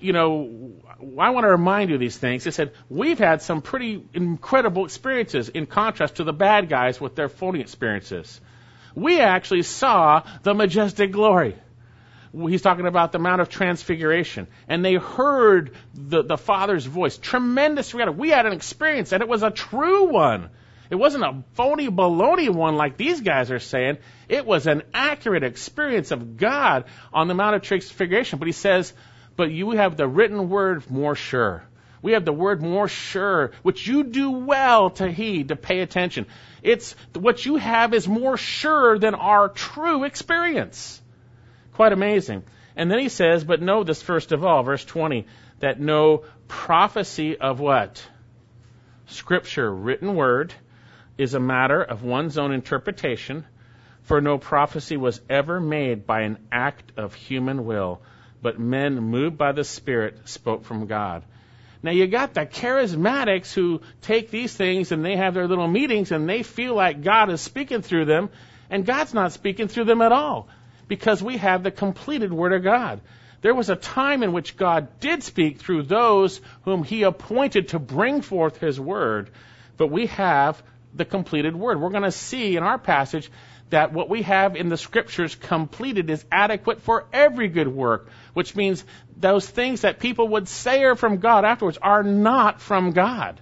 you 0.00 0.12
know, 0.12 0.72
I 1.18 1.30
want 1.30 1.44
to 1.44 1.50
remind 1.50 1.90
you 1.90 1.96
of 1.96 2.00
these 2.00 2.16
things. 2.16 2.44
He 2.44 2.50
said, 2.50 2.72
we've 2.88 3.18
had 3.18 3.40
some 3.40 3.62
pretty 3.62 4.04
incredible 4.14 4.84
experiences 4.84 5.48
in 5.48 5.66
contrast 5.66 6.16
to 6.16 6.24
the 6.24 6.32
bad 6.32 6.68
guys 6.68 7.00
with 7.00 7.14
their 7.14 7.28
phony 7.28 7.60
experiences. 7.60 8.40
We 8.94 9.20
actually 9.20 9.62
saw 9.62 10.22
the 10.42 10.54
majestic 10.54 11.12
glory 11.12 11.56
he's 12.36 12.62
talking 12.62 12.86
about 12.86 13.12
the 13.12 13.18
Mount 13.18 13.40
of 13.40 13.48
Transfiguration, 13.48 14.46
and 14.68 14.84
they 14.84 14.94
heard 14.94 15.72
the, 15.94 16.22
the 16.22 16.36
Father's 16.36 16.84
voice. 16.84 17.16
Tremendous. 17.16 17.94
We 17.94 18.30
had 18.30 18.46
an 18.46 18.52
experience, 18.52 19.12
and 19.12 19.22
it 19.22 19.28
was 19.28 19.42
a 19.42 19.50
true 19.50 20.04
one. 20.04 20.50
It 20.90 20.96
wasn't 20.96 21.24
a 21.24 21.42
phony 21.54 21.88
baloney 21.88 22.48
one 22.48 22.76
like 22.76 22.96
these 22.96 23.20
guys 23.20 23.50
are 23.50 23.58
saying. 23.58 23.98
It 24.28 24.46
was 24.46 24.66
an 24.66 24.82
accurate 24.94 25.42
experience 25.42 26.10
of 26.10 26.36
God 26.36 26.84
on 27.12 27.26
the 27.28 27.34
Mount 27.34 27.56
of 27.56 27.62
Transfiguration. 27.62 28.38
But 28.38 28.46
he 28.46 28.52
says, 28.52 28.92
but 29.36 29.50
you 29.50 29.72
have 29.72 29.96
the 29.96 30.06
written 30.06 30.48
word 30.48 30.88
more 30.90 31.16
sure. 31.16 31.64
We 32.02 32.12
have 32.12 32.24
the 32.24 32.32
word 32.32 32.62
more 32.62 32.86
sure, 32.86 33.50
which 33.62 33.86
you 33.86 34.04
do 34.04 34.30
well 34.30 34.90
to 34.90 35.10
heed, 35.10 35.48
to 35.48 35.56
pay 35.56 35.80
attention. 35.80 36.26
It's 36.62 36.94
what 37.14 37.44
you 37.44 37.56
have 37.56 37.94
is 37.94 38.06
more 38.06 38.36
sure 38.36 38.98
than 38.98 39.14
our 39.14 39.48
true 39.48 40.04
experience. 40.04 41.02
Quite 41.76 41.92
amazing. 41.92 42.42
And 42.74 42.90
then 42.90 42.98
he 42.98 43.10
says, 43.10 43.44
but 43.44 43.60
know 43.60 43.84
this 43.84 44.00
first 44.00 44.32
of 44.32 44.42
all, 44.42 44.62
verse 44.62 44.82
20, 44.82 45.26
that 45.60 45.78
no 45.78 46.24
prophecy 46.48 47.36
of 47.36 47.60
what? 47.60 48.02
Scripture, 49.08 49.70
written 49.70 50.14
word, 50.14 50.54
is 51.18 51.34
a 51.34 51.40
matter 51.40 51.82
of 51.82 52.02
one's 52.02 52.38
own 52.38 52.52
interpretation, 52.52 53.44
for 54.04 54.22
no 54.22 54.38
prophecy 54.38 54.96
was 54.96 55.20
ever 55.28 55.60
made 55.60 56.06
by 56.06 56.22
an 56.22 56.38
act 56.50 56.92
of 56.96 57.12
human 57.12 57.66
will, 57.66 58.00
but 58.40 58.58
men 58.58 58.98
moved 58.98 59.36
by 59.36 59.52
the 59.52 59.62
Spirit 59.62 60.26
spoke 60.30 60.64
from 60.64 60.86
God. 60.86 61.24
Now 61.82 61.90
you 61.90 62.06
got 62.06 62.32
the 62.32 62.46
charismatics 62.46 63.52
who 63.52 63.82
take 64.00 64.30
these 64.30 64.54
things 64.54 64.92
and 64.92 65.04
they 65.04 65.16
have 65.16 65.34
their 65.34 65.46
little 65.46 65.68
meetings 65.68 66.10
and 66.10 66.26
they 66.26 66.42
feel 66.42 66.74
like 66.74 67.02
God 67.02 67.28
is 67.28 67.42
speaking 67.42 67.82
through 67.82 68.06
them, 68.06 68.30
and 68.70 68.86
God's 68.86 69.12
not 69.12 69.32
speaking 69.32 69.68
through 69.68 69.84
them 69.84 70.00
at 70.00 70.12
all 70.12 70.48
because 70.88 71.22
we 71.22 71.36
have 71.36 71.62
the 71.62 71.70
completed 71.70 72.32
Word 72.32 72.52
of 72.52 72.62
God. 72.62 73.00
There 73.42 73.54
was 73.54 73.70
a 73.70 73.76
time 73.76 74.22
in 74.22 74.32
which 74.32 74.56
God 74.56 74.98
did 75.00 75.22
speak 75.22 75.58
through 75.58 75.84
those 75.84 76.40
whom 76.62 76.82
He 76.82 77.02
appointed 77.02 77.68
to 77.68 77.78
bring 77.78 78.22
forth 78.22 78.58
His 78.58 78.80
Word, 78.80 79.30
but 79.76 79.88
we 79.88 80.06
have 80.06 80.62
the 80.94 81.04
completed 81.04 81.54
Word. 81.54 81.80
We're 81.80 81.90
going 81.90 82.02
to 82.02 82.12
see 82.12 82.56
in 82.56 82.62
our 82.62 82.78
passage 82.78 83.30
that 83.70 83.92
what 83.92 84.08
we 84.08 84.22
have 84.22 84.56
in 84.56 84.68
the 84.68 84.76
Scriptures 84.76 85.34
completed 85.34 86.08
is 86.08 86.24
adequate 86.30 86.82
for 86.82 87.06
every 87.12 87.48
good 87.48 87.68
work, 87.68 88.08
which 88.32 88.54
means 88.54 88.84
those 89.16 89.48
things 89.48 89.80
that 89.80 89.98
people 89.98 90.28
would 90.28 90.48
say 90.48 90.84
are 90.84 90.94
from 90.94 91.18
God 91.18 91.44
afterwards 91.44 91.78
are 91.82 92.02
not 92.02 92.60
from 92.60 92.92
God. 92.92 93.40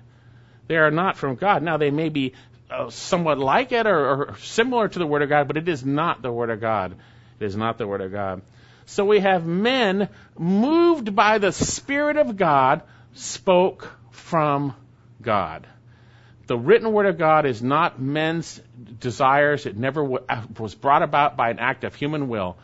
They 0.66 0.76
are 0.76 0.90
not 0.90 1.16
from 1.16 1.36
God. 1.36 1.62
Now, 1.62 1.76
they 1.76 1.90
may 1.90 2.08
be 2.08 2.32
uh, 2.70 2.88
somewhat 2.88 3.38
like 3.38 3.72
it 3.72 3.86
or, 3.86 4.30
or 4.30 4.36
similar 4.38 4.88
to 4.88 4.98
the 4.98 5.06
Word 5.06 5.22
of 5.22 5.28
God, 5.28 5.46
but 5.46 5.58
it 5.58 5.68
is 5.68 5.84
not 5.84 6.22
the 6.22 6.32
Word 6.32 6.50
of 6.50 6.60
God. 6.60 6.96
It 7.40 7.44
is 7.44 7.56
not 7.56 7.78
the 7.78 7.86
Word 7.86 8.00
of 8.00 8.12
God. 8.12 8.42
So 8.86 9.04
we 9.04 9.20
have 9.20 9.46
men 9.46 10.08
moved 10.38 11.14
by 11.14 11.38
the 11.38 11.52
Spirit 11.52 12.16
of 12.16 12.36
God 12.36 12.82
spoke 13.14 13.90
from 14.10 14.74
God. 15.22 15.66
The 16.46 16.58
written 16.58 16.92
Word 16.92 17.06
of 17.06 17.16
God 17.16 17.46
is 17.46 17.62
not 17.62 18.00
men's 18.00 18.60
desires. 19.00 19.64
It 19.64 19.76
never 19.76 20.04
was 20.04 20.74
brought 20.74 21.02
about 21.02 21.36
by 21.36 21.50
an 21.50 21.58
act 21.58 21.84
of 21.84 21.94
human 21.94 22.28
will. 22.28 22.56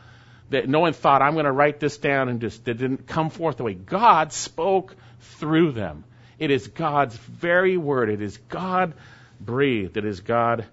That 0.50 0.68
no 0.68 0.80
one 0.80 0.92
thought, 0.92 1.22
I'm 1.22 1.35
going 1.35 1.44
to 1.44 1.52
write 1.52 1.80
this 1.80 1.96
down 1.96 2.28
and 2.28 2.40
just, 2.40 2.66
it 2.68 2.74
didn't 2.74 3.06
come 3.06 3.30
forth 3.30 3.56
the 3.56 3.64
way. 3.64 3.74
God 3.74 4.33
spoke 4.33 4.96
through 5.38 5.72
them. 5.72 6.04
It 6.38 6.50
is 6.50 6.66
God's 6.66 7.16
very 7.16 7.76
word. 7.76 8.11
It 8.11 8.20
is 8.20 8.37
God 8.37 8.94
breathed. 9.40 9.96
It 9.96 10.04
is 10.04 10.20
God 10.20 10.66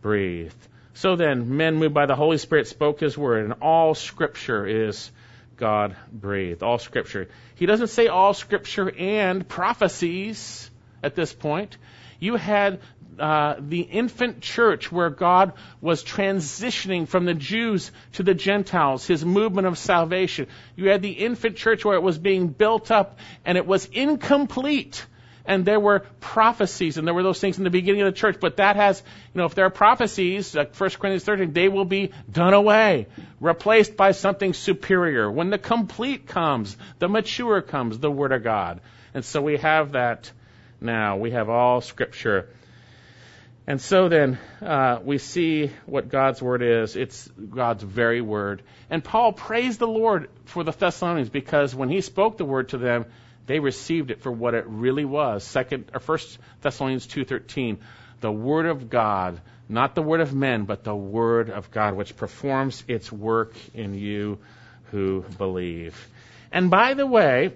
breathed. 0.00 0.56
So 0.98 1.14
then, 1.14 1.56
men 1.56 1.76
moved 1.76 1.94
by 1.94 2.06
the 2.06 2.16
Holy 2.16 2.38
Spirit 2.38 2.66
spoke 2.66 2.98
His 2.98 3.16
word, 3.16 3.44
and 3.44 3.54
all 3.62 3.94
Scripture 3.94 4.66
is 4.66 5.12
God 5.56 5.94
breathed. 6.10 6.64
All 6.64 6.78
Scripture. 6.78 7.28
He 7.54 7.66
doesn't 7.66 7.86
say 7.86 8.08
all 8.08 8.34
Scripture 8.34 8.92
and 8.98 9.46
prophecies 9.46 10.68
at 11.00 11.14
this 11.14 11.32
point. 11.32 11.76
You 12.18 12.34
had 12.34 12.80
uh, 13.16 13.54
the 13.60 13.82
infant 13.82 14.40
church 14.40 14.90
where 14.90 15.08
God 15.08 15.52
was 15.80 16.02
transitioning 16.02 17.06
from 17.06 17.26
the 17.26 17.34
Jews 17.34 17.92
to 18.14 18.24
the 18.24 18.34
Gentiles, 18.34 19.06
his 19.06 19.24
movement 19.24 19.68
of 19.68 19.78
salvation. 19.78 20.48
You 20.74 20.88
had 20.88 21.00
the 21.00 21.12
infant 21.12 21.54
church 21.54 21.84
where 21.84 21.94
it 21.94 22.02
was 22.02 22.18
being 22.18 22.48
built 22.48 22.90
up 22.90 23.20
and 23.44 23.56
it 23.56 23.68
was 23.68 23.86
incomplete 23.86 25.06
and 25.48 25.64
there 25.64 25.80
were 25.80 26.00
prophecies, 26.20 26.98
and 26.98 27.06
there 27.06 27.14
were 27.14 27.22
those 27.22 27.40
things 27.40 27.56
in 27.56 27.64
the 27.64 27.70
beginning 27.70 28.02
of 28.02 28.06
the 28.06 28.20
church. 28.20 28.36
But 28.38 28.58
that 28.58 28.76
has, 28.76 29.02
you 29.32 29.38
know, 29.38 29.46
if 29.46 29.54
there 29.54 29.64
are 29.64 29.70
prophecies, 29.70 30.54
like 30.54 30.76
1 30.76 30.90
Corinthians 30.90 31.24
13, 31.24 31.54
they 31.54 31.68
will 31.68 31.86
be 31.86 32.12
done 32.30 32.52
away, 32.52 33.06
replaced 33.40 33.96
by 33.96 34.12
something 34.12 34.52
superior. 34.52 35.30
When 35.30 35.48
the 35.48 35.56
complete 35.56 36.26
comes, 36.26 36.76
the 36.98 37.08
mature 37.08 37.62
comes, 37.62 37.98
the 37.98 38.10
Word 38.10 38.32
of 38.32 38.44
God. 38.44 38.82
And 39.14 39.24
so 39.24 39.40
we 39.40 39.56
have 39.56 39.92
that 39.92 40.30
now. 40.82 41.16
We 41.16 41.30
have 41.30 41.48
all 41.48 41.80
Scripture. 41.80 42.50
And 43.66 43.80
so 43.80 44.10
then 44.10 44.38
uh, 44.60 44.98
we 45.02 45.16
see 45.16 45.70
what 45.86 46.10
God's 46.10 46.42
word 46.42 46.62
is. 46.62 46.94
It's 46.96 47.26
God's 47.28 47.82
very 47.82 48.20
word. 48.20 48.62
And 48.88 49.04
Paul 49.04 49.32
praised 49.32 49.78
the 49.78 49.86
Lord 49.86 50.28
for 50.44 50.64
the 50.64 50.72
Thessalonians 50.72 51.28
because 51.30 51.74
when 51.74 51.88
he 51.88 52.00
spoke 52.02 52.36
the 52.38 52.46
word 52.46 52.70
to 52.70 52.78
them, 52.78 53.06
they 53.48 53.58
received 53.58 54.12
it 54.12 54.22
for 54.22 54.30
what 54.30 54.54
it 54.54 54.66
really 54.68 55.04
was. 55.04 55.42
Second 55.42 55.90
or 55.92 55.98
First 55.98 56.38
Thessalonians 56.60 57.08
two 57.08 57.24
thirteen, 57.24 57.78
the 58.20 58.30
word 58.30 58.66
of 58.66 58.88
God, 58.88 59.40
not 59.68 59.96
the 59.96 60.02
word 60.02 60.20
of 60.20 60.32
men, 60.32 60.64
but 60.64 60.84
the 60.84 60.94
word 60.94 61.50
of 61.50 61.72
God, 61.72 61.94
which 61.94 62.16
performs 62.16 62.84
its 62.86 63.10
work 63.10 63.54
in 63.74 63.94
you 63.94 64.38
who 64.92 65.24
believe. 65.36 66.08
And 66.52 66.70
by 66.70 66.94
the 66.94 67.06
way, 67.06 67.54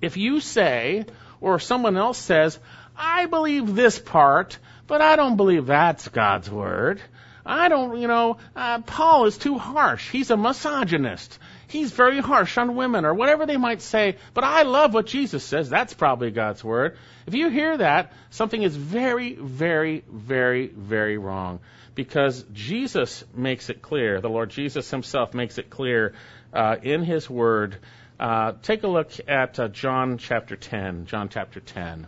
if 0.00 0.16
you 0.16 0.40
say, 0.40 1.04
or 1.40 1.58
someone 1.58 1.96
else 1.96 2.18
says, 2.18 2.58
I 2.96 3.26
believe 3.26 3.74
this 3.74 3.98
part, 3.98 4.58
but 4.86 5.00
I 5.00 5.16
don't 5.16 5.36
believe 5.36 5.66
that's 5.66 6.08
God's 6.08 6.50
word. 6.50 7.00
I 7.46 7.68
don't, 7.68 7.98
you 7.98 8.08
know, 8.08 8.36
uh, 8.54 8.80
Paul 8.80 9.26
is 9.26 9.38
too 9.38 9.58
harsh. 9.58 10.10
He's 10.10 10.30
a 10.30 10.36
misogynist 10.36 11.38
he's 11.70 11.92
very 11.92 12.20
harsh 12.20 12.58
on 12.58 12.74
women 12.74 13.04
or 13.04 13.14
whatever 13.14 13.46
they 13.46 13.56
might 13.56 13.82
say, 13.82 14.16
but 14.34 14.44
I 14.44 14.62
love 14.62 14.94
what 14.94 15.06
Jesus 15.06 15.44
says. 15.44 15.70
That's 15.70 15.94
probably 15.94 16.30
God's 16.30 16.62
word. 16.62 16.96
If 17.26 17.34
you 17.34 17.48
hear 17.48 17.76
that, 17.78 18.12
something 18.30 18.62
is 18.62 18.76
very, 18.76 19.34
very, 19.34 20.04
very, 20.08 20.66
very 20.68 21.18
wrong 21.18 21.60
because 21.94 22.44
Jesus 22.52 23.24
makes 23.34 23.70
it 23.70 23.82
clear. 23.82 24.20
The 24.20 24.28
Lord 24.28 24.50
Jesus 24.50 24.90
himself 24.90 25.34
makes 25.34 25.58
it 25.58 25.70
clear 25.70 26.14
uh, 26.52 26.76
in 26.82 27.04
his 27.04 27.28
word. 27.28 27.76
Uh, 28.18 28.52
take 28.62 28.82
a 28.82 28.88
look 28.88 29.12
at 29.28 29.58
uh, 29.58 29.68
John 29.68 30.18
chapter 30.18 30.56
10. 30.56 31.06
John 31.06 31.28
chapter 31.28 31.60
10. 31.60 32.06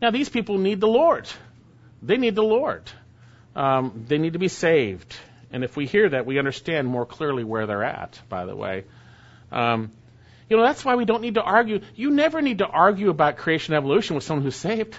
Now, 0.00 0.10
these 0.10 0.28
people 0.28 0.58
need 0.58 0.80
the 0.80 0.88
Lord. 0.88 1.28
They 2.02 2.16
need 2.16 2.34
the 2.34 2.42
Lord. 2.42 2.90
Um, 3.54 4.04
they 4.08 4.18
need 4.18 4.32
to 4.32 4.38
be 4.38 4.48
saved. 4.48 5.14
And 5.52 5.64
if 5.64 5.76
we 5.76 5.86
hear 5.86 6.08
that, 6.08 6.26
we 6.26 6.38
understand 6.38 6.88
more 6.88 7.06
clearly 7.06 7.44
where 7.44 7.66
they're 7.66 7.84
at, 7.84 8.20
by 8.28 8.46
the 8.46 8.56
way. 8.56 8.84
Um, 9.50 9.90
you 10.48 10.56
know, 10.56 10.64
that's 10.64 10.84
why 10.84 10.96
we 10.96 11.04
don't 11.04 11.22
need 11.22 11.34
to 11.34 11.42
argue. 11.42 11.80
You 11.94 12.10
never 12.10 12.40
need 12.40 12.58
to 12.58 12.66
argue 12.66 13.10
about 13.10 13.36
creation 13.36 13.74
evolution 13.74 14.14
with 14.14 14.24
someone 14.24 14.44
who's 14.44 14.56
saved. 14.56 14.96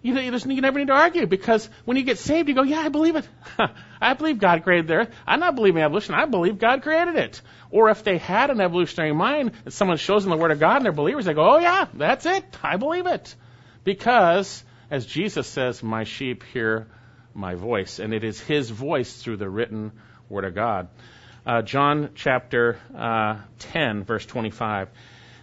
You, 0.00 0.14
know, 0.14 0.20
you, 0.20 0.30
just, 0.30 0.46
you 0.46 0.60
never 0.60 0.78
need 0.78 0.86
to 0.86 0.94
argue 0.94 1.26
because 1.26 1.68
when 1.84 1.96
you 1.96 2.04
get 2.04 2.18
saved, 2.18 2.48
you 2.48 2.54
go, 2.54 2.62
yeah, 2.62 2.78
I 2.78 2.88
believe 2.88 3.16
it. 3.16 3.28
I 4.00 4.14
believe 4.14 4.38
God 4.38 4.62
created 4.62 4.86
the 4.86 4.94
earth. 4.94 5.10
I'm 5.26 5.40
not 5.40 5.56
believing 5.56 5.82
evolution. 5.82 6.14
I 6.14 6.24
believe 6.24 6.58
God 6.58 6.82
created 6.82 7.16
it. 7.16 7.42
Or 7.70 7.90
if 7.90 8.04
they 8.04 8.16
had 8.16 8.50
an 8.50 8.60
evolutionary 8.60 9.12
mind 9.12 9.52
and 9.64 9.74
someone 9.74 9.96
shows 9.96 10.22
them 10.22 10.30
the 10.30 10.36
Word 10.36 10.52
of 10.52 10.60
God 10.60 10.76
and 10.76 10.84
they're 10.84 10.92
believers, 10.92 11.24
they 11.24 11.34
go, 11.34 11.56
oh, 11.56 11.58
yeah, 11.58 11.86
that's 11.92 12.26
it. 12.26 12.44
I 12.62 12.76
believe 12.76 13.06
it. 13.06 13.34
Because, 13.82 14.64
as 14.88 15.04
Jesus 15.04 15.48
says, 15.48 15.82
my 15.82 16.04
sheep 16.04 16.44
hear 16.52 16.86
my 17.34 17.54
voice, 17.54 17.98
and 17.98 18.12
it 18.12 18.24
is 18.24 18.40
His 18.40 18.70
voice 18.70 19.22
through 19.22 19.36
the 19.36 19.48
written 19.48 19.92
Word 20.28 20.44
of 20.44 20.54
God. 20.54 20.88
Uh, 21.46 21.62
John 21.62 22.10
chapter 22.14 22.78
uh, 22.94 23.38
10, 23.58 24.04
verse 24.04 24.26
25. 24.26 24.88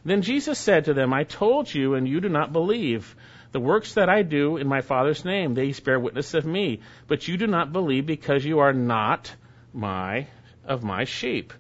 Then 0.04 0.22
Jesus 0.22 0.60
said 0.60 0.86
to 0.86 0.94
them, 0.94 1.14
I 1.14 1.24
told 1.24 1.74
you, 1.74 1.96
and 1.96 2.08
you 2.08 2.22
do 2.22 2.30
not 2.30 2.54
believe. 2.54 3.16
The 3.52 3.60
works 3.60 3.94
that 3.94 4.10
I 4.10 4.22
do 4.22 4.58
in 4.58 4.68
my 4.68 4.82
Father's 4.82 5.26
name, 5.26 5.54
they 5.54 5.72
bear 5.72 6.00
witness 6.00 6.34
of 6.34 6.46
me. 6.46 6.82
But 7.08 7.28
you 7.28 7.38
do 7.38 7.48
not 7.48 7.72
believe 7.72 8.06
because 8.06 8.46
you 8.46 8.60
are 8.60 8.74
not 8.74 9.34
my 9.74 10.28
of 10.66 10.84
my 10.84 11.06
sheep. 11.06 11.54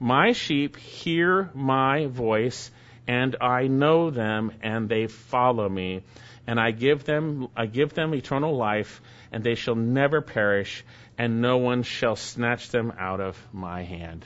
My 0.00 0.32
sheep 0.32 0.76
hear 0.76 1.50
my 1.54 2.06
voice, 2.06 2.70
and 3.06 3.36
I 3.40 3.68
know 3.68 4.10
them, 4.10 4.52
and 4.62 4.88
they 4.88 5.06
follow 5.06 5.68
me. 5.68 6.02
And 6.46 6.58
I 6.58 6.72
give 6.72 7.04
them 7.04 7.48
I 7.56 7.66
give 7.66 7.94
them 7.94 8.14
eternal 8.14 8.56
life, 8.56 9.00
and 9.32 9.42
they 9.42 9.54
shall 9.54 9.74
never 9.74 10.20
perish, 10.20 10.84
and 11.18 11.40
no 11.40 11.56
one 11.56 11.82
shall 11.82 12.16
snatch 12.16 12.68
them 12.70 12.92
out 12.98 13.20
of 13.20 13.36
my 13.52 13.82
hand. 13.82 14.24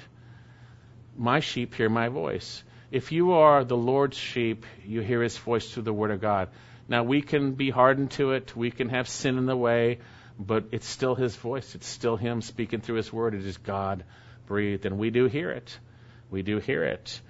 My 1.16 1.40
sheep 1.40 1.75
hear 1.75 1.88
my 1.88 2.09
voice. 2.09 2.62
If 2.90 3.12
you 3.12 3.33
are 3.33 3.64
the 3.64 3.77
Lord's 3.77 4.16
sheep, 4.16 4.66
you 4.85 5.01
hear 5.01 5.23
his 5.23 5.38
voice 5.38 5.71
through 5.71 5.85
the 5.85 5.92
word 5.92 6.11
of 6.11 6.21
God. 6.21 6.49
Now, 6.88 7.03
we 7.03 7.23
can 7.23 7.53
be 7.53 7.71
hardened 7.71 8.12
to 8.12 8.33
it, 8.33 8.55
we 8.55 8.71
can 8.71 8.90
have 8.90 9.09
sin 9.09 9.38
in 9.38 9.47
the 9.47 9.57
way, 9.57 9.99
but 10.38 10.66
it's 10.73 10.87
still 10.87 11.14
His 11.14 11.35
voice. 11.37 11.75
It's 11.75 11.87
still 11.87 12.16
Him 12.16 12.42
speaking 12.42 12.81
through 12.81 12.97
His 12.97 13.12
Word. 13.12 13.35
It 13.35 13.45
is 13.45 13.57
God 13.57 14.05
breathed, 14.47 14.87
and 14.87 14.99
we 14.99 15.11
do 15.11 15.27
hear 15.27 15.51
it. 15.51 15.79
We 16.31 16.42
do 16.42 16.59
hear 16.59 16.85
it. 16.85 17.21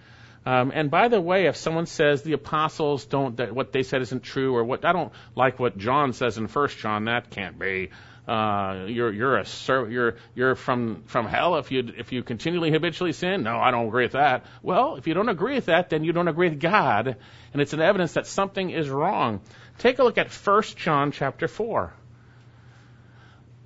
Um, 0.47 0.71
and 0.73 0.93
by 0.93 1.09
the 1.09 1.21
way, 1.21 1.47
if 1.47 1.57
someone 1.57 1.87
says 1.87 2.23
the 2.23 2.33
apostles 2.33 3.05
don't 3.05 3.37
that 3.39 3.53
what 3.53 3.73
they 3.73 3.83
said 3.83 4.01
isn't 4.03 4.23
true, 4.23 4.55
or 4.55 4.63
what 4.63 4.85
I 4.85 4.93
don't 4.93 5.13
like 5.35 5.59
what 5.59 5.77
John 5.77 6.13
says 6.13 6.39
in 6.39 6.47
First 6.47 6.79
John, 6.79 7.07
that 7.07 7.31
can't 7.31 7.59
be. 7.59 7.91
Uh, 8.29 8.87
you're 8.89 9.13
you're 9.13 9.37
a 9.39 9.45
you're 9.69 10.17
you're 10.35 10.55
from 10.55 11.03
from 11.07 11.27
hell 11.27 11.57
if 11.57 11.73
you 11.73 11.93
if 11.97 12.13
you 12.13 12.23
continually 12.23 12.71
habitually 12.71 13.13
sin. 13.13 13.43
No, 13.43 13.59
I 13.59 13.73
don't 13.73 13.89
agree 13.89 14.05
with 14.05 14.13
that. 14.13 14.47
Well, 14.63 14.97
if 14.97 15.09
you 15.09 15.15
don't 15.15 15.29
agree 15.29 15.57
with 15.57 15.67
that, 15.67 15.91
then 15.91 16.05
you 16.05 16.13
don't 16.13 16.29
agree 16.29 16.49
with 16.49 16.61
God, 16.61 17.17
and 17.53 17.63
it's 17.63 17.73
an 17.73 17.81
evidence 17.81 18.13
that 18.13 18.29
something 18.29 18.71
is 18.71 18.89
wrong. 18.89 19.41
Take 19.79 19.99
a 19.99 20.05
look 20.05 20.19
at 20.19 20.31
First 20.31 20.77
John 20.77 21.11
chapter 21.11 21.49
four. 21.49 21.93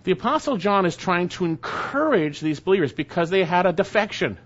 The 0.05 0.13
apostle 0.13 0.57
John 0.57 0.87
is 0.87 0.97
trying 0.97 1.29
to 1.31 1.45
encourage 1.45 2.41
these 2.41 2.61
believers 2.61 2.93
because 2.93 3.29
they 3.29 3.45
had 3.45 3.67
a 3.67 3.73
defection. 3.73 4.39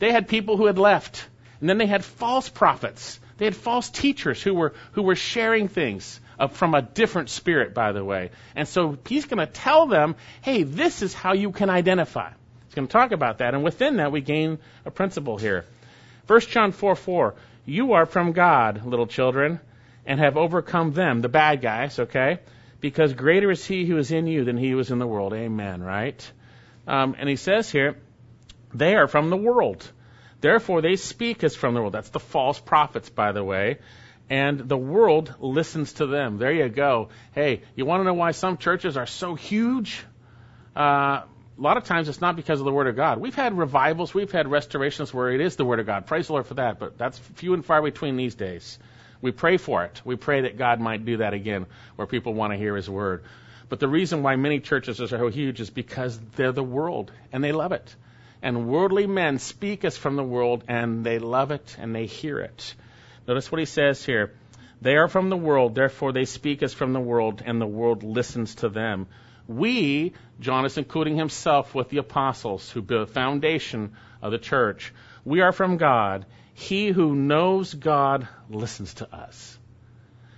They 0.00 0.10
had 0.10 0.26
people 0.26 0.56
who 0.56 0.66
had 0.66 0.78
left, 0.78 1.28
and 1.62 1.68
then 1.68 1.78
they 1.78 1.86
had 1.86 2.04
false 2.04 2.48
prophets. 2.48 3.20
They 3.38 3.44
had 3.44 3.54
false 3.54 3.88
teachers 3.88 4.42
who 4.42 4.52
were 4.52 4.74
who 4.92 5.02
were 5.02 5.14
sharing 5.14 5.68
things 5.68 6.20
uh, 6.36 6.48
from 6.48 6.74
a 6.74 6.82
different 6.82 7.30
spirit, 7.30 7.72
by 7.72 7.92
the 7.92 8.04
way. 8.04 8.32
And 8.56 8.66
so 8.66 8.98
he's 9.06 9.26
going 9.26 9.38
to 9.38 9.46
tell 9.46 9.86
them, 9.86 10.16
hey, 10.40 10.64
this 10.64 11.02
is 11.02 11.14
how 11.14 11.34
you 11.34 11.52
can 11.52 11.70
identify. 11.70 12.30
He's 12.66 12.74
going 12.74 12.88
to 12.88 12.92
talk 12.92 13.12
about 13.12 13.38
that. 13.38 13.54
And 13.54 13.62
within 13.62 13.98
that, 13.98 14.10
we 14.10 14.22
gain 14.22 14.58
a 14.84 14.90
principle 14.90 15.38
here. 15.38 15.64
1 16.26 16.40
John 16.40 16.72
4 16.72 16.96
4. 16.96 17.34
You 17.64 17.92
are 17.92 18.06
from 18.06 18.32
God, 18.32 18.84
little 18.84 19.06
children, 19.06 19.60
and 20.04 20.18
have 20.18 20.36
overcome 20.36 20.92
them, 20.94 21.20
the 21.20 21.28
bad 21.28 21.62
guys, 21.62 21.96
okay? 22.00 22.40
Because 22.80 23.12
greater 23.12 23.52
is 23.52 23.64
he 23.64 23.84
who 23.86 23.98
is 23.98 24.10
in 24.10 24.26
you 24.26 24.44
than 24.44 24.56
he 24.56 24.70
who 24.70 24.80
is 24.80 24.90
in 24.90 24.98
the 24.98 25.06
world. 25.06 25.32
Amen, 25.32 25.80
right? 25.80 26.32
Um, 26.88 27.14
and 27.16 27.28
he 27.28 27.36
says 27.36 27.70
here, 27.70 27.98
they 28.74 28.96
are 28.96 29.06
from 29.06 29.30
the 29.30 29.36
world. 29.36 29.88
Therefore, 30.42 30.82
they 30.82 30.96
speak 30.96 31.42
as 31.42 31.56
from 31.56 31.72
the 31.72 31.80
world. 31.80 31.94
That's 31.94 32.10
the 32.10 32.20
false 32.20 32.60
prophets, 32.60 33.08
by 33.08 33.32
the 33.32 33.42
way 33.42 33.78
and 34.32 34.60
the 34.60 34.78
world 34.78 35.34
listens 35.40 35.94
to 35.94 36.06
them. 36.06 36.38
There 36.38 36.52
you 36.52 36.70
go. 36.70 37.10
Hey, 37.32 37.62
you 37.76 37.84
want 37.84 38.00
to 38.00 38.04
know 38.04 38.14
why 38.14 38.30
some 38.30 38.56
churches 38.56 38.96
are 38.96 39.04
so 39.04 39.34
huge? 39.34 40.02
Uh, 40.74 40.80
a 40.80 41.60
lot 41.60 41.76
of 41.76 41.84
times 41.84 42.08
it's 42.08 42.22
not 42.22 42.34
because 42.34 42.58
of 42.58 42.64
the 42.64 42.72
Word 42.72 42.86
of 42.86 42.96
God. 42.96 43.18
We've 43.18 43.34
had 43.34 43.56
revivals, 43.56 44.14
we've 44.14 44.32
had 44.32 44.50
restorations 44.50 45.12
where 45.12 45.30
it 45.30 45.42
is 45.42 45.56
the 45.56 45.66
Word 45.66 45.80
of 45.80 45.86
God. 45.86 46.06
Praise 46.06 46.28
the 46.28 46.32
Lord 46.32 46.46
for 46.46 46.54
that, 46.54 46.78
but 46.78 46.96
that's 46.96 47.18
few 47.18 47.52
and 47.52 47.62
far 47.62 47.82
between 47.82 48.16
these 48.16 48.34
days. 48.34 48.78
We 49.20 49.32
pray 49.32 49.58
for 49.58 49.84
it. 49.84 50.00
We 50.04 50.16
pray 50.16 50.42
that 50.42 50.56
God 50.56 50.80
might 50.80 51.04
do 51.04 51.18
that 51.18 51.34
again, 51.34 51.66
where 51.96 52.06
people 52.06 52.32
want 52.32 52.54
to 52.54 52.56
hear 52.56 52.74
His 52.74 52.88
Word. 52.88 53.24
But 53.68 53.80
the 53.80 53.88
reason 53.88 54.22
why 54.22 54.36
many 54.36 54.60
churches 54.60 55.00
are 55.00 55.08
so 55.08 55.28
huge 55.28 55.60
is 55.60 55.70
because 55.70 56.18
they're 56.36 56.52
the 56.52 56.64
world 56.64 57.12
and 57.32 57.44
they 57.44 57.52
love 57.52 57.72
it. 57.72 57.94
And 58.42 58.68
worldly 58.68 59.06
men 59.06 59.38
speak 59.38 59.84
us 59.84 59.96
from 59.96 60.16
the 60.16 60.24
world 60.24 60.64
and 60.66 61.04
they 61.04 61.18
love 61.18 61.52
it 61.52 61.76
and 61.78 61.94
they 61.94 62.06
hear 62.06 62.40
it. 62.40 62.74
Notice 63.26 63.52
what 63.52 63.60
he 63.60 63.66
says 63.66 64.04
here. 64.04 64.32
They 64.80 64.96
are 64.96 65.06
from 65.06 65.30
the 65.30 65.36
world, 65.36 65.76
therefore 65.76 66.12
they 66.12 66.24
speak 66.24 66.60
as 66.64 66.74
from 66.74 66.92
the 66.92 67.00
world, 67.00 67.40
and 67.46 67.60
the 67.60 67.66
world 67.66 68.02
listens 68.02 68.56
to 68.56 68.68
them. 68.68 69.06
We, 69.46 70.12
John 70.40 70.64
is 70.64 70.76
including 70.76 71.16
himself 71.16 71.72
with 71.72 71.88
the 71.88 71.98
apostles 71.98 72.68
who 72.68 72.82
built 72.82 73.06
the 73.06 73.14
foundation 73.14 73.92
of 74.20 74.32
the 74.32 74.38
church, 74.38 74.92
we 75.24 75.40
are 75.40 75.52
from 75.52 75.76
God. 75.76 76.26
He 76.54 76.88
who 76.88 77.14
knows 77.14 77.74
God 77.74 78.26
listens 78.50 78.94
to 78.94 79.14
us. 79.14 79.56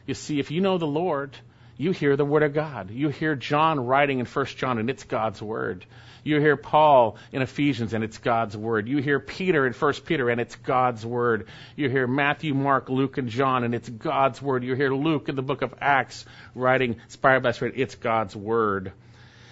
You 0.07 0.15
see, 0.15 0.39
if 0.39 0.51
you 0.51 0.61
know 0.61 0.77
the 0.77 0.87
Lord, 0.87 1.37
you 1.77 1.93
hear 1.93 2.17
the 2.17 2.25
Word 2.25 2.43
of 2.43 2.53
God. 2.53 2.91
You 2.91 3.09
hear 3.09 3.35
John 3.35 3.81
writing 3.81 4.19
in 4.19 4.27
1 4.27 4.47
John, 4.47 4.79
and 4.79 4.91
it's 4.91 5.05
God's 5.05 5.41
Word. 5.41 5.87
You 6.25 6.41
hear 6.41 6.57
Paul 6.57 7.17
in 7.33 7.43
Ephesians, 7.43 7.93
and 7.93 8.03
it's 8.03 8.17
God's 8.17 8.57
Word. 8.57 8.89
You 8.89 8.99
hear 8.99 9.21
Peter 9.21 9.67
in 9.67 9.75
1 9.75 9.93
Peter, 10.07 10.31
and 10.31 10.41
it's 10.41 10.57
God's 10.57 11.05
Word. 11.05 11.47
You 11.77 11.91
hear 11.91 12.07
Matthew, 12.07 12.55
Mark, 12.55 12.89
Luke, 12.89 13.19
and 13.19 13.29
John, 13.29 13.63
and 13.63 13.75
it's 13.75 13.89
God's 13.89 14.41
Word. 14.41 14.65
You 14.65 14.75
hear 14.75 14.93
Luke 14.93 15.29
in 15.29 15.37
the 15.37 15.43
book 15.43 15.61
of 15.61 15.75
Acts 15.81 16.25
writing, 16.55 16.97
inspired 17.05 17.43
by 17.43 17.53
Spirit, 17.53 17.75
it's 17.77 17.95
God's 17.95 18.35
Word. 18.35 18.93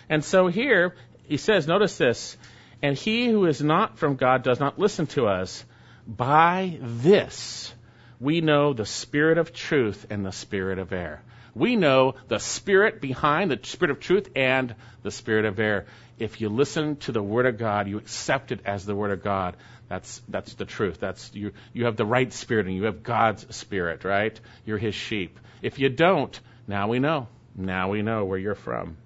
And 0.09 0.25
so 0.25 0.47
here, 0.47 0.97
he 1.25 1.37
says, 1.37 1.69
notice 1.69 1.99
this, 1.99 2.37
and 2.81 2.97
he 2.97 3.29
who 3.29 3.45
is 3.45 3.63
not 3.63 3.99
from 3.99 4.17
God 4.17 4.43
does 4.43 4.59
not 4.59 4.79
listen 4.79 5.07
to 5.09 5.27
us. 5.27 5.65
By 6.07 6.79
this, 6.81 7.73
we 8.19 8.41
know 8.41 8.73
the 8.73 8.87
spirit 8.87 9.37
of 9.37 9.53
truth 9.53 10.07
and 10.09 10.25
the 10.25 10.33
spirit 10.33 10.79
of 10.79 10.93
error 10.93 11.23
we 11.55 11.77
know 11.77 12.15
the 12.29 12.39
spirit 12.39 13.01
behind 13.01 13.51
the 13.51 13.59
spirit 13.63 13.91
of 13.91 14.01
truth 14.01 14.31
and 14.35 14.75
the 15.03 15.11
spirit 15.11 15.45
of 15.45 15.59
error. 15.59 15.87
If 16.23 16.41
you 16.41 16.49
listen 16.49 16.97
to 16.99 17.13
the 17.13 17.23
word 17.23 17.47
of 17.47 17.59
God, 17.59 17.89
you 17.89 17.99
accept 17.99 18.53
it 18.53 18.61
as 18.65 18.87
the 18.87 18.95
word 18.95 19.11
of 19.11 19.25
God. 19.25 19.57
That's 19.89 20.23
that's 20.29 20.55
the 20.55 20.65
truth. 20.65 21.01
That's 21.01 21.35
you 21.35 21.53
you 21.73 21.87
have 21.87 21.97
the 21.97 22.07
right 22.07 22.33
spirit 22.33 22.67
and 22.67 22.77
you 22.77 22.85
have 22.85 23.03
God's 23.03 23.55
spirit, 23.55 24.05
right? 24.05 24.39
You're 24.65 24.79
his 24.79 24.95
sheep. 24.95 25.39
If 25.63 25.79
you 25.79 25.89
don't, 25.89 26.39
now 26.69 26.89
we 26.89 27.01
know. 27.01 27.27
Now 27.57 27.91
we 27.91 28.03
know 28.03 28.25
where 28.25 28.39
you're 28.39 28.55
from. 28.55 28.97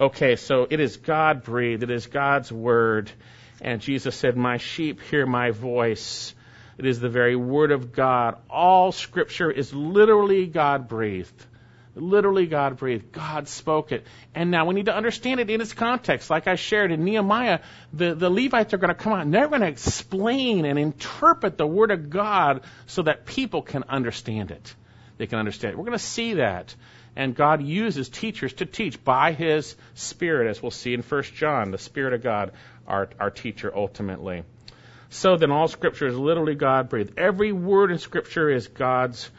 Okay, 0.00 0.34
so 0.34 0.66
it 0.68 0.80
is 0.80 0.96
God 0.96 1.44
breathed, 1.44 1.84
it 1.84 1.90
is 1.90 2.08
God's 2.08 2.50
word. 2.50 3.12
And 3.60 3.80
Jesus 3.80 4.16
said, 4.16 4.36
My 4.36 4.56
sheep 4.56 5.00
hear 5.02 5.26
my 5.26 5.52
voice. 5.52 6.34
It 6.76 6.86
is 6.86 6.98
the 6.98 7.08
very 7.08 7.36
word 7.36 7.70
of 7.70 7.92
God. 7.92 8.36
All 8.50 8.90
scripture 8.90 9.52
is 9.52 9.72
literally 9.72 10.46
God 10.46 10.88
breathed. 10.88 11.46
Literally, 11.96 12.46
God 12.46 12.76
breathed. 12.76 13.12
God 13.12 13.46
spoke 13.46 13.92
it. 13.92 14.04
And 14.34 14.50
now 14.50 14.66
we 14.66 14.74
need 14.74 14.86
to 14.86 14.96
understand 14.96 15.38
it 15.38 15.48
in 15.48 15.60
its 15.60 15.72
context. 15.72 16.28
Like 16.28 16.48
I 16.48 16.56
shared 16.56 16.90
in 16.90 17.04
Nehemiah, 17.04 17.60
the, 17.92 18.14
the 18.14 18.30
Levites 18.30 18.74
are 18.74 18.78
going 18.78 18.88
to 18.88 18.94
come 18.94 19.12
out 19.12 19.20
and 19.20 19.32
they're 19.32 19.48
going 19.48 19.60
to 19.60 19.68
explain 19.68 20.64
and 20.64 20.78
interpret 20.78 21.56
the 21.56 21.66
Word 21.66 21.92
of 21.92 22.10
God 22.10 22.62
so 22.86 23.02
that 23.02 23.26
people 23.26 23.62
can 23.62 23.84
understand 23.88 24.50
it. 24.50 24.74
They 25.18 25.26
can 25.26 25.38
understand 25.38 25.74
it. 25.74 25.78
We're 25.78 25.84
going 25.84 25.98
to 25.98 26.04
see 26.04 26.34
that. 26.34 26.74
And 27.16 27.36
God 27.36 27.62
uses 27.62 28.08
teachers 28.08 28.54
to 28.54 28.66
teach 28.66 29.02
by 29.04 29.32
His 29.32 29.76
Spirit, 29.94 30.50
as 30.50 30.60
we'll 30.60 30.72
see 30.72 30.94
in 30.94 31.02
1 31.02 31.22
John, 31.36 31.70
the 31.70 31.78
Spirit 31.78 32.12
of 32.12 32.22
God, 32.22 32.50
our, 32.88 33.08
our 33.20 33.30
teacher 33.30 33.72
ultimately. 33.74 34.42
So 35.10 35.36
then 35.36 35.52
all 35.52 35.68
Scripture 35.68 36.08
is 36.08 36.16
literally 36.16 36.56
God 36.56 36.88
breathed. 36.88 37.16
Every 37.18 37.52
word 37.52 37.92
in 37.92 37.98
Scripture 37.98 38.50
is 38.50 38.66
God's 38.66 39.30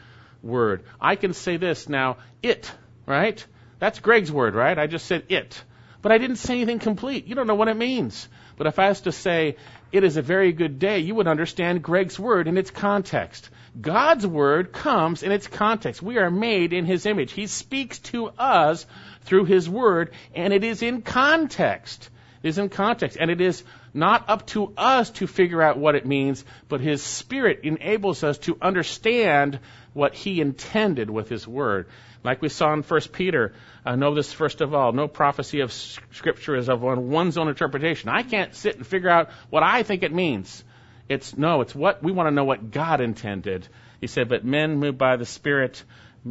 word. 0.46 0.84
I 1.00 1.16
can 1.16 1.32
say 1.32 1.56
this 1.56 1.88
now, 1.88 2.18
it, 2.42 2.72
right? 3.06 3.44
That's 3.78 4.00
Greg's 4.00 4.32
word, 4.32 4.54
right? 4.54 4.78
I 4.78 4.86
just 4.86 5.06
said 5.06 5.24
it. 5.28 5.62
But 6.02 6.12
I 6.12 6.18
didn't 6.18 6.36
say 6.36 6.54
anything 6.54 6.78
complete. 6.78 7.26
You 7.26 7.34
don't 7.34 7.46
know 7.46 7.54
what 7.54 7.68
it 7.68 7.76
means. 7.76 8.28
But 8.56 8.66
if 8.66 8.78
I 8.78 8.88
was 8.88 9.02
to 9.02 9.12
say, 9.12 9.56
it 9.92 10.04
is 10.04 10.16
a 10.16 10.22
very 10.22 10.52
good 10.52 10.78
day, 10.78 11.00
you 11.00 11.14
would 11.14 11.26
understand 11.26 11.82
Greg's 11.82 12.18
word 12.18 12.48
in 12.48 12.56
its 12.56 12.70
context. 12.70 13.50
God's 13.78 14.26
word 14.26 14.72
comes 14.72 15.22
in 15.22 15.32
its 15.32 15.46
context. 15.46 16.00
We 16.02 16.18
are 16.18 16.30
made 16.30 16.72
in 16.72 16.86
his 16.86 17.06
image. 17.06 17.32
He 17.32 17.46
speaks 17.46 17.98
to 18.10 18.28
us 18.28 18.86
through 19.22 19.44
his 19.44 19.68
word, 19.68 20.12
and 20.34 20.52
it 20.52 20.64
is 20.64 20.82
in 20.82 21.02
context. 21.02 22.08
Is 22.42 22.58
in 22.58 22.68
context, 22.68 23.16
and 23.20 23.30
it 23.30 23.40
is 23.40 23.64
not 23.94 24.28
up 24.28 24.46
to 24.48 24.72
us 24.76 25.10
to 25.12 25.26
figure 25.26 25.62
out 25.62 25.78
what 25.78 25.94
it 25.94 26.06
means, 26.06 26.44
but 26.68 26.80
his 26.80 27.02
spirit 27.02 27.60
enables 27.64 28.22
us 28.22 28.38
to 28.38 28.56
understand 28.60 29.58
what 29.94 30.14
he 30.14 30.40
intended 30.40 31.08
with 31.10 31.28
his 31.28 31.48
word. 31.48 31.86
Like 32.22 32.42
we 32.42 32.48
saw 32.48 32.72
in 32.72 32.82
1 32.82 33.00
Peter, 33.12 33.54
uh, 33.84 33.96
know 33.96 34.14
this 34.14 34.32
first 34.32 34.60
of 34.60 34.74
all, 34.74 34.92
no 34.92 35.08
prophecy 35.08 35.60
of 35.60 35.72
scripture 35.72 36.56
is 36.56 36.68
of 36.68 36.82
one's 36.82 37.38
own 37.38 37.48
interpretation. 37.48 38.08
I 38.08 38.22
can't 38.22 38.54
sit 38.54 38.76
and 38.76 38.86
figure 38.86 39.08
out 39.08 39.30
what 39.48 39.62
I 39.62 39.82
think 39.82 40.02
it 40.02 40.12
means. 40.12 40.64
It's 41.08 41.36
no, 41.36 41.60
it's 41.60 41.74
what 41.74 42.02
we 42.02 42.12
want 42.12 42.26
to 42.26 42.32
know 42.32 42.44
what 42.44 42.70
God 42.70 43.00
intended. 43.00 43.68
He 44.00 44.08
said, 44.08 44.28
but 44.28 44.44
men 44.44 44.78
moved 44.78 44.98
by 44.98 45.16
the 45.16 45.24
Spirit, 45.24 45.82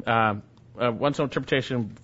uh, 0.05 0.35
uh, 0.79 0.91
one's 0.91 1.19
own 1.19 1.25
interpretation 1.25 1.95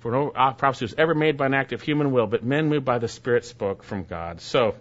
for 0.00 0.12
no 0.12 0.30
uh, 0.30 0.52
prophecy 0.52 0.84
was 0.84 0.94
ever 0.96 1.14
made 1.14 1.36
by 1.36 1.46
an 1.46 1.54
act 1.54 1.72
of 1.72 1.82
human 1.82 2.12
will, 2.12 2.26
but 2.26 2.44
men 2.44 2.68
moved 2.68 2.84
by 2.84 2.98
the 2.98 3.08
Spirit 3.08 3.44
spoke 3.44 3.82
from 3.82 4.04
God. 4.04 4.40
So 4.40 4.74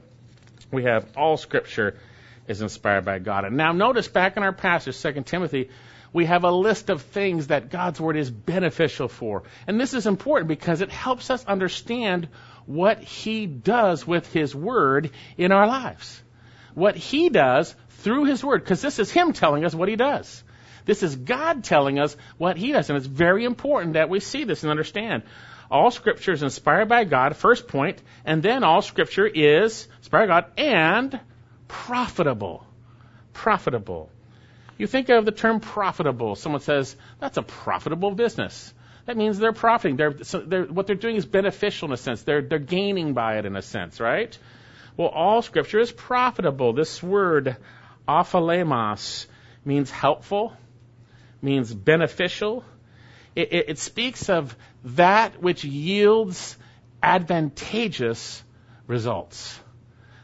we 0.72 0.84
have 0.84 1.06
all 1.18 1.38
Scripture 1.38 1.98
is 2.48 2.62
inspired 2.62 3.06
by 3.06 3.20
God. 3.20 3.46
And 3.46 3.58
now 3.58 3.72
notice 3.72 4.08
back 4.08 4.38
in 4.38 4.44
our 4.44 4.54
passage, 4.54 5.02
2 5.02 5.24
Timothy, 5.24 5.70
we 6.14 6.26
have 6.26 6.44
a 6.44 6.52
list 6.52 6.90
of 6.90 7.02
things 7.02 7.48
that 7.48 7.70
God's 7.70 8.00
Word 8.00 8.16
is 8.16 8.32
beneficial 8.32 9.08
for. 9.08 9.44
And 9.68 9.80
this 9.80 9.94
is 9.94 10.08
important 10.08 10.48
because 10.48 10.82
it 10.82 10.92
helps 10.92 11.30
us 11.30 11.46
understand 11.46 12.30
what 12.66 13.00
He 13.00 13.46
does 13.46 14.08
with 14.08 14.32
His 14.32 14.56
Word 14.56 15.12
in 15.38 15.52
our 15.52 15.68
lives. 15.68 16.22
What 16.74 16.96
He 16.96 17.30
does 17.30 17.76
through 17.90 18.26
His 18.26 18.44
Word, 18.44 18.64
because 18.64 18.82
this 18.82 19.00
is 19.00 19.12
Him 19.12 19.34
telling 19.34 19.66
us 19.66 19.76
what 19.76 19.90
He 19.90 19.96
does. 19.96 20.44
This 20.88 21.04
is 21.04 21.16
God 21.16 21.64
telling 21.64 22.00
us 22.00 22.18
what 22.40 22.58
He 22.58 22.72
does, 22.72 22.90
and 22.90 22.98
it's 22.98 23.06
very 23.06 23.46
important 23.46 23.94
that 23.94 24.10
we 24.10 24.20
see 24.20 24.46
this 24.46 24.64
and 24.64 24.72
understand. 24.72 25.22
All 25.70 25.92
Scripture 25.92 26.32
is 26.32 26.42
inspired 26.42 26.90
by 26.90 27.04
God, 27.04 27.36
first 27.36 27.68
point, 27.68 28.02
and 28.26 28.42
then 28.42 28.64
all 28.64 28.82
Scripture 28.82 29.28
is 29.28 29.88
inspired 30.00 30.30
by 30.30 30.42
God 30.42 30.52
and 30.58 31.20
profitable. 31.68 32.66
Profitable. 33.34 34.10
You 34.78 34.88
think 34.88 35.10
of 35.10 35.26
the 35.26 35.32
term 35.32 35.60
profitable. 35.60 36.36
Someone 36.36 36.62
says, 36.62 36.96
that's 37.20 37.38
a 37.38 37.42
profitable 37.42 38.12
business. 38.12 38.74
That 39.06 39.18
means 39.18 39.40
they're 39.40 39.54
profiting. 39.54 39.98
They're, 39.98 40.24
so 40.24 40.40
they're, 40.40 40.66
what 40.66 40.86
they're 40.86 40.96
doing 40.96 41.16
is 41.16 41.26
beneficial 41.26 41.88
in 41.88 41.94
a 41.94 41.98
sense. 41.98 42.24
They're, 42.24 42.42
they're 42.42 42.60
gaining 42.60 43.14
by 43.14 43.38
it 43.40 43.46
in 43.46 43.56
a 43.56 43.62
sense, 43.62 44.00
right? 44.00 44.38
Well, 44.98 45.08
all 45.08 45.42
scripture 45.42 45.80
is 45.80 45.92
profitable. 45.92 46.74
This 46.74 47.02
word, 47.02 47.58
ophelimos, 48.08 49.28
means 49.64 49.90
helpful, 49.92 50.54
means 51.42 51.74
beneficial. 51.74 52.64
It, 53.36 53.54
it, 53.54 53.70
it 53.70 53.80
speaks 53.80 54.30
of 54.30 54.56
that 54.84 55.42
which 55.42 55.64
yields 55.64 56.58
advantageous 57.02 58.44
results. 58.88 59.60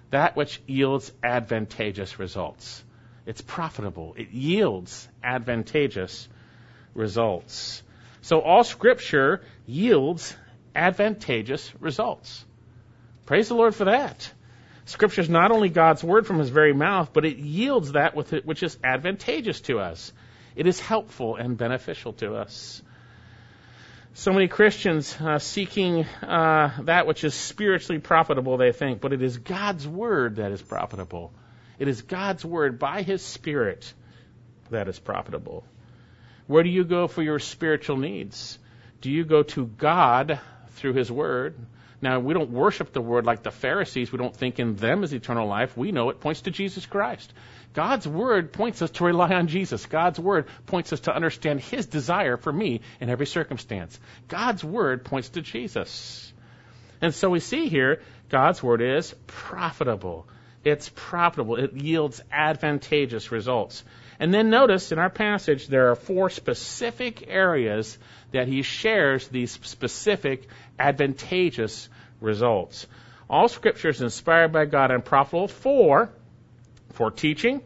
That 0.09 0.35
which 0.35 0.61
yields 0.67 1.11
advantageous 1.23 2.19
results. 2.19 2.83
It's 3.25 3.41
profitable. 3.41 4.15
It 4.17 4.31
yields 4.31 5.07
advantageous 5.23 6.27
results. 6.93 7.83
So 8.21 8.39
all 8.39 8.63
scripture 8.63 9.41
yields 9.65 10.35
advantageous 10.75 11.71
results. 11.79 12.45
Praise 13.25 13.47
the 13.47 13.55
Lord 13.55 13.75
for 13.75 13.85
that. 13.85 14.31
Scripture 14.85 15.21
is 15.21 15.29
not 15.29 15.51
only 15.51 15.69
God's 15.69 16.03
word 16.03 16.27
from 16.27 16.39
his 16.39 16.49
very 16.49 16.73
mouth, 16.73 17.11
but 17.13 17.25
it 17.25 17.37
yields 17.37 17.93
that 17.93 18.15
with 18.15 18.33
it 18.33 18.45
which 18.45 18.63
is 18.63 18.77
advantageous 18.83 19.61
to 19.61 19.79
us. 19.79 20.11
It 20.55 20.67
is 20.67 20.79
helpful 20.79 21.35
and 21.35 21.57
beneficial 21.57 22.13
to 22.13 22.35
us. 22.35 22.81
So 24.15 24.31
many 24.31 24.47
Christians 24.47 25.17
uh, 25.19 25.39
seeking 25.39 26.05
uh, 26.05 26.69
that 26.83 27.07
which 27.07 27.23
is 27.23 27.33
spiritually 27.33 27.99
profitable, 27.99 28.57
they 28.57 28.71
think, 28.71 29.01
but 29.01 29.11
it 29.11 29.23
is 29.23 29.37
God's 29.37 29.87
word 29.87 30.35
that 30.35 30.51
is 30.51 30.61
profitable. 30.61 31.33
It 31.79 31.87
is 31.87 32.03
God's 32.03 32.45
word 32.45 32.77
by 32.77 33.01
His 33.01 33.23
Spirit 33.23 33.91
that 34.69 34.87
is 34.87 34.99
profitable. 34.99 35.63
Where 36.45 36.61
do 36.61 36.69
you 36.69 36.83
go 36.83 37.07
for 37.07 37.23
your 37.23 37.39
spiritual 37.39 37.97
needs? 37.97 38.59
Do 39.01 39.09
you 39.09 39.23
go 39.25 39.41
to 39.43 39.65
God 39.65 40.39
through 40.73 40.93
His 40.93 41.11
word? 41.11 41.55
Now, 41.99 42.19
we 42.19 42.33
don't 42.33 42.51
worship 42.51 42.93
the 42.93 43.01
word 43.01 43.25
like 43.25 43.43
the 43.43 43.51
Pharisees. 43.51 44.11
We 44.11 44.19
don't 44.19 44.35
think 44.35 44.59
in 44.59 44.75
them 44.75 45.03
as 45.03 45.13
eternal 45.13 45.47
life. 45.47 45.75
We 45.75 45.91
know 45.91 46.09
it 46.09 46.19
points 46.19 46.41
to 46.41 46.51
Jesus 46.51 46.85
Christ. 46.85 47.33
God's 47.73 48.07
word 48.07 48.53
points 48.53 48.81
us 48.81 48.91
to 48.91 49.03
rely 49.03 49.33
on 49.33 49.47
Jesus. 49.47 49.85
God's 49.85 50.19
word 50.19 50.45
points 50.67 50.93
us 50.93 51.01
to 51.01 51.15
understand 51.15 51.59
His 51.59 51.87
desire 51.87 52.37
for 52.37 52.53
me 52.53 52.81
in 53.01 53.09
every 53.09 53.25
circumstance. 53.25 53.99
God's 54.27 54.63
word 54.63 55.03
points 55.03 55.29
to 55.29 55.41
Jesus. 55.41 56.31
And 57.01 57.13
so 57.13 57.29
we 57.29 57.39
see 57.39 57.67
here, 57.67 58.01
God's 58.29 58.61
word 58.61 58.81
is 58.81 59.13
profitable. 59.27 60.27
It's 60.63 60.89
profitable. 60.95 61.57
It 61.57 61.73
yields 61.73 62.21
advantageous 62.31 63.31
results. 63.31 63.83
And 64.19 64.33
then 64.33 64.49
notice 64.49 64.91
in 64.91 64.99
our 64.99 65.09
passage, 65.09 65.67
there 65.67 65.89
are 65.91 65.95
four 65.95 66.29
specific 66.29 67.27
areas 67.27 67.97
that 68.31 68.47
he 68.47 68.61
shares 68.61 69.27
these 69.27 69.51
specific 69.51 70.47
advantageous 70.79 71.89
results. 72.21 72.87
All 73.29 73.47
scripture 73.47 73.89
is 73.89 74.01
inspired 74.01 74.53
by 74.53 74.65
God 74.65 74.91
and 74.91 75.03
profitable 75.03 75.47
for, 75.47 76.09
for 76.93 77.11
teaching, 77.11 77.61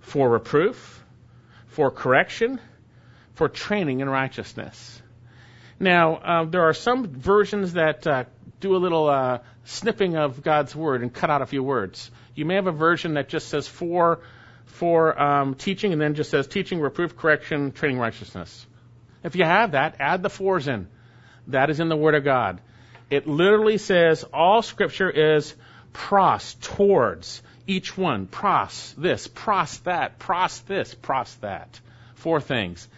for 0.00 0.30
reproof, 0.30 1.04
for 1.68 1.90
correction, 1.90 2.60
for 3.34 3.48
training 3.48 4.00
in 4.00 4.08
righteousness. 4.08 5.02
Now, 5.78 6.14
uh, 6.16 6.44
there 6.44 6.62
are 6.62 6.72
some 6.72 7.06
versions 7.06 7.74
that 7.74 8.06
uh, 8.06 8.24
do 8.60 8.76
a 8.76 8.78
little 8.78 9.08
uh, 9.08 9.40
snipping 9.64 10.16
of 10.16 10.42
God's 10.42 10.74
word 10.74 11.02
and 11.02 11.12
cut 11.12 11.28
out 11.28 11.42
a 11.42 11.46
few 11.46 11.62
words. 11.62 12.10
You 12.34 12.46
may 12.46 12.54
have 12.54 12.66
a 12.66 12.72
version 12.72 13.14
that 13.14 13.28
just 13.28 13.48
says 13.48 13.68
for 13.68 14.20
for 14.64 15.18
um, 15.20 15.54
teaching 15.54 15.92
and 15.92 16.00
then 16.00 16.14
just 16.14 16.30
says 16.30 16.46
teaching, 16.46 16.80
reproof, 16.80 17.16
correction, 17.16 17.72
training 17.72 17.98
righteousness. 17.98 18.66
If 19.22 19.36
you 19.36 19.44
have 19.44 19.72
that, 19.72 19.96
add 20.00 20.22
the 20.22 20.30
fours 20.30 20.68
in. 20.68 20.88
That 21.48 21.70
is 21.70 21.80
in 21.80 21.88
the 21.88 21.96
Word 21.96 22.14
of 22.14 22.24
God. 22.24 22.60
It 23.08 23.26
literally 23.26 23.78
says 23.78 24.24
all 24.34 24.62
Scripture 24.62 25.08
is 25.08 25.54
pros, 25.92 26.56
towards 26.60 27.42
each 27.66 27.96
one. 27.96 28.26
Pros 28.26 28.94
this, 28.96 29.26
pros 29.28 29.78
that, 29.80 30.18
pros 30.18 30.60
this, 30.60 30.94
pros 30.94 31.34
that. 31.36 31.80
Four 32.14 32.40
things. 32.40 32.88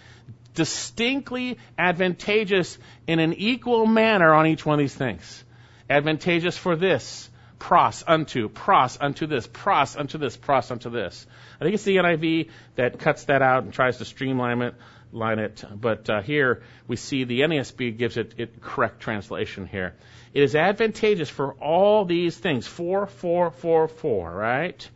Distinctly 0.55 1.59
advantageous 1.79 2.79
in 3.07 3.19
an 3.21 3.33
equal 3.35 3.87
manner 3.87 4.33
on 4.33 4.47
each 4.47 4.67
one 4.67 4.75
of 4.75 4.81
these 4.81 4.95
things 4.95 5.45
advantageous 5.91 6.57
for 6.57 6.77
this, 6.77 7.31
pros 7.59 8.05
unto, 8.07 8.49
pros 8.49 8.99
unto 9.01 9.27
this, 9.27 9.47
pros 9.47 9.97
unto 9.97 10.19
this, 10.19 10.37
pros 10.37 10.71
unto 10.71 10.91
this. 10.91 11.27
I 11.61 11.65
think 11.65 11.75
it's 11.75 11.85
the 11.85 11.97
NIV 11.97 12.51
that 12.77 12.99
cuts 12.99 13.25
that 13.25 13.43
out 13.43 13.65
and 13.65 13.73
tries 13.73 13.99
to 13.99 14.05
streamline 14.05 14.63
it, 14.63 14.75
line 15.13 15.39
it. 15.39 15.65
But 15.75 16.09
uh, 16.11 16.23
here 16.23 16.63
we 16.87 16.97
see 16.97 17.25
the 17.25 17.41
NASB 17.41 17.97
gives 17.97 18.17
it, 18.17 18.35
it 18.39 18.61
correct 18.61 19.01
translation 19.01 19.67
here. 19.67 19.95
It 20.35 20.43
is 20.43 20.55
advantageous 20.55 21.31
for 21.31 21.53
all 21.55 22.05
these 22.05 22.37
things. 22.37 22.67
Four, 22.67 23.07
four, 23.07 23.51
four, 23.51 23.89
four, 23.89 24.31
right? 24.31 24.89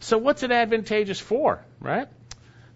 So 0.00 0.18
what's 0.18 0.42
it 0.42 0.52
advantageous 0.52 1.20
for, 1.20 1.64
right? 1.80 2.08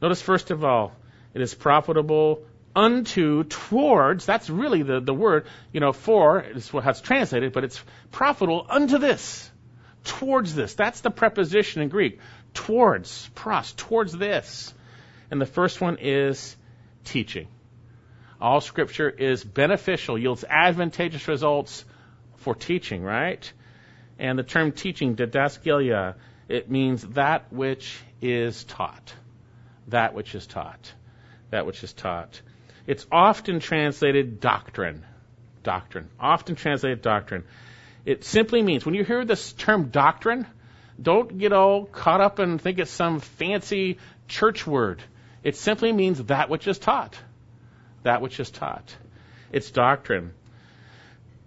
Notice 0.00 0.22
first 0.22 0.50
of 0.50 0.64
all, 0.64 0.92
it 1.34 1.40
is 1.40 1.54
profitable 1.54 2.42
unto, 2.74 3.44
towards, 3.44 4.26
that's 4.26 4.48
really 4.48 4.82
the, 4.82 5.00
the 5.00 5.14
word, 5.14 5.46
you 5.72 5.80
know, 5.80 5.92
for 5.92 6.40
is 6.40 6.68
how 6.70 6.90
it's 6.90 7.00
translated, 7.00 7.52
but 7.52 7.64
it's 7.64 7.82
profitable 8.10 8.66
unto 8.68 8.98
this, 8.98 9.50
towards 10.04 10.54
this. 10.54 10.74
That's 10.74 11.00
the 11.00 11.10
preposition 11.10 11.82
in 11.82 11.88
Greek. 11.88 12.20
Towards, 12.54 13.28
pros, 13.34 13.72
towards 13.72 14.12
this. 14.12 14.72
And 15.30 15.40
the 15.40 15.46
first 15.46 15.80
one 15.80 15.98
is 16.00 16.56
teaching. 17.04 17.48
All 18.40 18.60
scripture 18.60 19.10
is 19.10 19.44
beneficial, 19.44 20.18
yields 20.18 20.44
advantageous 20.48 21.28
results 21.28 21.84
for 22.36 22.54
teaching, 22.54 23.02
right? 23.02 23.52
And 24.18 24.38
the 24.38 24.42
term 24.42 24.72
teaching, 24.72 25.16
didaskalia, 25.16 26.14
it 26.48 26.70
means 26.70 27.02
that 27.08 27.52
which 27.52 27.98
is 28.20 28.64
taught. 28.64 29.14
That 29.88 30.14
which 30.14 30.34
is 30.34 30.46
taught. 30.46 30.92
That 31.50 31.66
which 31.66 31.84
is 31.84 31.92
taught. 31.92 32.40
It's 32.86 33.06
often 33.12 33.60
translated 33.60 34.40
doctrine. 34.40 35.04
Doctrine. 35.62 36.08
Often 36.18 36.56
translated 36.56 37.02
doctrine. 37.02 37.44
It 38.06 38.24
simply 38.24 38.62
means, 38.62 38.86
when 38.86 38.94
you 38.94 39.04
hear 39.04 39.24
this 39.24 39.52
term 39.52 39.90
doctrine, 39.90 40.46
don't 41.00 41.38
get 41.38 41.52
all 41.52 41.84
caught 41.84 42.20
up 42.20 42.38
and 42.38 42.60
think 42.60 42.78
it's 42.78 42.90
some 42.90 43.20
fancy 43.20 43.98
church 44.28 44.66
word. 44.66 45.02
It 45.42 45.56
simply 45.56 45.92
means 45.92 46.22
that 46.24 46.48
which 46.50 46.66
is 46.66 46.78
taught. 46.78 47.18
That 48.02 48.22
which 48.22 48.40
is 48.40 48.50
taught. 48.50 48.96
It's 49.52 49.70
doctrine. 49.70 50.32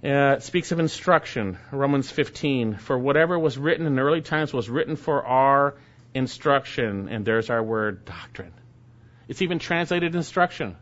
Uh, 0.04 0.36
it 0.38 0.44
speaks 0.44 0.72
of 0.72 0.80
instruction. 0.80 1.58
Romans 1.72 2.10
15. 2.10 2.76
For 2.76 2.98
whatever 2.98 3.38
was 3.38 3.58
written 3.58 3.86
in 3.86 4.00
early 4.00 4.22
times 4.22 4.54
was 4.54 4.70
written 4.70 4.96
for 4.96 5.26
our 5.26 5.76
instruction. 6.14 7.08
And 7.10 7.26
there's 7.26 7.50
our 7.50 7.64
word, 7.64 8.06
doctrine. 8.06 8.54
It's 9.28 9.42
even 9.42 9.60
translated 9.60 10.16
instruction 10.16 10.76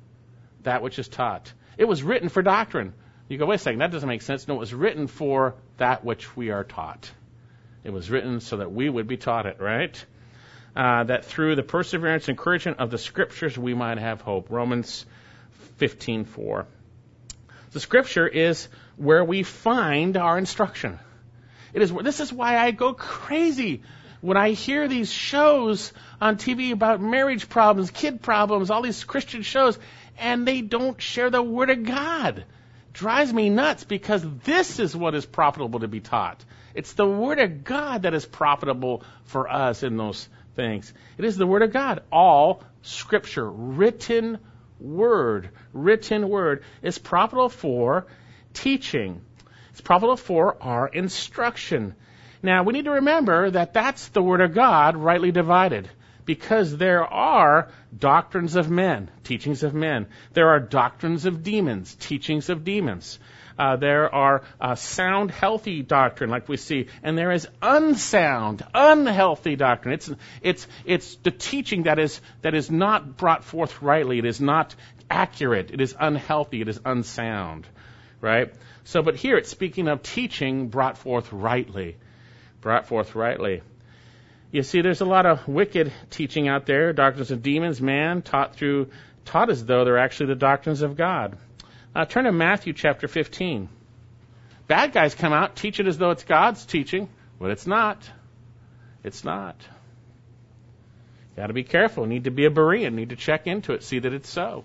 that 0.64 0.82
which 0.82 1.00
is 1.00 1.08
taught. 1.08 1.52
It 1.78 1.86
was 1.86 2.04
written 2.04 2.30
for 2.30 2.42
doctrine. 2.42 2.94
You 3.28 3.38
go, 3.38 3.46
wait 3.46 3.56
a 3.56 3.60
second, 3.60 3.80
that 3.80 3.92
doesn't 3.92 4.10
make 4.10 4.22
sense. 4.22 4.48
No, 4.48 4.56
it 4.56 4.60
was 4.60 4.74
written 4.74 5.08
for 5.08 5.56
that 5.78 6.04
which 6.04 6.36
we 6.36 6.50
are 6.50 6.64
taught. 6.64 7.10
It 7.84 7.92
was 7.92 8.10
written 8.10 8.40
so 8.42 8.58
that 8.58 8.72
we 8.72 8.90
would 8.90 9.08
be 9.08 9.18
taught 9.18 9.46
it, 9.46 9.60
right? 9.60 10.06
Uh, 10.76 11.04
that 11.04 11.26
through 11.26 11.56
the 11.56 11.64
perseverance 11.64 12.30
and 12.30 12.38
encouragement 12.38 12.80
of 12.80 12.90
the 12.90 12.98
scriptures 12.98 13.58
we 13.58 13.74
might 13.74 13.98
have 13.98 14.22
hope. 14.22 14.50
Romans 14.50 15.06
15:4. 15.80 16.66
The 17.72 17.80
scripture 17.80 18.28
is 18.28 18.70
where 18.96 19.24
we 19.24 19.44
find 19.44 20.16
our 20.16 20.38
instruction. 20.38 21.00
It 21.74 21.82
is 21.82 21.92
this 21.92 22.20
is 22.20 22.32
why 22.32 22.58
I 22.58 22.72
go 22.72 22.94
crazy 22.94 23.82
when 24.22 24.38
I 24.38 24.52
hear 24.52 24.88
these 24.88 25.12
shows 25.12 25.92
on 26.22 26.38
TV 26.38 26.72
about 26.72 27.02
marriage 27.02 27.50
problems, 27.50 27.92
kid 27.92 28.22
problems, 28.22 28.70
all 28.70 28.82
these 28.82 29.04
Christian 29.04 29.42
shows, 29.42 29.78
and 30.18 30.48
they 30.48 30.62
don't 30.62 31.02
share 31.02 31.30
the 31.30 31.42
Word 31.42 31.70
of 31.70 31.84
God. 31.84 32.46
Drives 32.94 33.34
me 33.34 33.50
nuts 33.50 33.84
because 33.84 34.24
this 34.44 34.80
is 34.80 34.96
what 34.96 35.16
is 35.16 35.26
profitable 35.26 35.80
to 35.80 35.88
be 35.88 36.02
taught. 36.02 36.44
It's 36.74 36.94
the 36.94 37.08
Word 37.08 37.40
of 37.40 37.64
God 37.64 38.04
that 38.04 38.14
is 38.14 38.26
profitable 38.26 39.04
for 39.26 39.50
us 39.50 39.84
in 39.84 39.98
those 39.98 40.28
things. 40.56 40.94
It 41.18 41.26
is 41.26 41.38
the 41.38 41.48
Word 41.48 41.62
of 41.62 41.74
God. 41.74 42.04
All 42.12 42.64
Scripture, 42.82 43.50
written 43.50 44.40
Word, 44.80 45.50
written 45.74 46.28
Word, 46.30 46.64
is 46.82 46.98
profitable 46.98 47.50
for 47.50 48.08
teaching. 48.54 49.22
It's 49.72 49.82
profitable 49.82 50.18
for 50.18 50.58
our 50.62 50.88
instruction. 50.88 51.96
Now, 52.44 52.64
we 52.64 52.74
need 52.74 52.86
to 52.86 52.92
remember 52.92 53.52
that 53.52 53.74
that's 53.74 54.08
the 54.10 54.24
Word 54.24 54.42
of 54.42 54.54
God 54.54 54.98
rightly 54.98 55.32
divided 55.32 55.90
because 56.26 56.78
there 56.78 57.06
are 57.06 57.70
doctrines 57.98 58.56
of 58.56 58.70
men, 58.70 59.10
teachings 59.24 59.64
of 59.64 59.74
men. 59.74 60.08
There 60.34 60.50
are 60.50 60.60
doctrines 60.60 61.26
of 61.26 61.44
demons, 61.44 61.96
teachings 61.96 62.50
of 62.50 62.64
demons. 62.64 63.20
Uh, 63.62 63.76
there 63.76 64.12
are 64.12 64.42
uh, 64.60 64.74
sound, 64.74 65.30
healthy 65.30 65.84
doctrine, 65.84 66.32
like 66.32 66.50
we 66.50 66.58
see, 66.58 66.88
and 67.04 67.16
there 67.16 67.32
is 67.32 67.48
unsound, 67.62 68.66
unhealthy 68.74 69.56
doctrine. 69.56 69.94
It's 69.94 70.10
it's 70.42 70.68
it's 70.84 71.16
the 71.18 71.30
teaching 71.30 71.84
that 71.84 72.00
is 72.00 72.22
that 72.42 72.56
is 72.56 72.72
not 72.72 73.18
brought 73.18 73.44
forth 73.44 73.84
rightly. 73.84 74.18
It 74.18 74.26
is 74.26 74.42
not 74.42 74.74
accurate. 75.12 75.70
It 75.70 75.80
is 75.80 75.96
unhealthy. 76.00 76.62
It 76.62 76.70
is 76.70 76.80
unsound, 76.84 77.68
right? 78.20 78.52
So, 78.84 79.04
but 79.04 79.16
here 79.16 79.38
it's 79.38 79.52
speaking 79.52 79.88
of 79.90 80.02
teaching 80.02 80.70
brought 80.70 80.98
forth 80.98 81.32
rightly, 81.32 81.98
brought 82.62 82.88
forth 82.88 83.14
rightly. 83.14 83.62
You 84.50 84.64
see, 84.64 84.82
there's 84.82 85.02
a 85.02 85.06
lot 85.06 85.28
of 85.28 85.48
wicked 85.48 85.94
teaching 86.10 86.48
out 86.48 86.66
there, 86.66 86.94
doctrines 86.94 87.30
of 87.30 87.44
demons, 87.44 87.80
man, 87.80 88.24
taught 88.24 88.56
through, 88.56 88.90
taught 89.26 89.52
as 89.52 89.64
though 89.64 89.86
they're 89.86 90.00
actually 90.00 90.34
the 90.34 90.42
doctrines 90.50 90.82
of 90.82 90.98
God. 90.98 91.38
Uh, 91.94 92.06
turn 92.06 92.24
to 92.24 92.32
Matthew 92.32 92.72
chapter 92.72 93.08
15. 93.08 93.68
Bad 94.68 94.94
guys 94.94 95.14
come 95.14 95.34
out, 95.34 95.58
teach 95.58 95.80
it 95.82 95.88
as 95.88 95.98
though 95.98 96.12
it's 96.12 96.24
God's 96.24 96.66
teaching, 96.66 97.10
but 97.38 97.52
it's 97.52 97.68
not. 97.68 98.10
It's 99.04 99.26
not. 99.26 99.58
Got 101.36 101.48
to 101.48 101.54
be 101.54 101.64
careful. 101.64 102.06
Need 102.06 102.26
to 102.26 102.32
be 102.32 102.46
a 102.46 102.50
Berean. 102.50 102.94
Need 102.94 103.10
to 103.10 103.18
check 103.18 103.46
into 103.46 103.74
it, 103.74 103.84
see 103.84 104.00
that 104.00 104.14
it's 104.14 104.30
so. 104.30 104.64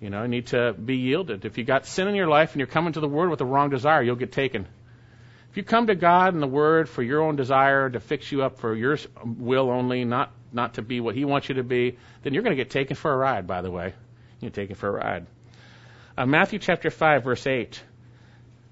You 0.00 0.10
know, 0.10 0.26
need 0.26 0.48
to 0.48 0.72
be 0.72 0.96
yielded. 0.96 1.44
If 1.44 1.58
you 1.58 1.64
got 1.64 1.86
sin 1.86 2.06
in 2.06 2.14
your 2.14 2.28
life 2.28 2.52
and 2.52 2.60
you're 2.60 2.66
coming 2.66 2.92
to 2.92 3.00
the 3.00 3.08
Word 3.08 3.30
with 3.30 3.38
the 3.40 3.44
wrong 3.44 3.70
desire, 3.70 4.02
you'll 4.02 4.16
get 4.16 4.32
taken. 4.32 4.66
If 5.50 5.56
you 5.56 5.64
come 5.64 5.88
to 5.88 5.94
God 5.96 6.34
and 6.34 6.42
the 6.42 6.48
Word 6.48 6.88
for 6.88 7.02
your 7.02 7.22
own 7.22 7.34
desire 7.34 7.90
to 7.90 8.00
fix 8.00 8.30
you 8.30 8.42
up 8.42 8.58
for 8.58 8.74
your 8.74 8.96
will 9.24 9.70
only, 9.70 10.04
not 10.04 10.32
not 10.52 10.74
to 10.74 10.82
be 10.82 11.00
what 11.00 11.14
He 11.14 11.24
wants 11.24 11.48
you 11.48 11.56
to 11.56 11.62
be, 11.64 11.98
then 12.22 12.34
you're 12.34 12.42
going 12.42 12.56
to 12.56 12.62
get 12.62 12.70
taken 12.70 12.94
for 12.94 13.12
a 13.12 13.16
ride. 13.16 13.46
By 13.46 13.62
the 13.62 13.70
way, 13.70 13.94
you 14.40 14.50
get 14.50 14.54
taken 14.54 14.76
for 14.76 14.88
a 14.88 14.92
ride. 14.92 15.26
Uh, 16.16 16.26
Matthew 16.26 16.58
chapter 16.58 16.90
five, 16.90 17.24
verse 17.24 17.46
eight. 17.46 17.82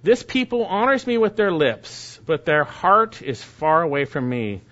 This 0.03 0.23
people 0.23 0.65
honors 0.65 1.07
me 1.07 1.19
with 1.19 1.37
their 1.37 1.53
lips, 1.53 2.19
but 2.27 2.45
their 2.45 2.65
heart 2.65 3.23
is 3.23 3.43
far 3.43 3.83
away 3.83 4.05
from 4.05 4.29
me. 4.29 4.63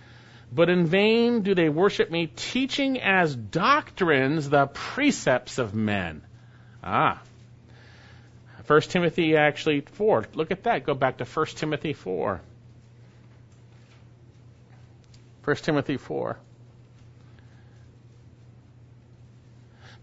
But 0.53 0.71
in 0.71 0.87
vain 0.87 1.43
do 1.43 1.55
they 1.55 1.69
worship 1.69 2.11
me, 2.11 2.27
teaching 2.27 3.01
as 3.01 3.35
doctrines 3.35 4.49
the 4.49 4.67
precepts 4.67 5.59
of 5.59 5.75
men. 5.75 6.23
Ah, 6.83 7.21
1 8.67 8.81
Timothy 8.83 9.37
actually 9.37 9.81
4. 9.81 10.27
Look 10.35 10.51
at 10.51 10.65
that. 10.65 10.85
Go 10.85 10.95
back 10.95 11.19
to 11.19 11.25
1 11.25 11.47
Timothy 11.47 11.95
4. 11.95 12.41
1 15.45 15.57
Timothy 15.57 15.97
4. 15.97 16.39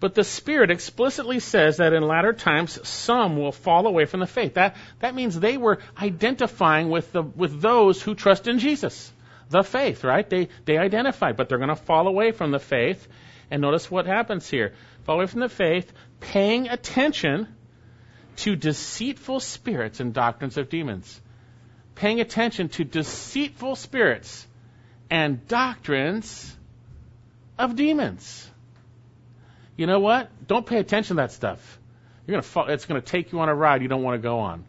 But 0.06 0.14
the 0.14 0.24
Spirit 0.24 0.70
explicitly 0.70 1.40
says 1.40 1.78
that 1.78 1.92
in 1.92 2.04
latter 2.04 2.32
times 2.32 2.78
some 2.88 3.38
will 3.38 3.52
fall 3.52 3.88
away 3.88 4.06
from 4.06 4.20
the 4.20 4.28
faith. 4.28 4.54
That, 4.54 4.76
that 5.00 5.16
means 5.16 5.40
they 5.40 5.58
were 5.58 5.80
identifying 6.00 6.90
with, 6.90 7.12
the, 7.12 7.24
with 7.24 7.60
those 7.60 8.04
who 8.04 8.14
trust 8.14 8.48
in 8.48 8.60
Jesus. 8.60 9.12
The 9.50 9.64
faith, 9.64 10.04
right? 10.04 10.30
They, 10.30 10.50
they 10.66 10.78
identified, 10.78 11.38
but 11.38 11.50
they're 11.50 11.58
going 11.58 11.70
to 11.70 11.76
fall 11.76 12.08
away 12.08 12.34
from 12.34 12.52
the 12.52 12.60
faith. 12.60 13.08
And 13.50 13.64
notice 13.64 13.90
what 13.90 14.06
happens 14.06 14.48
here. 14.48 14.76
Fall 15.06 15.16
away 15.16 15.26
from 15.26 15.40
the 15.40 15.50
faith, 15.50 15.92
paying 16.20 16.70
attention 16.70 17.48
to 18.36 18.56
deceitful 18.56 19.40
spirits 19.40 20.02
and 20.02 20.14
doctrines 20.14 20.60
of 20.60 20.70
demons. 20.70 21.20
Paying 21.96 22.22
attention 22.22 22.70
to 22.70 22.84
deceitful 22.84 23.76
spirits 23.76 24.46
and 25.10 25.48
doctrines 25.48 26.56
of 27.58 27.76
demons. 27.76 28.52
You 29.76 29.88
know 29.88 30.00
what? 30.00 30.30
Don't 30.48 30.66
pay 30.66 30.78
attention 30.78 31.18
to 31.18 31.22
that 31.22 31.32
stuff. 31.32 31.80
You're 32.26 32.34
gonna 32.34 32.44
fall, 32.44 32.68
it's 32.68 32.86
going 32.86 33.02
to 33.02 33.06
take 33.06 33.32
you 33.32 33.40
on 33.40 33.50
a 33.50 33.56
ride 33.56 33.82
you 33.82 33.88
don't 33.88 34.04
want 34.04 34.16
to 34.16 34.22
go 34.22 34.40
on. 34.40 34.66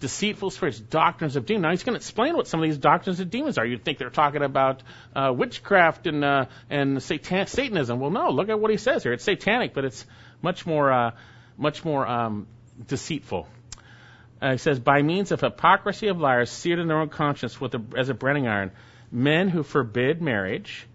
Deceitful 0.00 0.50
spirits, 0.50 0.78
doctrines 0.78 1.36
of 1.36 1.46
demons. 1.46 1.62
Now 1.62 1.70
he's 1.70 1.82
going 1.82 1.94
to 1.94 1.98
explain 1.98 2.36
what 2.36 2.46
some 2.46 2.60
of 2.60 2.68
these 2.68 2.78
doctrines 2.78 3.18
of 3.18 3.30
demons 3.30 3.58
are. 3.58 3.66
You'd 3.66 3.84
think 3.84 3.98
they're 3.98 4.10
talking 4.10 4.42
about 4.42 4.82
uh, 5.16 5.32
witchcraft 5.34 6.06
and 6.06 6.24
uh, 6.24 6.46
and 6.70 7.02
satan- 7.02 7.48
Satanism. 7.48 7.98
Well, 7.98 8.10
no. 8.10 8.30
Look 8.30 8.48
at 8.48 8.60
what 8.60 8.70
he 8.70 8.76
says 8.76 9.02
here. 9.02 9.12
It's 9.12 9.24
satanic, 9.24 9.74
but 9.74 9.84
it's 9.84 10.06
much 10.40 10.66
more 10.66 10.92
uh, 10.92 11.10
much 11.56 11.84
more 11.84 12.06
um, 12.06 12.46
deceitful. 12.86 13.48
Uh, 14.40 14.52
he 14.52 14.58
says, 14.58 14.78
by 14.78 15.02
means 15.02 15.32
of 15.32 15.40
hypocrisy 15.40 16.06
of 16.08 16.20
liars 16.20 16.50
seared 16.50 16.78
in 16.78 16.86
their 16.86 17.00
own 17.00 17.08
conscience 17.08 17.60
with 17.60 17.74
a, 17.74 17.82
as 17.96 18.08
a 18.08 18.14
branding 18.14 18.46
iron, 18.46 18.70
men 19.10 19.48
who 19.48 19.64
forbid 19.64 20.22
marriage 20.22 20.86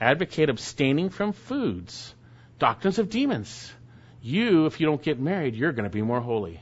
advocate 0.00 0.48
abstaining 0.48 1.10
from 1.10 1.32
foods, 1.32 2.14
doctrines 2.58 2.98
of 2.98 3.10
demons. 3.10 3.72
You, 4.22 4.66
if 4.66 4.80
you 4.80 4.86
don't 4.86 5.02
get 5.02 5.20
married, 5.20 5.54
you're 5.54 5.72
going 5.72 5.84
to 5.84 5.90
be 5.90 6.02
more 6.02 6.20
holy. 6.20 6.60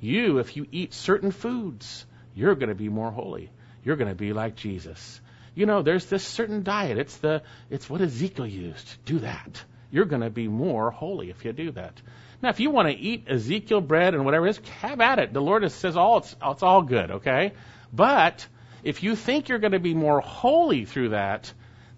You, 0.00 0.38
if 0.38 0.56
you 0.56 0.66
eat 0.72 0.92
certain 0.92 1.30
foods, 1.30 2.04
you're 2.34 2.54
going 2.54 2.68
to 2.68 2.74
be 2.74 2.88
more 2.88 3.10
holy. 3.10 3.50
You're 3.84 3.96
going 3.96 4.10
to 4.10 4.16
be 4.16 4.32
like 4.32 4.56
Jesus. 4.56 5.20
You 5.54 5.66
know, 5.66 5.82
there's 5.82 6.06
this 6.06 6.24
certain 6.24 6.62
diet. 6.62 6.98
It's 6.98 7.16
the, 7.18 7.42
it's 7.70 7.88
what 7.88 8.00
Ezekiel 8.00 8.46
used. 8.46 9.04
Do 9.04 9.20
that. 9.20 9.64
You're 9.90 10.04
going 10.04 10.22
to 10.22 10.30
be 10.30 10.48
more 10.48 10.90
holy 10.90 11.30
if 11.30 11.44
you 11.44 11.52
do 11.52 11.70
that. 11.72 12.00
Now, 12.42 12.50
if 12.50 12.60
you 12.60 12.70
want 12.70 12.88
to 12.88 12.94
eat 12.94 13.28
Ezekiel 13.28 13.80
bread 13.80 14.14
and 14.14 14.24
whatever 14.24 14.46
it 14.46 14.50
is, 14.50 14.60
have 14.80 15.00
at 15.00 15.18
it. 15.18 15.32
The 15.32 15.40
Lord 15.40 15.70
says 15.72 15.96
all 15.96 16.18
it's, 16.18 16.36
it's 16.44 16.62
all 16.62 16.82
good, 16.82 17.10
okay? 17.12 17.54
But 17.92 18.46
if 18.82 19.02
you 19.02 19.16
think 19.16 19.48
you're 19.48 19.58
going 19.58 19.72
to 19.72 19.78
be 19.78 19.94
more 19.94 20.20
holy 20.20 20.84
through 20.84 21.10
that, 21.10 21.50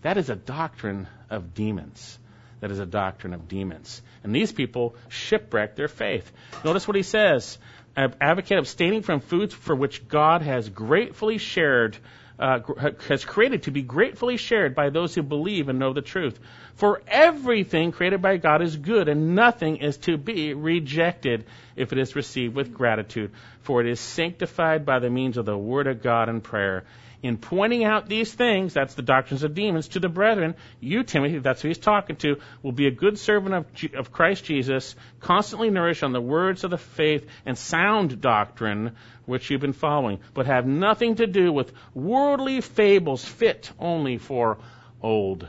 that 0.03 0.17
is 0.17 0.31
a 0.31 0.37
doctrine 0.37 1.09
of 1.29 1.55
demons. 1.55 2.19
That 2.61 2.71
is 2.71 2.79
a 2.79 2.87
doctrine 2.87 3.35
of 3.35 3.49
demons. 3.49 4.03
And 4.25 4.35
these 4.35 4.53
people 4.53 4.97
shipwreck 5.09 5.77
their 5.77 5.89
faith. 5.89 6.31
Notice 6.65 6.89
what 6.89 6.97
he 6.97 7.03
says. 7.03 7.59
Advocate 7.97 8.59
abstaining 8.59 9.03
from 9.03 9.21
foods 9.21 9.55
for 9.55 9.75
which 9.75 10.07
God 10.09 10.43
has 10.43 10.69
gratefully 10.69 11.39
shared 11.39 11.97
uh, 12.39 12.61
has 13.09 13.25
created 13.25 13.65
to 13.65 13.73
be 13.73 13.83
gratefully 13.83 14.37
shared 14.37 14.75
by 14.75 14.91
those 14.91 15.15
who 15.15 15.23
believe 15.23 15.69
and 15.69 15.79
know 15.79 15.93
the 15.93 16.03
truth. 16.03 16.39
For 16.77 17.03
everything 17.09 17.91
created 17.91 18.23
by 18.23 18.37
God 18.37 18.63
is 18.63 18.77
good, 18.77 19.09
and 19.09 19.35
nothing 19.35 19.79
is 19.79 19.97
to 19.99 20.17
be 20.17 20.55
rejected 20.55 21.47
if 21.75 21.93
it 21.93 21.99
is 21.99 22.15
received 22.15 22.55
with 22.55 22.73
gratitude, 22.73 23.33
for 23.63 23.81
it 23.81 23.89
is 23.89 23.99
sanctified 23.99 24.87
by 24.87 25.01
the 25.01 25.11
means 25.11 25.37
of 25.37 25.47
the 25.47 25.59
Word 25.59 25.89
of 25.89 26.01
God 26.01 26.29
and 26.29 26.43
prayer. 26.43 26.85
In 27.21 27.37
pointing 27.37 27.83
out 27.83 28.09
these 28.09 28.33
things, 28.33 28.73
that's 28.73 28.95
the 28.95 29.03
doctrines 29.03 29.43
of 29.43 29.55
demons, 29.55 29.89
to 29.89 30.01
the 30.01 30.09
brethren, 30.09 30.55
you, 30.79 31.03
Timothy, 31.03 31.39
that's 31.39 31.61
who 31.61 31.69
he's 31.69 31.79
talking 31.79 32.15
to, 32.17 32.37
will 32.63 32.73
be 32.73 32.87
a 32.87 32.93
good 32.93 33.19
servant 33.19 33.55
of, 33.55 33.95
of 33.95 34.13
Christ 34.13 34.45
Jesus, 34.45 34.95
constantly 35.19 35.69
nourished 35.69 36.05
on 36.05 36.13
the 36.13 36.21
words 36.21 36.63
of 36.63 36.71
the 36.71 36.79
faith 36.79 37.27
and 37.45 37.59
sound 37.59 38.21
doctrine 38.21 38.95
which 39.27 39.51
you've 39.51 39.61
been 39.61 39.73
following, 39.73 40.21
but 40.33 40.47
have 40.47 40.67
nothing 40.67 41.17
to 41.17 41.27
do 41.27 41.53
with 41.53 41.73
worldly 41.93 42.61
fables 42.61 43.25
fit 43.25 43.73
only 43.81 44.19
for 44.19 44.59
old 45.03 45.47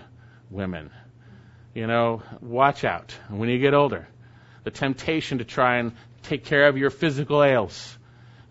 women. 0.50 0.90
You 1.76 1.86
know, 1.86 2.24
watch 2.42 2.84
out 2.84 3.16
when 3.30 3.48
you 3.48 3.60
get 3.60 3.76
older. 3.76 4.08
The 4.64 4.72
temptation 4.72 5.38
to 5.38 5.46
try 5.46 5.78
and 5.78 5.92
take 6.24 6.46
care 6.46 6.68
of 6.68 6.78
your 6.78 6.90
physical 6.90 7.44
ails 7.44 7.98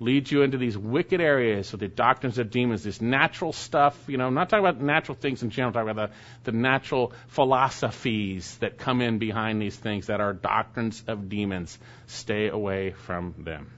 leads 0.01 0.31
you 0.31 0.43
into 0.43 0.59
these 0.59 0.79
wicked 0.79 1.21
areas 1.21 1.73
of 1.73 1.81
the 1.81 1.89
doctrines 1.89 2.39
of 2.39 2.51
demons, 2.51 2.85
this 2.85 3.01
natural 3.01 3.53
stuff. 3.53 3.99
You 4.07 4.17
know, 4.17 4.27
I'm 4.27 4.35
not 4.35 4.49
talking 4.49 4.65
about 4.65 4.81
natural 4.81 5.17
things 5.17 5.43
in 5.43 5.51
general, 5.51 5.71
I'm 5.71 5.75
talking 5.75 5.91
about 5.91 6.11
the, 6.45 6.53
the 6.53 6.57
natural 6.57 7.13
philosophies 7.29 8.57
that 8.59 8.79
come 8.79 9.01
in 9.01 9.19
behind 9.19 9.61
these 9.61 9.77
things 9.77 10.07
that 10.07 10.21
are 10.21 10.33
doctrines 10.33 11.03
of 11.09 11.29
demons. 11.29 11.79
Stay 12.07 12.49
away 12.49 12.93
from 12.93 13.35
them. 13.39 13.71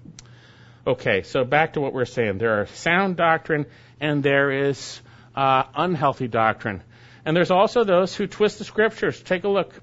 Okay, 0.87 1.23
so 1.23 1.45
back 1.45 1.75
to 1.75 1.81
what 1.81 1.93
we're 1.93 2.05
saying. 2.05 2.39
There 2.39 2.61
are 2.61 2.67
sound 2.67 3.17
doctrine 3.17 3.67
and 4.01 4.23
there 4.23 4.69
is 4.69 5.01
uh, 5.37 5.65
unhealthy 5.75 6.29
doctrine. 6.29 6.83
And 7.25 7.37
there's 7.37 7.51
also 7.51 7.85
those 7.85 8.15
who 8.15 8.27
twist 8.27 8.59
the 8.59 8.65
scriptures. 8.65 9.21
Take 9.21 9.45
a 9.45 9.49
look 9.49 9.75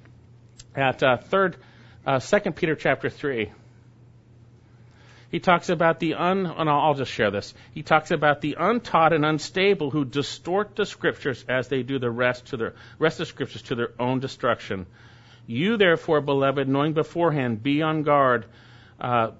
at 0.75 1.03
uh, 1.03 1.17
third, 1.17 1.57
uh, 2.05 2.19
Second 2.19 2.55
Peter 2.55 2.75
chapter 2.75 3.09
three. 3.09 3.51
He 5.30 5.39
talks 5.39 5.69
about 5.69 5.99
the 5.99 6.13
un, 6.13 6.45
and 6.45 6.69
I'll 6.69 6.93
just 6.93 7.11
share 7.11 7.32
this. 7.32 7.53
He 7.73 7.84
talks 7.84 8.11
about 8.11 8.41
the 8.41 8.55
untaught 8.59 9.11
and 9.13 9.25
unstable 9.25 9.91
who 9.91 10.05
distort 10.05 10.75
the 10.75 10.86
scriptures 10.86 11.43
as 11.49 11.67
they 11.67 11.84
do 11.84 11.99
the 11.99 12.09
rest 12.09 12.47
to 12.47 12.57
their 12.57 12.75
rest 12.97 13.19
of 13.19 13.28
the 13.28 13.32
scriptures 13.34 13.61
to 13.63 13.75
their 13.75 13.91
own 13.99 14.19
destruction. 14.19 14.86
You 15.45 15.78
therefore, 15.78 16.21
beloved, 16.21 16.67
knowing 16.67 16.93
beforehand, 16.93 17.61
be 17.61 17.82
on 17.82 18.03
guard. 18.03 18.45
Uh, 18.99 19.32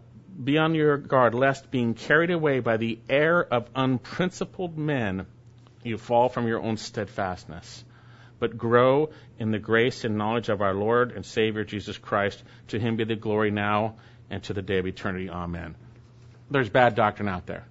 Be 0.44 0.60
on 0.60 0.76
your 0.76 0.98
guard, 0.98 1.34
lest 1.34 1.72
being 1.72 1.96
carried 1.96 2.30
away 2.30 2.60
by 2.60 2.78
the 2.78 3.00
air 3.10 3.44
of 3.44 3.70
unprincipled 3.76 4.78
men, 4.78 5.26
you 5.84 5.98
fall 5.98 6.30
from 6.30 6.48
your 6.48 6.62
own 6.62 6.78
steadfastness, 6.78 7.84
but 8.40 8.56
grow 8.56 9.10
in 9.40 9.50
the 9.50 9.58
grace 9.58 10.06
and 10.06 10.16
knowledge 10.16 10.50
of 10.50 10.62
our 10.62 10.76
Lord 10.76 11.12
and 11.12 11.26
Savior 11.26 11.64
Jesus 11.64 11.98
Christ. 11.98 12.44
To 12.68 12.80
him 12.80 12.98
be 12.98 13.04
the 13.06 13.16
glory 13.16 13.50
now 13.50 13.96
and 14.30 14.44
to 14.44 14.54
the 14.54 14.62
day 14.62 14.80
of 14.80 14.88
eternity. 14.88 15.30
Amen. 15.30 15.76
There's 16.50 16.70
bad 16.70 16.96
doctrine 16.96 17.28
out 17.28 17.46
there, 17.46 17.66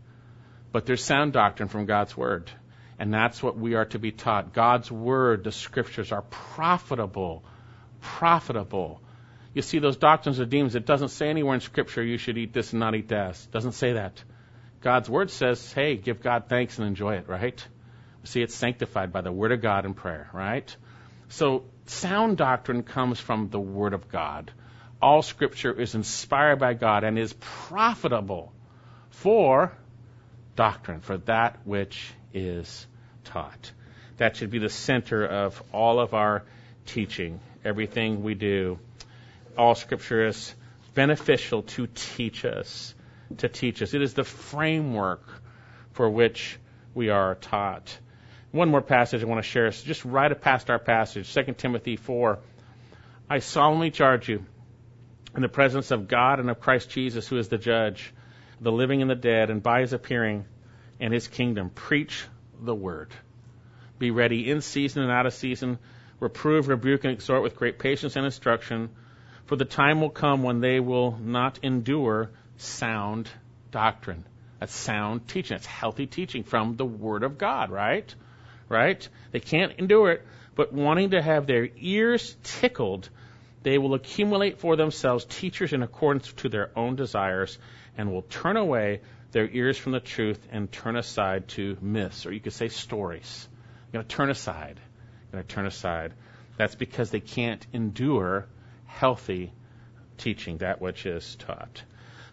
but 0.72 0.86
there's 0.86 1.02
sound 1.02 1.32
doctrine 1.32 1.68
from 1.68 1.86
God's 1.86 2.16
Word. 2.16 2.50
And 2.98 3.12
that's 3.12 3.42
what 3.42 3.58
we 3.58 3.74
are 3.74 3.84
to 3.86 3.98
be 3.98 4.10
taught. 4.10 4.54
God's 4.54 4.90
Word, 4.90 5.44
the 5.44 5.52
Scriptures, 5.52 6.12
are 6.12 6.22
profitable. 6.22 7.44
Profitable. 8.00 9.02
You 9.52 9.62
see, 9.62 9.78
those 9.78 9.96
doctrines 9.96 10.38
of 10.38 10.48
demons, 10.48 10.74
it 10.74 10.86
doesn't 10.86 11.08
say 11.08 11.28
anywhere 11.28 11.54
in 11.54 11.60
Scripture 11.60 12.02
you 12.02 12.18
should 12.18 12.38
eat 12.38 12.52
this 12.52 12.72
and 12.72 12.80
not 12.80 12.94
eat 12.94 13.08
that. 13.08 13.30
It 13.32 13.48
doesn't 13.52 13.72
say 13.72 13.94
that. 13.94 14.22
God's 14.80 15.10
Word 15.10 15.30
says, 15.30 15.72
hey, 15.72 15.96
give 15.96 16.22
God 16.22 16.44
thanks 16.48 16.78
and 16.78 16.86
enjoy 16.86 17.16
it, 17.16 17.28
right? 17.28 17.66
See, 18.24 18.42
it's 18.42 18.54
sanctified 18.54 19.12
by 19.12 19.20
the 19.20 19.32
Word 19.32 19.52
of 19.52 19.62
God 19.62 19.84
and 19.84 19.96
prayer, 19.96 20.28
right? 20.32 20.74
So, 21.28 21.64
sound 21.86 22.36
doctrine 22.36 22.82
comes 22.82 23.20
from 23.20 23.50
the 23.50 23.60
Word 23.60 23.94
of 23.94 24.08
God. 24.08 24.52
All 25.00 25.22
Scripture 25.22 25.72
is 25.72 25.94
inspired 25.94 26.58
by 26.58 26.74
God 26.74 27.04
and 27.04 27.18
is 27.18 27.34
profitable 27.34 28.52
for 29.10 29.72
doctrine, 30.54 31.00
for 31.00 31.18
that 31.18 31.58
which 31.64 32.12
is 32.32 32.86
taught. 33.24 33.72
That 34.16 34.36
should 34.36 34.50
be 34.50 34.58
the 34.58 34.70
center 34.70 35.24
of 35.26 35.62
all 35.72 36.00
of 36.00 36.14
our 36.14 36.44
teaching, 36.86 37.40
everything 37.64 38.22
we 38.22 38.34
do. 38.34 38.78
All 39.58 39.74
Scripture 39.74 40.26
is 40.26 40.54
beneficial 40.94 41.62
to 41.62 41.86
teach 41.86 42.44
us, 42.44 42.94
to 43.38 43.48
teach 43.48 43.82
us. 43.82 43.92
It 43.92 44.00
is 44.00 44.14
the 44.14 44.24
framework 44.24 45.22
for 45.92 46.08
which 46.08 46.58
we 46.94 47.10
are 47.10 47.34
taught. 47.34 47.98
One 48.52 48.70
more 48.70 48.80
passage 48.80 49.22
I 49.22 49.26
want 49.26 49.42
to 49.44 49.48
share. 49.48 49.70
So 49.72 49.84
just 49.84 50.04
right 50.06 50.40
past 50.40 50.70
our 50.70 50.78
passage, 50.78 51.32
2 51.32 51.52
Timothy 51.52 51.96
4. 51.96 52.38
I 53.28 53.40
solemnly 53.40 53.90
charge 53.90 54.28
you, 54.28 54.46
in 55.36 55.42
the 55.42 55.48
presence 55.48 55.90
of 55.90 56.08
God 56.08 56.40
and 56.40 56.50
of 56.50 56.60
Christ 56.60 56.90
Jesus, 56.90 57.28
who 57.28 57.38
is 57.38 57.48
the 57.48 57.58
judge, 57.58 58.12
the 58.60 58.72
living 58.72 59.02
and 59.02 59.10
the 59.10 59.14
dead, 59.14 59.50
and 59.50 59.62
by 59.62 59.82
his 59.82 59.92
appearing 59.92 60.46
and 60.98 61.12
his 61.12 61.28
kingdom, 61.28 61.70
preach 61.70 62.24
the 62.60 62.74
word. 62.74 63.12
Be 63.98 64.10
ready 64.10 64.50
in 64.50 64.62
season 64.62 65.02
and 65.02 65.12
out 65.12 65.26
of 65.26 65.34
season. 65.34 65.78
Reprove, 66.20 66.68
rebuke, 66.68 67.04
and 67.04 67.12
exhort 67.12 67.42
with 67.42 67.56
great 67.56 67.78
patience 67.78 68.16
and 68.16 68.24
instruction. 68.24 68.88
For 69.44 69.56
the 69.56 69.66
time 69.66 70.00
will 70.00 70.10
come 70.10 70.42
when 70.42 70.60
they 70.60 70.80
will 70.80 71.18
not 71.18 71.58
endure 71.62 72.30
sound 72.56 73.28
doctrine. 73.70 74.24
That's 74.58 74.74
sound 74.74 75.28
teaching. 75.28 75.54
That's 75.54 75.66
healthy 75.66 76.06
teaching 76.06 76.44
from 76.44 76.76
the 76.76 76.86
Word 76.86 77.22
of 77.22 77.36
God, 77.36 77.70
right? 77.70 78.12
Right? 78.68 79.06
They 79.32 79.40
can't 79.40 79.72
endure 79.78 80.12
it, 80.12 80.26
but 80.54 80.72
wanting 80.72 81.10
to 81.10 81.20
have 81.20 81.46
their 81.46 81.68
ears 81.76 82.34
tickled, 82.42 83.10
they 83.66 83.78
will 83.78 83.94
accumulate 83.94 84.60
for 84.60 84.76
themselves 84.76 85.24
teachers 85.24 85.72
in 85.72 85.82
accordance 85.82 86.32
to 86.34 86.48
their 86.48 86.70
own 86.78 86.94
desires 86.94 87.58
and 87.98 88.12
will 88.12 88.22
turn 88.22 88.56
away 88.56 89.00
their 89.32 89.48
ears 89.48 89.76
from 89.76 89.90
the 89.90 89.98
truth 89.98 90.38
and 90.52 90.70
turn 90.70 90.94
aside 90.94 91.48
to 91.48 91.76
myths, 91.80 92.26
or 92.26 92.32
you 92.32 92.38
could 92.38 92.52
say 92.52 92.68
stories. 92.68 93.48
You're 93.86 94.02
going 94.02 94.08
to 94.08 94.16
turn 94.16 94.30
aside. 94.30 94.78
You're 94.78 95.32
going 95.32 95.48
to 95.48 95.52
turn 95.52 95.66
aside. 95.66 96.14
That's 96.56 96.76
because 96.76 97.10
they 97.10 97.18
can't 97.18 97.66
endure 97.72 98.46
healthy 98.84 99.52
teaching, 100.16 100.58
that 100.58 100.80
which 100.80 101.04
is 101.04 101.34
taught. 101.34 101.82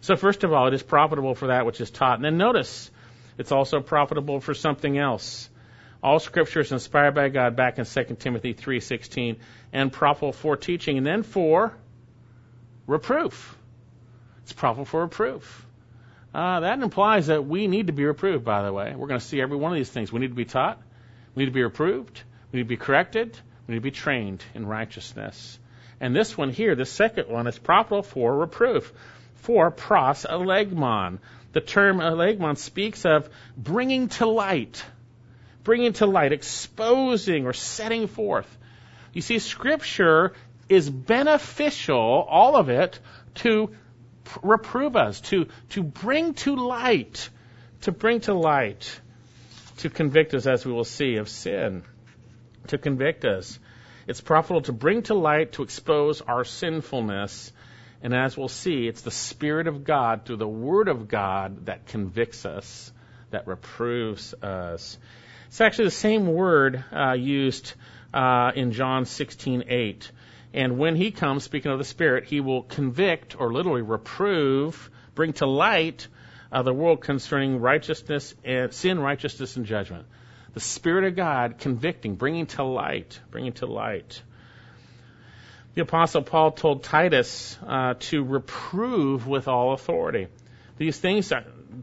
So, 0.02 0.14
first 0.14 0.44
of 0.44 0.52
all, 0.52 0.68
it 0.68 0.74
is 0.74 0.84
profitable 0.84 1.34
for 1.34 1.48
that 1.48 1.66
which 1.66 1.80
is 1.80 1.90
taught. 1.90 2.14
And 2.14 2.24
then 2.24 2.38
notice, 2.38 2.92
it's 3.38 3.50
also 3.50 3.80
profitable 3.80 4.38
for 4.38 4.54
something 4.54 4.96
else. 4.96 5.50
All 6.04 6.18
scripture 6.18 6.60
is 6.60 6.70
inspired 6.70 7.14
by 7.14 7.30
God 7.30 7.56
back 7.56 7.78
in 7.78 7.86
2 7.86 8.16
Timothy 8.18 8.52
3:16 8.52 9.36
and 9.72 9.90
profitable 9.90 10.34
for 10.34 10.54
teaching 10.54 10.98
and 10.98 11.06
then 11.06 11.22
for 11.22 11.72
reproof. 12.86 13.56
It's 14.42 14.52
profitable 14.52 14.84
for 14.84 15.00
reproof. 15.00 15.66
Uh, 16.34 16.60
that 16.60 16.78
implies 16.80 17.28
that 17.28 17.46
we 17.46 17.68
need 17.68 17.86
to 17.86 17.94
be 17.94 18.04
reproved, 18.04 18.44
by 18.44 18.62
the 18.64 18.70
way. 18.70 18.92
We're 18.94 19.06
going 19.06 19.18
to 19.18 19.24
see 19.24 19.40
every 19.40 19.56
one 19.56 19.72
of 19.72 19.76
these 19.76 19.88
things. 19.88 20.12
We 20.12 20.20
need 20.20 20.28
to 20.28 20.34
be 20.34 20.44
taught. 20.44 20.78
We 21.34 21.40
need 21.40 21.50
to 21.50 21.54
be 21.54 21.62
reproved. 21.62 22.20
We 22.52 22.58
need 22.58 22.64
to 22.64 22.68
be 22.68 22.76
corrected. 22.76 23.38
We 23.66 23.72
need 23.72 23.78
to 23.78 23.84
be 23.84 23.90
trained 23.90 24.44
in 24.52 24.66
righteousness. 24.66 25.58
And 26.00 26.14
this 26.14 26.36
one 26.36 26.50
here, 26.50 26.74
the 26.74 26.84
second 26.84 27.28
one, 27.30 27.46
is 27.46 27.58
profitable 27.58 28.02
for 28.02 28.36
reproof, 28.36 28.92
for 29.36 29.70
pros 29.70 30.26
elegmon. 30.28 31.20
The 31.52 31.62
term 31.62 32.00
elegmon 32.00 32.58
speaks 32.58 33.06
of 33.06 33.30
bringing 33.56 34.08
to 34.08 34.26
light, 34.26 34.84
bringing 35.64 35.94
to 35.94 36.06
light, 36.06 36.32
exposing 36.32 37.46
or 37.46 37.52
setting 37.52 38.06
forth. 38.06 38.58
You 39.12 39.22
see, 39.22 39.38
Scripture 39.38 40.34
is 40.68 40.88
beneficial, 40.88 41.96
all 41.96 42.56
of 42.56 42.68
it, 42.68 42.98
to 43.36 43.70
reprove 44.42 44.96
us, 44.96 45.20
to, 45.22 45.46
to 45.70 45.82
bring 45.82 46.34
to 46.34 46.56
light, 46.56 47.28
to 47.82 47.92
bring 47.92 48.20
to 48.20 48.34
light, 48.34 49.00
to 49.78 49.90
convict 49.90 50.34
us, 50.34 50.46
as 50.46 50.64
we 50.64 50.72
will 50.72 50.84
see, 50.84 51.16
of 51.16 51.28
sin, 51.28 51.82
to 52.68 52.78
convict 52.78 53.24
us. 53.24 53.58
It's 54.06 54.20
profitable 54.20 54.62
to 54.62 54.72
bring 54.72 55.02
to 55.04 55.14
light, 55.14 55.52
to 55.52 55.62
expose 55.62 56.20
our 56.20 56.44
sinfulness. 56.44 57.52
And 58.02 58.14
as 58.14 58.36
we'll 58.36 58.48
see, 58.48 58.86
it's 58.86 59.02
the 59.02 59.10
Spirit 59.10 59.66
of 59.66 59.84
God 59.84 60.24
through 60.24 60.36
the 60.36 60.48
Word 60.48 60.88
of 60.88 61.08
God 61.08 61.66
that 61.66 61.86
convicts 61.86 62.44
us, 62.44 62.92
that 63.30 63.46
reproves 63.46 64.34
us. 64.34 64.98
It's 65.54 65.60
actually 65.60 65.84
the 65.84 65.90
same 65.92 66.26
word 66.26 66.82
uh, 66.92 67.12
used 67.12 67.74
uh, 68.12 68.50
in 68.56 68.72
John 68.72 69.04
16:8. 69.04 70.10
And 70.52 70.78
when 70.78 70.96
he 70.96 71.12
comes, 71.12 71.44
speaking 71.44 71.70
of 71.70 71.78
the 71.78 71.84
Spirit, 71.84 72.24
he 72.24 72.40
will 72.40 72.64
convict 72.64 73.38
or 73.38 73.52
literally 73.52 73.82
reprove, 73.82 74.90
bring 75.14 75.32
to 75.34 75.46
light 75.46 76.08
uh, 76.50 76.62
the 76.62 76.74
world 76.74 77.02
concerning 77.02 77.60
righteousness 77.60 78.34
and 78.42 78.74
sin, 78.74 78.98
righteousness, 78.98 79.56
and 79.56 79.64
judgment. 79.64 80.06
The 80.54 80.58
Spirit 80.58 81.04
of 81.04 81.14
God 81.14 81.58
convicting, 81.58 82.16
bringing 82.16 82.46
to 82.46 82.64
light, 82.64 83.20
bringing 83.30 83.52
to 83.52 83.66
light. 83.66 84.20
The 85.74 85.82
Apostle 85.82 86.22
Paul 86.22 86.50
told 86.50 86.82
Titus 86.82 87.56
uh, 87.64 87.94
to 88.10 88.24
reprove 88.24 89.28
with 89.28 89.46
all 89.46 89.72
authority. 89.72 90.26
These 90.78 90.98
things, 90.98 91.32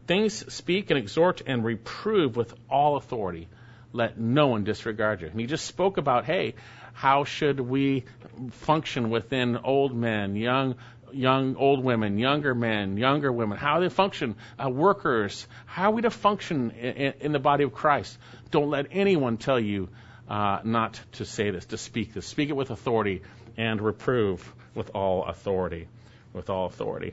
things 0.06 0.52
speak 0.52 0.90
and 0.90 0.98
exhort 0.98 1.40
and 1.46 1.64
reprove 1.64 2.36
with 2.36 2.52
all 2.68 2.96
authority. 2.96 3.48
Let 3.92 4.18
no 4.18 4.48
one 4.48 4.64
disregard 4.64 5.20
you. 5.20 5.28
And 5.28 5.38
he 5.38 5.46
just 5.46 5.66
spoke 5.66 5.98
about, 5.98 6.24
hey, 6.24 6.54
how 6.94 7.24
should 7.24 7.60
we 7.60 8.04
function 8.50 9.10
within 9.10 9.56
old 9.56 9.94
men, 9.94 10.36
young 10.36 10.76
young 11.12 11.56
old 11.56 11.84
women, 11.84 12.18
younger 12.18 12.54
men, 12.54 12.96
younger 12.96 13.30
women, 13.30 13.58
how 13.58 13.80
they 13.80 13.90
function, 13.90 14.34
uh, 14.62 14.70
workers, 14.70 15.46
how 15.66 15.90
we 15.90 16.00
to 16.00 16.10
function 16.10 16.70
in, 16.70 17.12
in, 17.20 17.32
the 17.32 17.38
body 17.38 17.64
of 17.64 17.74
Christ? 17.74 18.16
Don't 18.50 18.70
let 18.70 18.86
anyone 18.90 19.36
tell 19.36 19.60
you 19.60 19.90
uh, 20.26 20.60
not 20.64 20.98
to 21.12 21.26
say 21.26 21.50
this, 21.50 21.66
to 21.66 21.76
speak 21.76 22.14
this. 22.14 22.26
Speak 22.26 22.48
it 22.48 22.56
with 22.56 22.70
authority 22.70 23.22
and 23.58 23.80
reprove 23.80 24.50
with 24.74 24.90
all 24.94 25.24
authority. 25.26 25.88
With 26.32 26.48
all 26.48 26.64
authority. 26.64 27.12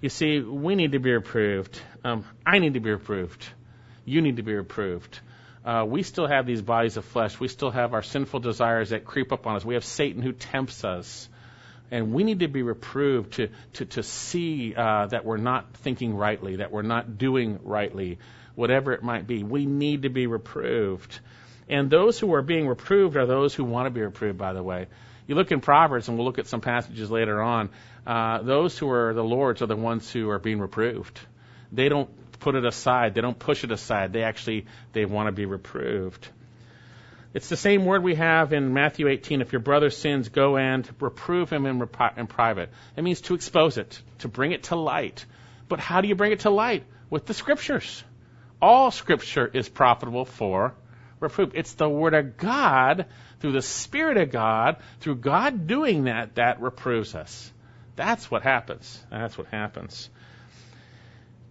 You 0.00 0.08
see, 0.08 0.38
we 0.38 0.76
need 0.76 0.92
to 0.92 1.00
be 1.00 1.10
reproved. 1.10 1.80
Um, 2.04 2.24
I 2.44 2.60
need 2.60 2.74
to 2.74 2.80
be 2.80 2.90
reproved. 2.90 3.44
You 4.04 4.22
need 4.22 4.36
to 4.36 4.44
be 4.44 4.54
reproved 4.54 5.18
uh, 5.66 5.84
we 5.84 6.04
still 6.04 6.28
have 6.28 6.46
these 6.46 6.62
bodies 6.62 6.96
of 6.96 7.04
flesh. 7.04 7.40
We 7.40 7.48
still 7.48 7.72
have 7.72 7.92
our 7.92 8.02
sinful 8.02 8.40
desires 8.40 8.90
that 8.90 9.04
creep 9.04 9.32
up 9.32 9.48
on 9.48 9.56
us. 9.56 9.64
We 9.64 9.74
have 9.74 9.84
Satan 9.84 10.22
who 10.22 10.32
tempts 10.32 10.84
us. 10.84 11.28
And 11.90 12.12
we 12.12 12.24
need 12.24 12.40
to 12.40 12.48
be 12.48 12.62
reproved 12.62 13.34
to, 13.34 13.48
to, 13.74 13.84
to 13.86 14.02
see 14.02 14.74
uh, 14.76 15.06
that 15.06 15.24
we're 15.24 15.36
not 15.36 15.72
thinking 15.78 16.16
rightly, 16.16 16.56
that 16.56 16.70
we're 16.70 16.82
not 16.82 17.18
doing 17.18 17.58
rightly, 17.64 18.18
whatever 18.54 18.92
it 18.92 19.02
might 19.02 19.26
be. 19.26 19.42
We 19.42 19.66
need 19.66 20.02
to 20.02 20.08
be 20.08 20.26
reproved. 20.26 21.18
And 21.68 21.90
those 21.90 22.18
who 22.18 22.32
are 22.34 22.42
being 22.42 22.68
reproved 22.68 23.16
are 23.16 23.26
those 23.26 23.54
who 23.54 23.64
want 23.64 23.86
to 23.86 23.90
be 23.90 24.00
reproved, 24.00 24.38
by 24.38 24.52
the 24.52 24.62
way. 24.62 24.86
You 25.26 25.34
look 25.34 25.50
in 25.50 25.60
Proverbs, 25.60 26.08
and 26.08 26.16
we'll 26.16 26.26
look 26.26 26.38
at 26.38 26.46
some 26.46 26.60
passages 26.60 27.10
later 27.10 27.42
on. 27.42 27.70
Uh, 28.06 28.42
those 28.42 28.78
who 28.78 28.88
are 28.90 29.12
the 29.14 29.24
Lord's 29.24 29.62
are 29.62 29.66
the 29.66 29.74
ones 29.74 30.10
who 30.12 30.30
are 30.30 30.38
being 30.38 30.60
reproved. 30.60 31.18
They 31.72 31.88
don't 31.88 32.08
put 32.40 32.54
it 32.54 32.64
aside. 32.64 33.14
They 33.14 33.20
don't 33.20 33.38
push 33.38 33.64
it 33.64 33.72
aside. 33.72 34.12
They 34.12 34.22
actually 34.22 34.66
they 34.92 35.04
want 35.04 35.28
to 35.28 35.32
be 35.32 35.46
reproved. 35.46 36.28
It's 37.34 37.48
the 37.48 37.56
same 37.56 37.84
word 37.84 38.02
we 38.02 38.14
have 38.14 38.52
in 38.52 38.72
Matthew 38.72 39.08
18. 39.08 39.42
If 39.42 39.52
your 39.52 39.60
brother 39.60 39.90
sins, 39.90 40.30
go 40.30 40.56
and 40.56 40.88
reprove 41.00 41.50
him 41.50 41.66
in, 41.66 41.86
in 42.16 42.26
private. 42.26 42.70
It 42.96 43.02
means 43.02 43.20
to 43.22 43.34
expose 43.34 43.76
it, 43.76 44.00
to 44.20 44.28
bring 44.28 44.52
it 44.52 44.64
to 44.64 44.76
light. 44.76 45.26
But 45.68 45.80
how 45.80 46.00
do 46.00 46.08
you 46.08 46.14
bring 46.14 46.32
it 46.32 46.40
to 46.40 46.50
light? 46.50 46.84
With 47.10 47.26
the 47.26 47.34
scriptures. 47.34 48.02
All 48.62 48.90
scripture 48.90 49.50
is 49.52 49.68
profitable 49.68 50.24
for 50.24 50.74
reproof. 51.20 51.50
It's 51.54 51.74
the 51.74 51.88
word 51.88 52.14
of 52.14 52.36
God, 52.36 53.06
through 53.40 53.52
the 53.52 53.62
Spirit 53.62 54.16
of 54.16 54.30
God, 54.30 54.76
through 55.00 55.16
God 55.16 55.66
doing 55.66 56.04
that, 56.04 56.36
that 56.36 56.60
reproves 56.60 57.14
us. 57.14 57.52
That's 57.96 58.30
what 58.30 58.42
happens. 58.42 59.02
That's 59.10 59.36
what 59.36 59.48
happens. 59.48 60.10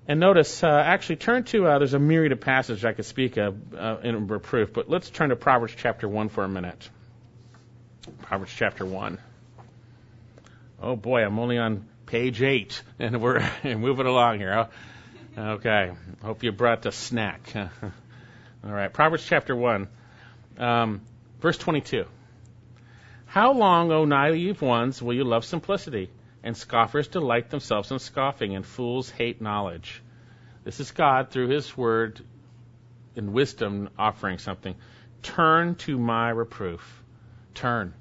And 0.08 0.20
notice, 0.20 0.64
uh, 0.64 0.68
actually, 0.68 1.16
turn 1.16 1.46
to, 1.46 1.68
uh, 1.68 1.80
there's 1.80 1.96
a 1.96 2.00
myriad 2.00 2.32
of 2.32 2.40
passages 2.40 2.86
I 2.86 2.94
could 2.94 3.06
speak 3.06 3.38
of 3.38 3.74
uh, 3.74 3.98
in 4.04 4.28
reproof, 4.28 4.72
but 4.72 4.88
let's 4.88 5.10
turn 5.10 5.30
to 5.30 5.36
Proverbs 5.36 5.74
chapter 5.76 6.08
1 6.08 6.30
for 6.30 6.44
a 6.44 6.48
minute. 6.48 6.90
Proverbs 8.22 8.54
chapter 8.56 8.86
1. 8.86 9.18
Oh 10.82 10.96
boy, 10.96 11.26
I'm 11.26 11.40
only 11.40 11.58
on 11.58 11.88
page 12.06 12.42
8, 12.44 12.84
and 13.00 13.20
we're 13.20 13.44
moving 13.64 14.06
along 14.06 14.38
here. 14.38 14.68
Okay, 15.36 15.92
hope 16.22 16.44
you 16.44 16.52
brought 16.52 16.86
a 16.86 16.92
snack. 16.92 17.52
All 17.56 18.72
right, 18.72 18.94
Proverbs 18.94 19.26
chapter 19.26 19.56
1, 19.56 19.88
um, 20.60 21.02
verse 21.42 21.58
22. 21.58 22.06
How 23.26 23.54
long, 23.54 23.92
O 23.92 24.06
naive 24.06 24.62
ones, 24.62 25.02
will 25.02 25.14
you 25.14 25.24
love 25.24 25.46
simplicity? 25.46 26.10
And 26.46 26.56
scoffers 26.56 27.08
delight 27.08 27.50
themselves 27.50 27.92
in 27.92 28.00
scoffing, 28.00 28.56
and 28.56 28.66
fools 28.66 29.10
hate 29.10 29.42
knowledge. 29.42 30.02
This 30.64 30.80
is 30.80 30.92
God, 30.92 31.32
through 31.32 31.50
His 31.50 31.76
word 31.76 32.22
and 33.16 33.34
wisdom, 33.34 33.90
offering 33.98 34.38
something. 34.38 34.76
Turn 35.24 35.76
to 35.76 35.98
my 35.98 36.30
reproof. 36.30 37.04
Turn. 37.56 37.94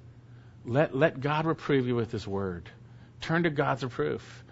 Let, 0.66 0.95
let 0.95 1.20
God 1.20 1.47
reprove 1.47 1.86
you 1.86 1.97
with 1.97 2.12
His 2.12 2.28
word. 2.28 2.68
Turn 3.22 3.45
to 3.45 3.51
God's 3.51 3.82
reproof. 3.82 4.45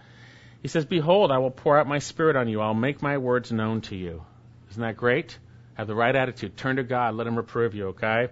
He 0.62 0.68
says, 0.68 0.86
Behold, 0.86 1.30
I 1.30 1.38
will 1.38 1.50
pour 1.50 1.78
out 1.78 1.86
my 1.86 1.98
spirit 1.98 2.36
on 2.36 2.48
you. 2.48 2.60
I'll 2.60 2.72
make 2.72 3.02
my 3.02 3.18
words 3.18 3.52
known 3.52 3.82
to 3.82 3.96
you. 3.96 4.24
Isn't 4.70 4.82
that 4.82 4.96
great? 4.96 5.38
Have 5.74 5.86
the 5.86 5.94
right 5.94 6.14
attitude. 6.14 6.56
Turn 6.56 6.76
to 6.76 6.82
God. 6.82 7.14
Let 7.14 7.26
Him 7.26 7.36
reprove 7.36 7.74
you, 7.74 7.88
okay? 7.88 8.28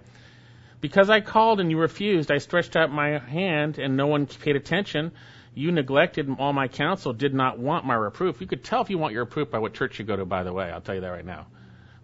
Because 0.80 1.10
I 1.10 1.20
called 1.20 1.60
and 1.60 1.70
you 1.70 1.78
refused, 1.78 2.30
I 2.30 2.38
stretched 2.38 2.76
out 2.76 2.90
my 2.90 3.18
hand 3.18 3.78
and 3.78 3.96
no 3.96 4.06
one 4.06 4.26
paid 4.26 4.56
attention. 4.56 5.12
You 5.54 5.72
neglected 5.72 6.28
all 6.38 6.52
my 6.52 6.68
counsel, 6.68 7.12
did 7.12 7.34
not 7.34 7.58
want 7.58 7.84
my 7.84 7.94
reproof. 7.94 8.40
You 8.40 8.46
could 8.46 8.62
tell 8.62 8.82
if 8.82 8.90
you 8.90 8.98
want 8.98 9.14
your 9.14 9.24
reproof 9.24 9.50
by 9.50 9.58
what 9.58 9.74
church 9.74 9.98
you 9.98 10.04
go 10.04 10.16
to, 10.16 10.24
by 10.24 10.44
the 10.44 10.52
way. 10.52 10.70
I'll 10.70 10.80
tell 10.80 10.94
you 10.94 11.00
that 11.00 11.08
right 11.08 11.24
now. 11.24 11.46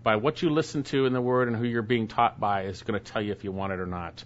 By 0.03 0.17
what 0.17 0.43
you 0.43 0.51
listen 0.51 0.83
to 0.85 1.07
in 1.07 1.13
the 1.13 1.21
Word 1.21 1.49
and 1.49 1.57
who 1.57 1.65
you're 1.65 1.83
being 1.83 2.09
taught 2.09 2.41
by 2.41 2.65
is 2.65 2.83
going 2.83 2.99
to 2.99 3.13
tell 3.13 3.23
you 3.23 3.33
if 3.33 3.45
you 3.45 3.53
want 3.53 3.73
it 3.73 3.81
or 3.81 3.87
not. 3.87 4.25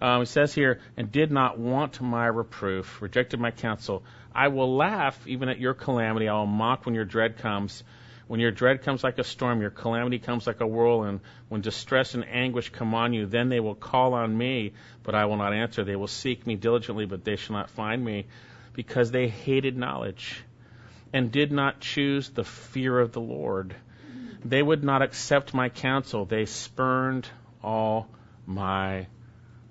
Um, 0.00 0.22
it 0.22 0.26
says 0.26 0.54
here, 0.54 0.80
and 0.96 1.12
did 1.12 1.30
not 1.30 1.58
want 1.58 2.00
my 2.00 2.26
reproof, 2.26 3.02
rejected 3.02 3.38
my 3.38 3.50
counsel. 3.50 4.02
I 4.34 4.48
will 4.48 4.76
laugh 4.76 5.18
even 5.26 5.48
at 5.48 5.58
your 5.58 5.74
calamity. 5.74 6.28
I 6.28 6.34
will 6.34 6.46
mock 6.46 6.86
when 6.86 6.94
your 6.94 7.04
dread 7.04 7.38
comes. 7.38 7.82
When 8.30 8.40
your 8.40 8.52
dread 8.52 8.82
comes 8.82 9.02
like 9.02 9.18
a 9.18 9.24
storm, 9.24 9.60
your 9.60 9.70
calamity 9.70 10.20
comes 10.20 10.46
like 10.46 10.60
a 10.60 10.66
whirlwind, 10.66 11.20
when 11.48 11.62
distress 11.62 12.14
and 12.14 12.24
anguish 12.24 12.70
come 12.70 12.94
on 12.94 13.12
you, 13.12 13.26
then 13.26 13.48
they 13.48 13.58
will 13.58 13.74
call 13.74 14.14
on 14.14 14.38
me, 14.38 14.72
but 15.02 15.16
I 15.16 15.24
will 15.24 15.36
not 15.36 15.52
answer. 15.52 15.82
They 15.82 15.96
will 15.96 16.06
seek 16.06 16.46
me 16.46 16.54
diligently, 16.54 17.06
but 17.06 17.24
they 17.24 17.34
shall 17.34 17.56
not 17.56 17.70
find 17.70 18.04
me, 18.04 18.26
because 18.80 19.10
they 19.10 19.28
hated 19.28 19.76
knowledge 19.76 20.42
and 21.12 21.30
did 21.30 21.52
not 21.52 21.80
choose 21.80 22.30
the 22.30 22.44
fear 22.44 22.98
of 22.98 23.12
the 23.12 23.20
Lord. 23.20 23.76
They 24.42 24.62
would 24.62 24.82
not 24.82 25.02
accept 25.02 25.52
my 25.52 25.68
counsel. 25.68 26.24
They 26.24 26.46
spurned 26.46 27.28
all 27.62 28.08
my 28.46 29.06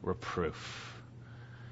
reproof. 0.03 0.93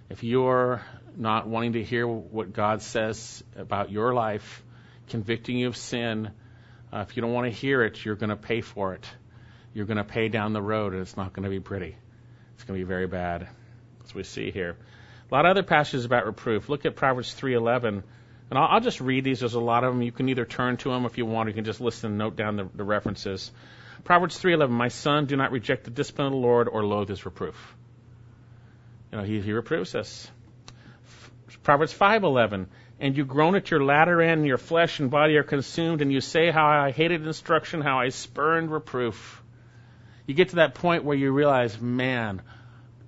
If 0.10 0.24
you're 0.24 0.82
not 1.16 1.46
wanting 1.48 1.74
to 1.74 1.84
hear 1.84 2.08
what 2.08 2.54
God 2.54 2.82
says 2.82 3.44
about 3.56 3.92
your 3.92 4.16
life, 4.16 4.64
convicting 5.10 5.60
you 5.60 5.68
of 5.68 5.78
sin, 5.78 6.32
uh, 6.92 7.06
if 7.08 7.16
you 7.16 7.22
don't 7.22 7.34
want 7.34 7.46
to 7.46 7.56
hear 7.56 7.84
it, 7.84 8.04
you're 8.04 8.16
going 8.16 8.32
to 8.32 8.36
pay 8.36 8.62
for 8.62 8.96
it. 8.96 9.06
You're 9.76 9.86
going 9.86 9.98
to 9.98 10.04
pay 10.04 10.28
down 10.28 10.54
the 10.54 10.62
road, 10.64 10.94
and 10.94 11.04
it's 11.04 11.16
not 11.16 11.34
going 11.34 11.44
to 11.44 11.52
be 11.52 11.60
pretty. 11.60 11.96
It's 12.56 12.64
going 12.64 12.80
to 12.80 12.84
be 12.84 12.90
very 12.90 13.06
bad, 13.06 13.48
as 14.04 14.16
we 14.16 14.24
see 14.24 14.50
here. 14.50 14.76
A 15.30 15.34
lot 15.34 15.46
of 15.46 15.52
other 15.52 15.64
passages 15.64 16.06
about 16.06 16.26
reproof. 16.26 16.70
Look 16.70 16.86
at 16.86 16.96
Proverbs 16.96 17.34
3:11, 17.34 17.88
and 17.88 18.04
I'll, 18.52 18.68
I'll, 18.68 18.80
just 18.80 19.02
read 19.02 19.24
these. 19.24 19.42
There's 19.42 19.56
a 19.56 19.60
lot 19.60 19.84
of 19.84 19.94
them. 19.94 20.02
You 20.02 20.12
can 20.12 20.30
either 20.30 20.46
turn 20.46 20.78
to 20.78 20.90
them 20.90 21.06
if 21.06 21.18
you 21.18 21.26
want. 21.26 21.48
Or 21.48 21.50
you 21.50 21.56
can 21.56 21.66
just 21.66 21.82
listen 21.82 22.12
and 22.12 22.18
note 22.18 22.36
down 22.36 22.56
the, 22.56 22.70
the 22.74 22.84
references. 22.84 23.52
Proverbs 24.04 24.42
3:11. 24.42 24.70
My 24.70 24.88
son, 24.88 25.26
do 25.26 25.36
not 25.36 25.52
reject 25.52 25.84
the 25.84 25.92
discipline 25.92 26.28
of 26.28 26.34
the 26.34 26.40
Lord 26.40 26.68
or 26.70 26.86
loathe 26.86 27.10
his 27.10 27.26
reproof. 27.26 27.76
You 29.12 29.18
know, 29.18 29.24
he, 29.24 29.42
he 29.42 29.52
reproves 29.54 29.96
us. 29.96 30.30
Proverbs 31.64 31.94
5:11 31.94 32.68
and 33.00 33.16
you 33.16 33.26
groan 33.26 33.56
at 33.56 33.70
your 33.70 33.84
latter 33.84 34.22
end, 34.22 34.40
and 34.40 34.48
your 34.48 34.58
flesh 34.58 35.00
and 35.00 35.12
body 35.12 35.38
are 35.38 35.44
consumed, 35.44 36.02
and 36.02 36.12
you 36.12 36.22
say 36.22 36.50
how 36.50 36.66
I 36.66 36.92
hated 36.92 37.26
instruction, 37.26 37.82
how 37.82 38.00
I 38.00 38.10
spurned 38.10 38.72
reproof. 38.72 39.44
You 40.26 40.34
get 40.34 40.50
to 40.50 40.56
that 40.58 40.74
point 40.74 41.04
where 41.04 41.16
you 41.16 41.32
realize, 41.32 41.80
man, 41.80 42.42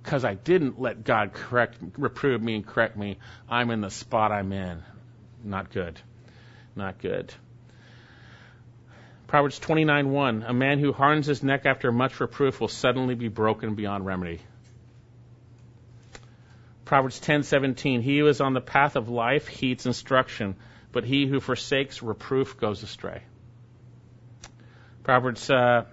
because 0.02 0.24
I 0.24 0.34
didn't 0.34 0.80
let 0.80 1.04
God 1.04 1.32
correct, 1.32 1.76
reprove 1.96 2.42
me 2.42 2.54
and 2.54 2.66
correct 2.66 2.96
me, 2.96 3.18
I'm 3.48 3.70
in 3.70 3.80
the 3.80 3.90
spot 3.90 4.32
I'm 4.32 4.52
in. 4.52 4.82
Not 5.44 5.70
good. 5.70 6.00
Not 6.74 6.98
good. 6.98 7.32
Proverbs 9.26 9.60
29:1 9.60 10.48
A 10.48 10.52
man 10.52 10.78
who 10.78 10.92
hardens 10.92 11.26
his 11.26 11.42
neck 11.42 11.66
after 11.66 11.92
much 11.92 12.18
reproof 12.20 12.60
will 12.60 12.68
suddenly 12.68 13.14
be 13.14 13.28
broken 13.28 13.74
beyond 13.74 14.04
remedy. 14.04 14.40
Proverbs 16.84 17.20
10:17 17.20 18.02
He 18.02 18.18
who 18.18 18.26
is 18.26 18.40
on 18.40 18.54
the 18.54 18.60
path 18.60 18.96
of 18.96 19.08
life 19.08 19.46
heeds 19.46 19.86
instruction, 19.86 20.56
but 20.90 21.04
he 21.04 21.26
who 21.26 21.38
forsakes 21.38 22.02
reproof 22.02 22.58
goes 22.58 22.82
astray. 22.82 23.22
Proverbs 25.04 25.48
uh, 25.48 25.84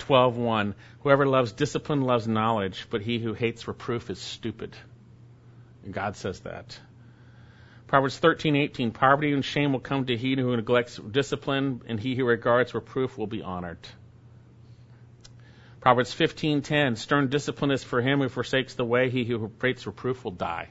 12:1 0.00 0.74
Whoever 1.02 1.26
loves 1.26 1.52
discipline 1.52 2.02
loves 2.02 2.26
knowledge, 2.26 2.86
but 2.90 3.02
he 3.02 3.18
who 3.18 3.32
hates 3.32 3.68
reproof 3.68 4.10
is 4.10 4.18
stupid. 4.18 4.76
And 5.84 5.94
God 5.94 6.16
says 6.16 6.40
that. 6.40 6.78
Proverbs 7.86 8.20
13:18 8.20 8.92
Poverty 8.92 9.32
and 9.32 9.44
shame 9.44 9.72
will 9.72 9.80
come 9.80 10.06
to 10.06 10.16
he 10.16 10.34
who 10.36 10.56
neglects 10.56 10.96
discipline, 10.96 11.82
and 11.86 11.98
he 11.98 12.14
who 12.14 12.24
regards 12.24 12.74
reproof 12.74 13.18
will 13.18 13.26
be 13.26 13.42
honored. 13.42 13.78
Proverbs 15.80 16.14
15:10 16.14 16.96
Stern 16.98 17.28
discipline 17.28 17.70
is 17.70 17.82
for 17.82 18.00
him 18.00 18.20
who 18.20 18.28
forsakes 18.28 18.74
the 18.74 18.84
way 18.84 19.10
he 19.10 19.24
who 19.24 19.50
hates 19.62 19.86
reproof 19.86 20.24
will 20.24 20.30
die. 20.30 20.68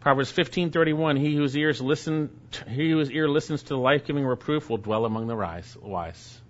Proverbs 0.00 0.32
15:31 0.32 1.18
He 1.18 1.34
whose 1.34 1.56
ears 1.56 1.80
listen 1.80 2.28
he 2.68 2.90
whose 2.90 3.10
ear 3.10 3.28
listens 3.28 3.62
to 3.62 3.68
the 3.70 3.78
life-giving 3.78 4.26
reproof 4.26 4.68
will 4.68 4.78
dwell 4.78 5.06
among 5.06 5.26
the 5.26 5.36
wise. 5.36 6.41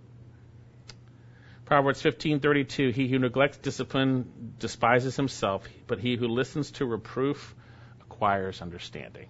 Proverbs 1.73 2.03
15:32 2.03 2.93
He 2.93 3.09
who 3.09 3.19
neglects 3.19 3.57
discipline 3.57 4.31
despises 4.59 5.17
himself, 5.17 5.67
but 5.87 5.99
he 5.99 6.17
who 6.17 6.29
listens 6.29 6.71
to 6.73 6.85
reproof 6.85 7.55
acquires 8.03 8.61
understanding. 8.61 9.27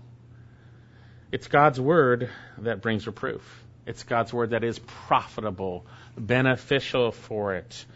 It's 1.30 1.46
God's 1.46 1.80
word 1.80 2.30
that 2.58 2.82
brings 2.82 3.06
reproof. 3.06 3.64
It's 3.86 4.02
God's 4.02 4.32
word 4.32 4.50
that 4.50 4.64
is 4.64 4.80
profitable 4.80 5.86
beneficial 6.18 7.12
for 7.12 7.54
it. 7.54 7.86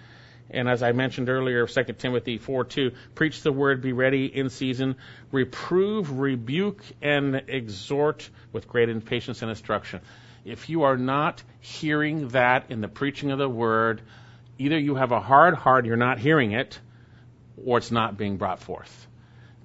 And 0.49 0.69
as 0.69 0.81
I 0.81 0.93
mentioned 0.93 1.29
earlier, 1.29 1.67
2 1.67 1.83
Timothy 1.95 2.39
4 2.39 2.67
2, 2.67 2.93
preach 3.17 3.43
the 3.43 3.51
word, 3.51 3.83
be 3.83 3.93
ready 3.93 4.27
in 4.27 4.49
season, 4.49 4.95
reprove, 5.33 6.21
rebuke, 6.21 6.85
and 7.03 7.43
exhort 7.49 8.31
with 8.53 8.69
great 8.69 9.07
patience 9.07 9.43
and 9.43 9.51
instruction. 9.51 10.03
If 10.45 10.69
you 10.69 10.85
are 10.85 10.97
not 10.97 11.43
hearing 11.59 12.29
that 12.29 12.71
in 12.71 12.81
the 12.81 12.87
preaching 12.87 13.33
of 13.33 13.39
the 13.39 13.49
word, 13.49 14.03
either 14.59 14.79
you 14.79 14.95
have 14.95 15.13
a 15.13 15.21
hard 15.21 15.55
heart, 15.55 15.87
you're 15.87 15.97
not 15.97 16.19
hearing 16.19 16.53
it, 16.53 16.79
or 17.65 17.79
it's 17.79 17.91
not 17.91 18.17
being 18.17 18.37
brought 18.37 18.61
forth. 18.61 19.07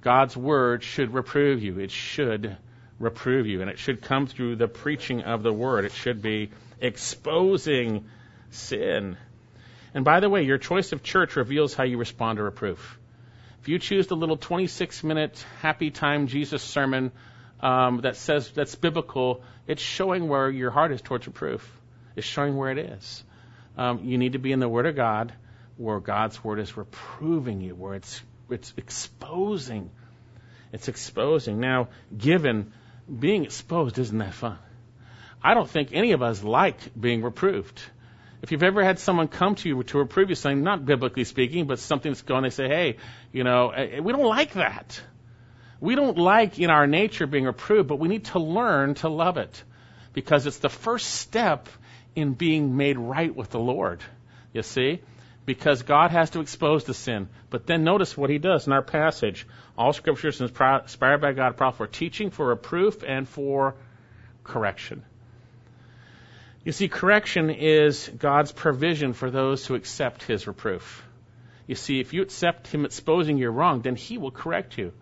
God's 0.02 0.36
word 0.36 0.84
should 0.84 1.14
reprove 1.14 1.62
you. 1.62 1.80
It 1.80 1.92
should 1.92 2.58
reprove 3.00 3.48
you, 3.48 3.62
and 3.62 3.70
it 3.70 3.80
should 3.80 4.02
come 4.02 4.28
through 4.28 4.56
the 4.56 4.68
preaching 4.68 5.22
of 5.22 5.44
the 5.44 5.54
word. 5.54 5.86
It 5.86 5.92
should 5.92 6.22
be 6.22 6.52
exposing 6.80 8.06
sin. 8.50 9.18
And 9.94 10.06
by 10.06 10.20
the 10.20 10.30
way, 10.30 10.44
your 10.44 10.58
choice 10.58 10.92
of 10.92 11.04
church 11.04 11.36
reveals 11.36 11.74
how 11.74 11.84
you 11.84 11.98
respond 11.98 12.38
to 12.38 12.44
reproof. 12.44 13.00
If 13.62 13.68
you 13.68 13.78
choose 13.78 14.08
the 14.08 14.16
little 14.16 14.38
26 14.38 15.04
minute 15.04 15.46
happy 15.62 15.92
time 15.92 16.28
Jesus 16.28 16.64
sermon 16.64 17.12
um, 17.60 18.02
that 18.02 18.16
says 18.16 18.50
that's 18.52 18.74
biblical, 18.74 19.44
it's 19.68 19.82
showing 19.82 20.28
where 20.28 20.50
your 20.50 20.72
heart 20.72 20.92
is 20.92 21.02
towards 21.02 21.28
reproof. 21.28 21.70
It's 22.16 22.26
showing 22.26 22.58
where 22.58 22.72
it 22.72 22.80
is. 22.80 23.24
Um, 23.78 24.04
you 24.04 24.18
need 24.18 24.34
to 24.34 24.40
be 24.40 24.52
in 24.52 24.60
the 24.60 24.70
Word 24.70 24.86
of 24.86 24.96
God, 24.96 25.34
where 25.78 26.00
God's 26.00 26.44
Word 26.44 26.60
is 26.60 26.76
reproving 26.78 27.62
you, 27.62 27.76
where 27.76 27.96
it's 27.96 28.22
it's 28.50 28.74
exposing. 28.78 29.90
It's 30.74 30.88
exposing. 30.88 31.60
Now, 31.60 31.90
given 32.16 32.74
being 33.20 33.44
exposed 33.44 33.98
isn't 33.98 34.18
that 34.18 34.34
fun. 34.34 34.58
I 35.44 35.54
don't 35.54 35.70
think 35.70 35.90
any 35.92 36.12
of 36.12 36.22
us 36.22 36.44
like 36.44 36.78
being 37.00 37.24
reproved. 37.24 37.82
If 38.42 38.52
you've 38.52 38.64
ever 38.64 38.84
had 38.84 39.00
someone 39.00 39.28
come 39.28 39.56
to 39.56 39.70
you 39.70 39.84
to 39.84 39.98
reprove 39.98 40.30
you 40.30 40.36
something, 40.36 40.64
not 40.64 40.86
biblically 40.86 41.26
speaking, 41.26 41.68
but 41.68 41.80
something 41.80 42.12
that's 42.12 42.22
going, 42.22 42.44
they 42.44 42.50
say, 42.50 42.68
hey, 42.68 42.98
you 43.32 43.44
know, 43.44 43.70
eh, 43.70 43.88
eh, 43.94 44.00
we 44.00 44.12
don't 44.12 44.26
like 44.26 44.54
that. 44.54 45.00
We 45.80 45.96
don't 45.96 46.18
like 46.18 46.60
in 46.60 46.70
our 46.70 46.88
nature 46.88 47.28
being 47.28 47.46
reproved, 47.46 47.88
but 47.88 47.98
we 47.98 48.08
need 48.08 48.26
to 48.26 48.40
learn 48.40 48.96
to 48.96 49.10
love 49.10 49.38
it 49.38 49.64
because 50.14 50.46
it's 50.46 50.58
the 50.58 50.70
first 50.70 51.08
step 51.08 51.70
in 52.16 52.34
being 52.34 52.78
made 52.78 52.98
right 52.98 53.36
with 53.36 53.50
the 53.50 53.60
Lord. 53.60 54.02
You 54.54 54.64
see? 54.64 55.02
Because 55.46 55.84
God 55.84 56.12
has 56.12 56.32
to 56.32 56.40
expose 56.42 56.84
the 56.84 56.94
sin. 56.94 57.30
But 57.50 57.66
then 57.66 57.84
notice 57.84 58.16
what 58.16 58.30
he 58.30 58.38
does 58.38 58.68
in 58.68 58.74
our 58.74 58.82
passage. 58.82 59.48
All 59.78 59.94
scriptures 59.94 60.40
inspired 60.42 61.22
by 61.22 61.32
God, 61.34 61.58
profitable 61.58 61.88
for 61.88 61.88
teaching, 61.88 62.30
for 62.30 62.48
reproof, 62.48 63.04
and 63.06 63.28
for 63.28 63.76
correction. 64.44 65.04
You 66.64 66.72
see, 66.72 66.90
correction 66.90 67.50
is 67.50 68.08
God's 68.08 68.52
provision 68.52 69.14
for 69.14 69.32
those 69.32 69.66
who 69.66 69.74
accept 69.74 70.24
His 70.24 70.46
reproof. 70.46 71.04
You 71.66 71.74
see, 71.74 72.00
if 72.00 72.14
you 72.14 72.22
accept 72.22 72.68
Him 72.68 72.86
exposing 72.86 73.38
your 73.38 73.52
wrong, 73.52 73.82
then 73.82 73.96
He 73.96 74.20
will 74.20 74.32
correct 74.32 74.78
you. 74.78 74.94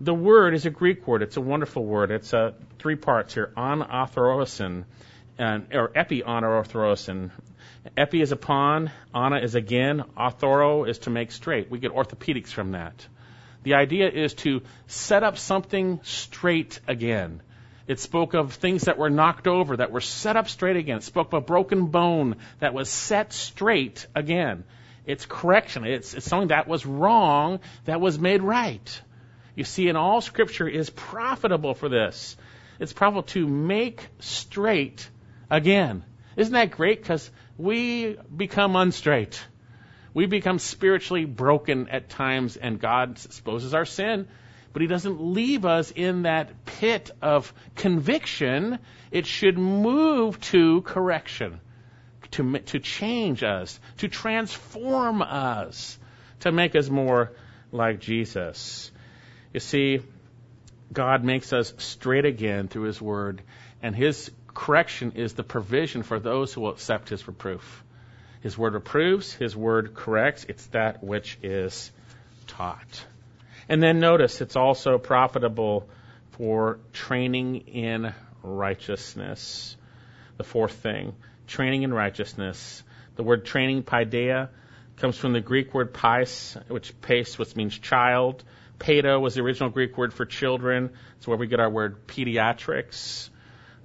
The 0.00 0.12
word 0.12 0.54
is 0.54 0.66
a 0.66 0.70
Greek 0.70 1.06
word. 1.06 1.22
It's 1.22 1.38
a 1.38 1.40
wonderful 1.40 1.84
word. 1.84 2.10
It's 2.10 2.34
uh, 2.34 2.52
three 2.78 2.96
parts 2.96 3.32
here: 3.32 3.52
anathorosin, 3.56 4.84
and 5.40 5.68
or 5.72 5.90
epi 5.94 6.22
anathorosin. 6.22 7.30
Epi 7.96 8.20
is 8.20 8.30
upon, 8.30 8.90
ana 9.14 9.38
is 9.38 9.54
again, 9.54 10.04
authoro 10.16 10.86
is 10.86 10.98
to 10.98 11.10
make 11.10 11.32
straight. 11.32 11.70
We 11.70 11.78
get 11.78 11.92
orthopedics 11.92 12.48
from 12.48 12.72
that. 12.72 13.06
The 13.62 13.74
idea 13.74 14.10
is 14.10 14.34
to 14.34 14.60
set 14.86 15.22
up 15.22 15.38
something 15.38 16.00
straight 16.02 16.80
again. 16.86 17.40
It 17.86 17.98
spoke 17.98 18.34
of 18.34 18.52
things 18.52 18.82
that 18.82 18.98
were 18.98 19.08
knocked 19.08 19.46
over, 19.46 19.78
that 19.78 19.90
were 19.90 20.02
set 20.02 20.36
up 20.36 20.48
straight 20.48 20.76
again. 20.76 20.98
It 20.98 21.04
spoke 21.04 21.28
of 21.28 21.34
a 21.34 21.40
broken 21.40 21.86
bone 21.86 22.36
that 22.58 22.74
was 22.74 22.90
set 22.90 23.32
straight 23.32 24.06
again. 24.14 24.64
It's 25.06 25.24
correction. 25.24 25.84
It's, 25.84 26.12
it's 26.12 26.26
something 26.26 26.48
that 26.48 26.68
was 26.68 26.84
wrong 26.84 27.60
that 27.86 28.00
was 28.00 28.18
made 28.18 28.42
right. 28.42 29.00
You 29.56 29.64
see, 29.64 29.88
in 29.88 29.96
all 29.96 30.20
Scripture 30.20 30.68
is 30.68 30.90
profitable 30.90 31.72
for 31.74 31.88
this. 31.88 32.36
It's 32.78 32.92
profitable 32.92 33.24
to 33.28 33.46
make 33.48 34.06
straight 34.20 35.08
again. 35.50 36.04
Isn't 36.36 36.52
that 36.52 36.70
great? 36.70 37.02
Because 37.02 37.30
we 37.58 38.16
become 38.34 38.76
unstraight. 38.76 39.42
We 40.14 40.26
become 40.26 40.58
spiritually 40.58 41.24
broken 41.24 41.88
at 41.88 42.08
times, 42.08 42.56
and 42.56 42.80
God 42.80 43.18
exposes 43.24 43.74
our 43.74 43.84
sin 43.84 44.28
but 44.72 44.82
he 44.82 44.88
doesn't 44.88 45.20
leave 45.20 45.64
us 45.64 45.90
in 45.90 46.22
that 46.22 46.64
pit 46.64 47.10
of 47.20 47.52
conviction. 47.74 48.78
It 49.10 49.26
should 49.26 49.58
move 49.58 50.40
to 50.42 50.82
correction, 50.82 51.60
to, 52.32 52.58
to 52.58 52.78
change 52.78 53.42
us, 53.42 53.80
to 53.98 54.08
transform 54.08 55.22
us, 55.22 55.98
to 56.40 56.52
make 56.52 56.76
us 56.76 56.88
more 56.88 57.32
like 57.72 58.00
Jesus. 58.00 58.92
You 59.52 59.60
see, 59.60 60.02
God 60.92 61.24
makes 61.24 61.52
us 61.52 61.72
straight 61.78 62.24
again 62.24 62.68
through 62.68 62.84
his 62.84 63.00
word, 63.00 63.42
and 63.82 63.96
his 63.96 64.30
correction 64.60 65.12
is 65.14 65.32
the 65.32 65.42
provision 65.42 66.02
for 66.02 66.20
those 66.20 66.52
who 66.52 66.60
will 66.60 66.70
accept 66.70 67.08
his 67.08 67.26
reproof. 67.26 67.82
His 68.42 68.58
word 68.58 68.74
reproves, 68.74 69.32
his 69.32 69.56
word 69.56 69.94
corrects. 69.94 70.44
It's 70.50 70.66
that 70.66 71.02
which 71.02 71.38
is 71.42 71.90
taught. 72.46 73.04
And 73.70 73.82
then 73.82 74.00
notice 74.00 74.42
it's 74.42 74.56
also 74.56 74.98
profitable 74.98 75.88
for 76.32 76.78
training 76.92 77.68
in 77.68 78.12
righteousness. 78.42 79.78
The 80.36 80.44
fourth 80.44 80.74
thing, 80.74 81.14
training 81.46 81.82
in 81.84 81.94
righteousness. 81.94 82.82
The 83.16 83.22
word 83.22 83.46
training, 83.46 83.84
paideia, 83.84 84.50
comes 84.98 85.16
from 85.16 85.32
the 85.32 85.40
Greek 85.40 85.72
word 85.72 85.94
pais, 85.94 86.58
which 86.68 87.00
pais, 87.00 87.38
which 87.38 87.56
means 87.56 87.78
child. 87.78 88.44
Pedo 88.78 89.22
was 89.22 89.36
the 89.36 89.40
original 89.40 89.70
Greek 89.70 89.96
word 89.96 90.12
for 90.12 90.26
children. 90.26 90.90
It's 91.16 91.26
where 91.26 91.38
we 91.38 91.46
get 91.46 91.60
our 91.60 91.70
word 91.70 92.06
pediatrics. 92.06 93.30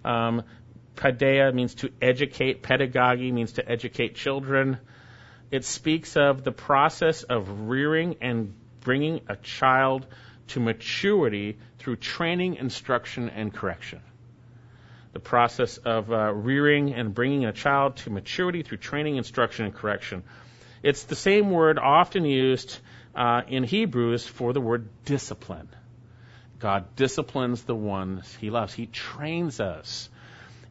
Um, 0.03 0.43
paideia 0.95 1.53
means 1.53 1.75
to 1.75 1.91
educate. 2.01 2.61
Pedagogy 2.61 3.31
means 3.31 3.53
to 3.53 3.69
educate 3.69 4.15
children. 4.15 4.77
It 5.51 5.65
speaks 5.65 6.17
of 6.17 6.43
the 6.43 6.51
process 6.51 7.23
of 7.23 7.69
rearing 7.69 8.17
and 8.21 8.53
bringing 8.81 9.21
a 9.27 9.35
child 9.35 10.05
to 10.47 10.59
maturity 10.59 11.57
through 11.79 11.97
training, 11.97 12.55
instruction, 12.55 13.29
and 13.29 13.53
correction. 13.53 14.01
The 15.13 15.19
process 15.19 15.77
of 15.77 16.11
uh, 16.11 16.33
rearing 16.33 16.93
and 16.93 17.13
bringing 17.13 17.45
a 17.45 17.53
child 17.53 17.97
to 17.97 18.09
maturity 18.09 18.63
through 18.63 18.79
training, 18.79 19.15
instruction, 19.15 19.65
and 19.65 19.73
correction. 19.73 20.23
It's 20.83 21.03
the 21.03 21.15
same 21.15 21.51
word 21.51 21.79
often 21.79 22.25
used 22.25 22.77
uh, 23.15 23.41
in 23.47 23.63
Hebrews 23.63 24.27
for 24.27 24.53
the 24.53 24.61
word 24.61 24.89
discipline. 25.05 25.69
God 26.59 26.95
disciplines 26.95 27.63
the 27.63 27.75
ones 27.75 28.35
he 28.39 28.49
loves. 28.49 28.73
He 28.73 28.87
trains 28.87 29.59
us. 29.59 30.09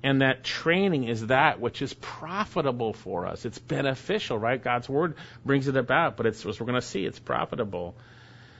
And 0.04 0.20
that 0.20 0.44
training 0.44 1.04
is 1.04 1.28
that 1.28 1.60
which 1.60 1.80
is 1.80 1.94
profitable 1.94 2.92
for 2.92 3.26
us. 3.26 3.46
It's 3.46 3.58
beneficial, 3.58 4.38
right? 4.38 4.62
God's 4.62 4.86
word 4.86 5.14
brings 5.46 5.66
it 5.66 5.78
about, 5.78 6.18
but 6.18 6.26
it's, 6.26 6.44
as 6.44 6.60
we're 6.60 6.66
going 6.66 6.80
to 6.80 6.86
see, 6.86 7.06
it's 7.06 7.18
profitable. 7.18 7.96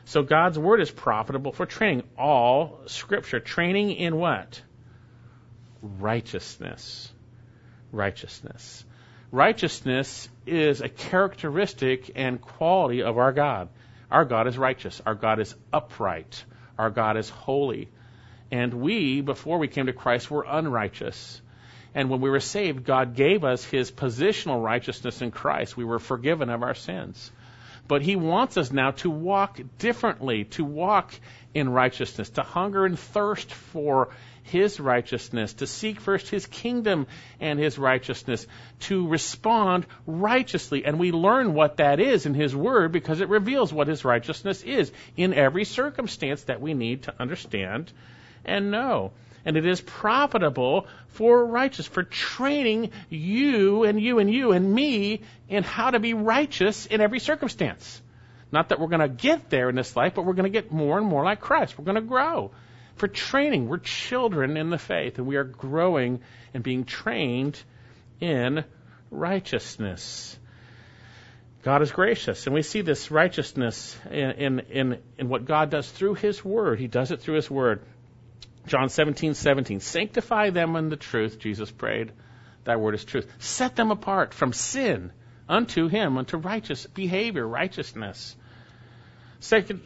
So 0.07 0.23
God's 0.23 0.59
word 0.59 0.81
is 0.81 0.91
profitable 0.91 1.53
for 1.53 1.67
training. 1.67 2.05
All 2.19 2.81
scripture. 2.87 3.41
Training 3.41 3.91
in 3.91 4.17
what? 4.17 4.63
Righteousness. 5.83 7.13
Righteousness. 7.93 8.83
Righteousness 9.31 10.31
is 10.47 10.81
a 10.81 10.89
characteristic 10.89 12.13
and 12.15 12.41
quality 12.41 13.03
of 13.03 13.19
our 13.19 13.33
God. 13.33 13.69
Our 14.11 14.25
God 14.25 14.47
is 14.47 14.57
righteous. 14.57 15.03
Our 15.05 15.15
God 15.15 15.41
is 15.41 15.55
upright. 15.75 16.43
Our 16.79 16.89
God 16.89 17.19
is 17.19 17.29
holy. 17.29 17.91
And 18.55 18.73
we, 18.73 19.21
before 19.21 19.59
we 19.59 19.67
came 19.67 19.87
to 19.87 19.93
Christ, 19.93 20.31
were 20.31 20.47
unrighteous. 20.49 21.43
And 21.93 22.09
when 22.09 22.21
we 22.21 22.31
were 22.31 22.39
saved, 22.39 22.85
God 22.85 23.17
gave 23.17 23.43
us 23.43 23.65
his 23.65 23.91
positional 23.91 24.63
righteousness 24.63 25.21
in 25.23 25.33
Christ. 25.33 25.77
We 25.77 25.85
were 25.85 25.99
forgiven 25.99 26.51
of 26.51 26.63
our 26.63 26.75
sins. 26.75 27.33
But 27.89 28.03
he 28.03 28.15
wants 28.15 28.57
us 28.57 28.71
now 28.71 28.93
to 29.03 29.11
walk 29.11 29.59
differently, 29.79 30.45
to 30.57 30.65
walk 30.65 31.13
in 31.53 31.69
righteousness, 31.69 32.31
to 32.31 32.45
hunger 32.45 32.87
and 32.87 32.97
thirst 32.97 33.53
for 33.53 34.11
his 34.45 34.79
righteousness, 34.79 35.55
to 35.55 35.67
seek 35.67 35.99
first 35.99 36.29
his 36.29 36.47
kingdom 36.47 37.09
and 37.41 37.59
his 37.59 37.77
righteousness, 37.77 38.47
to 38.83 39.09
respond 39.09 39.85
righteously. 40.07 40.85
And 40.85 41.01
we 41.01 41.11
learn 41.11 41.55
what 41.55 41.79
that 41.79 41.99
is 41.99 42.25
in 42.25 42.35
his 42.35 42.55
word 42.55 42.93
because 42.93 43.21
it 43.21 43.29
reveals 43.29 43.73
what 43.73 43.89
his 43.89 44.05
righteousness 44.05 44.63
is 44.63 44.93
in 45.17 45.35
every 45.35 45.65
circumstance 45.65 46.45
that 46.45 46.61
we 46.61 46.73
need 46.73 47.03
to 47.03 47.15
understand 47.19 47.93
and 48.45 48.71
know. 48.71 49.13
And 49.45 49.57
it 49.57 49.67
is 49.67 49.81
profitable 49.81 50.87
for 51.09 51.45
righteous, 51.45 51.87
for 51.87 52.03
training 52.03 52.91
you 53.11 53.85
and 53.85 54.01
you 54.01 54.19
and 54.19 54.33
you 54.33 54.53
and 54.53 54.73
me 54.73 55.21
in 55.49 55.63
how 55.63 55.91
to 55.91 56.01
be 56.01 56.15
righteous 56.15 56.87
in 56.87 57.01
every 57.01 57.21
circumstance. 57.21 58.01
Not 58.51 58.71
that 58.71 58.81
we're 58.81 58.89
going 58.89 59.01
to 59.01 59.09
get 59.09 59.51
there 59.51 59.69
in 59.69 59.75
this 59.75 59.97
life, 59.97 60.15
but 60.15 60.25
we're 60.25 60.35
going 60.35 60.51
to 60.51 60.61
get 60.61 60.73
more 60.73 60.97
and 60.97 61.07
more 61.07 61.25
like 61.25 61.41
Christ. 61.41 61.79
We're 61.79 61.85
going 61.85 61.97
to 61.97 62.01
grow. 62.01 62.53
For 62.97 63.09
training, 63.09 63.69
we're 63.69 63.79
children 63.79 64.57
in 64.57 64.71
the 64.71 64.79
faith, 64.79 65.19
and 65.19 65.27
we 65.27 65.37
are 65.37 65.45
growing 65.45 66.21
and 66.55 66.63
being 66.63 66.85
trained 66.85 67.61
in 68.21 68.65
righteousness. 69.11 70.39
God 71.65 71.83
is 71.83 71.91
gracious, 71.91 72.47
and 72.47 72.55
we 72.55 72.63
see 72.63 72.83
this 72.83 73.11
righteousness 73.11 73.99
in, 74.11 74.31
in, 74.31 74.61
in, 74.61 74.99
in 75.19 75.29
what 75.29 75.47
God 75.47 75.71
does 75.71 75.91
through 75.91 76.15
His 76.15 76.45
Word. 76.45 76.79
He 76.79 76.87
does 76.87 77.11
it 77.11 77.21
through 77.21 77.37
His 77.37 77.51
Word. 77.51 77.83
John 78.67 78.89
17, 78.89 79.35
17. 79.35 79.81
Sanctify 79.81 80.51
them 80.51 80.77
in 80.77 80.89
the 80.89 80.97
truth, 80.97 81.39
Jesus 81.39 81.71
prayed. 81.71 82.13
Thy 82.65 82.77
word 82.77 82.95
is 82.95 83.05
truth. 83.05 83.31
Set 83.39 83.77
them 83.77 83.91
apart 83.91 84.33
from 84.33 84.53
sin 84.53 85.13
unto 85.49 85.89
him, 85.89 86.17
unto 86.17 86.39
righteous 86.39 86.87
behavior, 86.87 87.47
righteousness. 87.47 88.37
Second, 89.41 89.83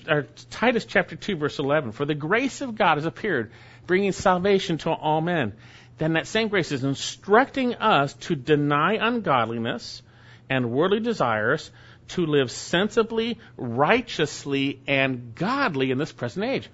Titus 0.50 0.84
chapter 0.84 1.16
2, 1.16 1.36
verse 1.36 1.58
11. 1.58 1.90
For 1.90 2.04
the 2.04 2.14
grace 2.14 2.60
of 2.60 2.76
God 2.76 2.96
has 2.96 3.06
appeared, 3.06 3.50
bringing 3.88 4.12
salvation 4.12 4.78
to 4.78 4.90
all 4.90 5.20
men. 5.20 5.54
Then 5.96 6.12
that 6.12 6.28
same 6.28 6.46
grace 6.46 6.70
is 6.70 6.84
instructing 6.84 7.74
us 7.74 8.14
to 8.14 8.36
deny 8.36 8.98
ungodliness 9.00 10.02
and 10.48 10.70
worldly 10.70 11.00
desires, 11.00 11.72
to 12.08 12.24
live 12.24 12.52
sensibly, 12.52 13.40
righteously, 13.56 14.80
and 14.86 15.34
godly 15.34 15.90
in 15.90 15.98
this 15.98 16.12
present 16.12 16.44
age. 16.44 16.70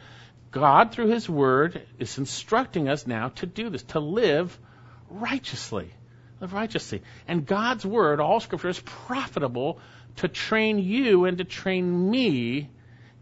God, 0.54 0.92
through 0.92 1.08
His 1.08 1.28
Word, 1.28 1.82
is 1.98 2.16
instructing 2.16 2.88
us 2.88 3.08
now 3.08 3.30
to 3.30 3.46
do 3.46 3.70
this, 3.70 3.82
to 3.82 3.98
live 3.98 4.56
righteously. 5.10 5.90
Live 6.40 6.52
righteously. 6.52 7.02
And 7.26 7.44
God's 7.44 7.84
Word, 7.84 8.20
all 8.20 8.38
Scripture, 8.38 8.68
is 8.68 8.78
profitable 8.78 9.80
to 10.16 10.28
train 10.28 10.78
you 10.78 11.24
and 11.24 11.38
to 11.38 11.44
train 11.44 12.08
me 12.08 12.70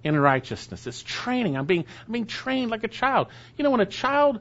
in 0.04 0.20
righteousness. 0.20 0.86
It's 0.86 1.02
training. 1.02 1.56
I'm 1.56 1.64
being, 1.64 1.86
I'm 2.06 2.12
being 2.12 2.26
trained 2.26 2.70
like 2.70 2.84
a 2.84 2.88
child. 2.88 3.28
You 3.56 3.64
know, 3.64 3.70
when 3.70 3.80
a 3.80 3.86
child 3.86 4.40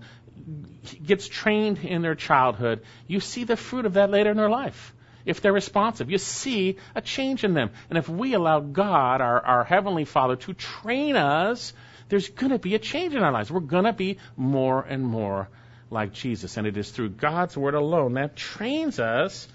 gets 1.02 1.30
trained 1.30 1.78
in 1.78 2.02
their 2.02 2.16
childhood, 2.16 2.82
you 3.08 3.22
see 3.22 3.46
the 3.46 3.56
fruit 3.56 3.86
of 3.86 3.94
that 3.94 4.10
later 4.10 4.32
in 4.32 4.38
their 4.38 4.50
life. 4.50 4.94
If 5.24 5.40
they're 5.40 5.54
responsive, 5.54 6.12
you 6.12 6.18
see 6.18 6.76
a 6.94 7.00
change 7.00 7.46
in 7.46 7.54
them. 7.54 7.70
And 7.90 7.98
if 7.98 8.10
we 8.10 8.34
allow 8.34 8.60
God, 8.60 9.22
our, 9.22 9.40
our 9.40 9.64
Heavenly 9.64 10.04
Father, 10.04 10.36
to 10.36 10.54
train 10.54 11.16
us 11.16 11.72
there's 12.12 12.30
going 12.30 12.52
to 12.52 12.60
be 12.60 12.76
a 12.76 12.80
change 12.80 13.16
in 13.16 13.24
our 13.24 13.32
lives. 13.32 13.50
We're 13.50 13.62
going 13.62 13.86
to 13.86 13.94
be 13.94 14.18
more 14.36 14.82
and 14.82 15.02
more 15.02 15.48
like 15.90 16.12
Jesus. 16.12 16.58
And 16.58 16.68
it 16.68 16.76
is 16.76 16.92
through 16.92 17.12
God's 17.12 17.56
Word 17.56 17.74
alone 17.74 18.16
that 18.16 18.36
trains 18.36 19.00
us 19.00 19.48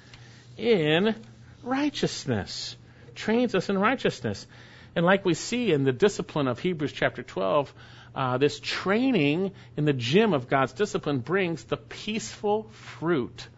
in 0.56 1.14
righteousness. 1.62 2.74
Trains 3.14 3.54
us 3.54 3.68
in 3.68 3.76
righteousness. 3.78 4.46
And 4.94 5.04
like 5.04 5.26
we 5.26 5.34
see 5.34 5.70
in 5.70 5.84
the 5.84 5.92
discipline 5.92 6.48
of 6.48 6.58
Hebrews 6.58 6.92
chapter 6.94 7.22
12, 7.22 7.74
uh, 8.14 8.38
this 8.38 8.58
training 8.58 9.52
in 9.76 9.84
the 9.84 9.92
gym 9.92 10.32
of 10.32 10.48
God's 10.48 10.72
discipline 10.72 11.18
brings 11.18 11.64
the 11.64 11.76
peaceful 11.76 12.70
fruit 12.70 13.48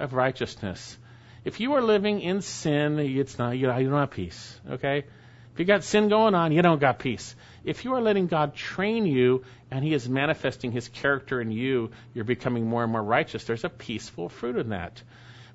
of 0.00 0.12
righteousness. 0.12 0.98
If 1.44 1.60
you 1.60 1.74
are 1.74 1.82
living 1.82 2.20
in 2.20 2.40
sin, 2.40 2.98
it's 2.98 3.38
not 3.38 3.56
you 3.56 3.68
don't 3.68 3.92
have 3.92 4.10
peace. 4.10 4.60
Okay, 4.68 5.04
if 5.52 5.58
you 5.60 5.64
got 5.64 5.84
sin 5.84 6.08
going 6.08 6.34
on, 6.34 6.50
you 6.50 6.62
don't 6.62 6.80
got 6.80 6.98
peace. 6.98 7.36
If 7.64 7.84
you 7.84 7.94
are 7.94 8.00
letting 8.00 8.26
God 8.26 8.54
train 8.54 9.06
you 9.06 9.44
and 9.70 9.84
He 9.84 9.92
is 9.92 10.08
manifesting 10.08 10.72
His 10.72 10.88
character 10.88 11.40
in 11.40 11.50
you, 11.50 11.90
you're 12.14 12.24
becoming 12.24 12.66
more 12.66 12.82
and 12.82 12.92
more 12.92 13.02
righteous. 13.02 13.44
There's 13.44 13.64
a 13.64 13.68
peaceful 13.68 14.28
fruit 14.28 14.56
in 14.56 14.70
that. 14.70 15.02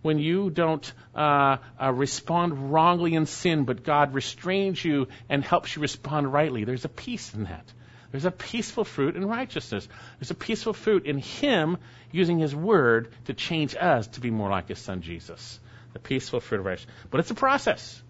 When 0.01 0.19
you 0.19 0.51
don't 0.51 0.93
uh, 1.15 1.57
uh, 1.81 1.91
respond 1.91 2.71
wrongly 2.71 3.15
in 3.15 3.25
sin, 3.25 3.63
but 3.63 3.83
God 3.83 4.13
restrains 4.13 4.83
you 4.85 5.07
and 5.29 5.43
helps 5.43 5.75
you 5.75 5.81
respond 5.81 6.31
rightly, 6.31 6.63
there's 6.63 6.85
a 6.85 6.89
peace 6.89 7.33
in 7.33 7.45
that. 7.45 7.65
There's 8.11 8.25
a 8.25 8.31
peaceful 8.31 8.85
fruit 8.85 9.15
in 9.15 9.25
righteousness. 9.25 9.87
There's 10.19 10.31
a 10.31 10.35
peaceful 10.35 10.73
fruit 10.73 11.05
in 11.05 11.17
Him 11.17 11.77
using 12.11 12.37
His 12.37 12.55
Word 12.55 13.11
to 13.25 13.33
change 13.33 13.75
us 13.75 14.07
to 14.09 14.21
be 14.21 14.29
more 14.29 14.49
like 14.49 14.67
His 14.67 14.79
Son 14.79 15.01
Jesus. 15.01 15.59
The 15.93 15.99
peaceful 15.99 16.39
fruit 16.39 16.59
of 16.59 16.65
righteousness. 16.65 16.95
But 17.09 17.21
it's 17.21 17.31
a 17.31 17.35
process. 17.35 18.01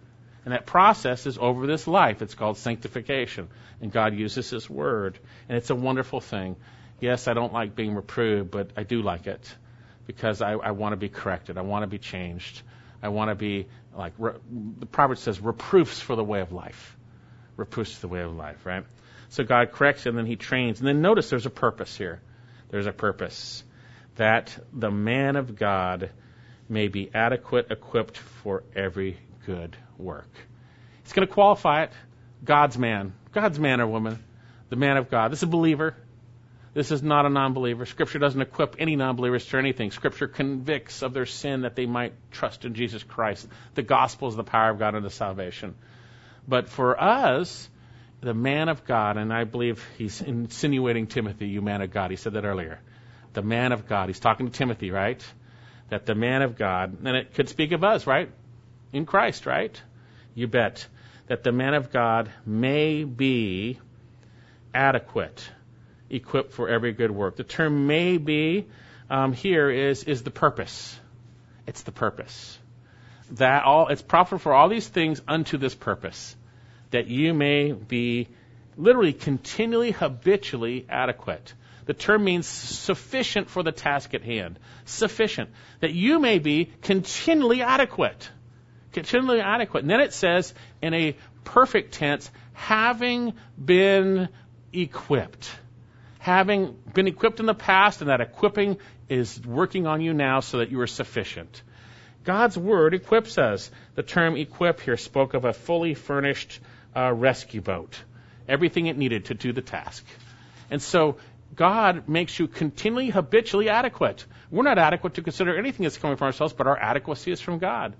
And 0.45 0.53
that 0.53 0.67
process 0.67 1.25
is 1.25 1.39
over 1.39 1.65
this 1.65 1.87
life. 1.87 2.21
It's 2.21 2.35
called 2.35 2.57
sanctification. 2.57 3.49
And 3.81 3.91
God 3.91 4.13
uses 4.13 4.49
His 4.49 4.69
Word. 4.69 5.17
And 5.49 5.57
it's 5.57 5.71
a 5.71 5.75
wonderful 5.75 6.21
thing. 6.21 6.55
Yes, 7.01 7.27
I 7.27 7.33
don't 7.33 7.51
like 7.51 7.75
being 7.75 7.95
reproved, 7.95 8.51
but 8.51 8.69
I 8.77 8.83
do 8.83 9.01
like 9.01 9.27
it 9.27 9.53
because 10.05 10.41
I, 10.41 10.51
I 10.51 10.71
want 10.71 10.93
to 10.93 10.97
be 10.97 11.09
corrected. 11.09 11.57
I 11.57 11.61
want 11.61 11.83
to 11.83 11.87
be 11.87 11.97
changed. 11.97 12.61
I 13.01 13.09
want 13.09 13.29
to 13.29 13.35
be 13.35 13.67
like 13.97 14.13
re, 14.17 14.33
the 14.79 14.85
proverb 14.85 15.17
says, 15.17 15.39
reproofs 15.41 15.99
for 15.99 16.15
the 16.15 16.23
way 16.23 16.41
of 16.41 16.51
life. 16.51 16.95
Reproofs 17.57 17.93
for 17.93 18.01
the 18.01 18.07
way 18.07 18.21
of 18.21 18.35
life, 18.35 18.65
right? 18.65 18.85
So 19.29 19.43
God 19.43 19.71
corrects 19.71 20.05
and 20.05 20.17
then 20.17 20.25
He 20.25 20.35
trains. 20.35 20.79
And 20.79 20.87
then 20.87 21.01
notice 21.01 21.29
there's 21.29 21.45
a 21.45 21.51
purpose 21.51 21.97
here. 21.97 22.21
There's 22.69 22.87
a 22.87 22.93
purpose 22.93 23.63
that 24.15 24.57
the 24.71 24.91
man 24.91 25.35
of 25.35 25.55
God 25.55 26.11
may 26.69 26.87
be 26.87 27.09
adequate, 27.13 27.71
equipped 27.71 28.17
for 28.17 28.63
every 28.75 29.17
good 29.45 29.75
work. 29.97 30.29
He's 31.03 31.13
going 31.13 31.27
to 31.27 31.33
qualify 31.33 31.83
it. 31.83 31.91
God's 32.43 32.77
man. 32.77 33.13
God's 33.31 33.59
man 33.59 33.81
or 33.81 33.87
woman. 33.87 34.23
The 34.69 34.75
man 34.75 34.97
of 34.97 35.09
God. 35.09 35.31
This 35.31 35.39
is 35.39 35.43
a 35.43 35.47
believer. 35.47 35.95
This 36.73 36.91
is 36.91 37.01
not 37.01 37.25
a 37.25 37.29
non 37.29 37.53
believer. 37.53 37.85
Scripture 37.85 38.19
doesn't 38.19 38.41
equip 38.41 38.75
any 38.79 38.95
non 38.95 39.15
believers 39.15 39.45
to 39.45 39.57
anything. 39.57 39.91
Scripture 39.91 40.27
convicts 40.27 41.01
of 41.03 41.13
their 41.13 41.25
sin 41.25 41.61
that 41.61 41.75
they 41.75 41.85
might 41.85 42.13
trust 42.31 42.65
in 42.65 42.73
Jesus 42.73 43.01
Christ. 43.01 43.47
The 43.75 43.81
gospel 43.81 44.27
is 44.27 44.35
the 44.35 44.43
power 44.43 44.71
of 44.71 44.79
God 44.79 44.93
unto 44.93 45.09
salvation. 45.09 45.75
But 46.47 46.67
for 46.67 47.01
us, 47.01 47.69
the 48.21 48.33
man 48.33 48.67
of 48.67 48.85
God, 48.85 49.17
and 49.17 49.31
I 49.31 49.45
believe 49.45 49.85
he's 49.97 50.21
insinuating 50.21 51.07
Timothy, 51.07 51.47
you 51.47 51.61
man 51.61 51.81
of 51.81 51.91
God. 51.91 52.11
He 52.11 52.17
said 52.17 52.33
that 52.33 52.43
earlier. 52.43 52.79
The 53.33 53.41
man 53.41 53.71
of 53.71 53.87
God. 53.87 54.09
He's 54.09 54.19
talking 54.19 54.47
to 54.47 54.51
Timothy, 54.51 54.91
right? 54.91 55.23
That 55.89 56.05
the 56.05 56.15
man 56.15 56.41
of 56.41 56.57
God, 56.57 56.97
and 57.05 57.15
it 57.15 57.35
could 57.35 57.47
speak 57.47 57.71
of 57.71 57.83
us, 57.83 58.05
right? 58.05 58.29
In 58.95 59.05
Christ, 59.05 59.45
right? 59.45 59.81
You 60.35 60.47
bet. 60.47 60.87
That 61.27 61.43
the 61.43 61.51
man 61.51 61.73
of 61.73 61.91
God 61.91 62.31
may 62.45 63.03
be 63.03 63.79
adequate, 64.73 65.49
equipped 66.09 66.53
for 66.53 66.69
every 66.69 66.93
good 66.93 67.11
work. 67.11 67.35
The 67.35 67.43
term 67.43 67.87
may 67.87 68.17
be 68.17 68.67
um, 69.09 69.33
here 69.33 69.69
is, 69.69 70.03
is 70.05 70.23
the 70.23 70.31
purpose. 70.31 70.97
It's 71.67 71.81
the 71.81 71.91
purpose. 71.91 72.57
That 73.31 73.63
all, 73.63 73.89
it's 73.89 74.01
proper 74.01 74.37
for 74.37 74.53
all 74.53 74.69
these 74.69 74.87
things 74.87 75.21
unto 75.27 75.57
this 75.57 75.75
purpose 75.75 76.35
that 76.91 77.07
you 77.07 77.33
may 77.33 77.73
be 77.73 78.29
literally 78.77 79.11
continually, 79.11 79.91
habitually 79.91 80.85
adequate. 80.87 81.53
The 81.85 81.93
term 81.93 82.23
means 82.23 82.47
sufficient 82.47 83.49
for 83.49 83.61
the 83.61 83.73
task 83.73 84.13
at 84.13 84.23
hand. 84.23 84.57
Sufficient. 84.85 85.49
That 85.81 85.91
you 85.91 86.19
may 86.19 86.39
be 86.39 86.71
continually 86.81 87.61
adequate. 87.61 88.29
Continually 88.95 89.41
adequate. 89.41 89.81
And 89.81 89.89
then 89.89 89.99
it 89.99 90.13
says 90.13 90.53
in 90.81 90.93
a 90.93 91.17
perfect 91.43 91.95
tense, 91.95 92.31
having 92.53 93.33
been 93.63 94.29
equipped. 94.71 95.51
Having 96.19 96.77
been 96.93 97.05
equipped 97.05 97.41
in 97.41 97.45
the 97.45 97.53
past, 97.53 97.99
and 97.99 98.09
that 98.09 98.21
equipping 98.21 98.77
is 99.09 99.37
working 99.45 99.85
on 99.85 99.99
you 99.99 100.13
now 100.13 100.39
so 100.39 100.59
that 100.59 100.71
you 100.71 100.79
are 100.79 100.87
sufficient. 100.87 101.61
God's 102.23 102.57
word 102.57 102.93
equips 102.93 103.37
us. 103.37 103.69
The 103.95 104.01
term 104.01 104.37
equip 104.37 104.79
here 104.79 104.95
spoke 104.95 105.33
of 105.33 105.43
a 105.43 105.51
fully 105.51 105.93
furnished 105.93 106.61
uh, 106.95 107.11
rescue 107.11 107.59
boat, 107.59 108.01
everything 108.47 108.85
it 108.85 108.97
needed 108.97 109.25
to 109.25 109.33
do 109.33 109.51
the 109.51 109.61
task. 109.61 110.05
And 110.71 110.81
so 110.81 111.17
God 111.53 112.07
makes 112.07 112.39
you 112.39 112.47
continually, 112.47 113.09
habitually 113.09 113.67
adequate. 113.67 114.25
We're 114.49 114.63
not 114.63 114.77
adequate 114.77 115.15
to 115.15 115.21
consider 115.21 115.57
anything 115.57 115.83
that's 115.83 115.97
coming 115.97 116.15
from 116.15 116.27
ourselves, 116.27 116.53
but 116.53 116.65
our 116.65 116.77
adequacy 116.77 117.33
is 117.33 117.41
from 117.41 117.59
God. 117.59 117.93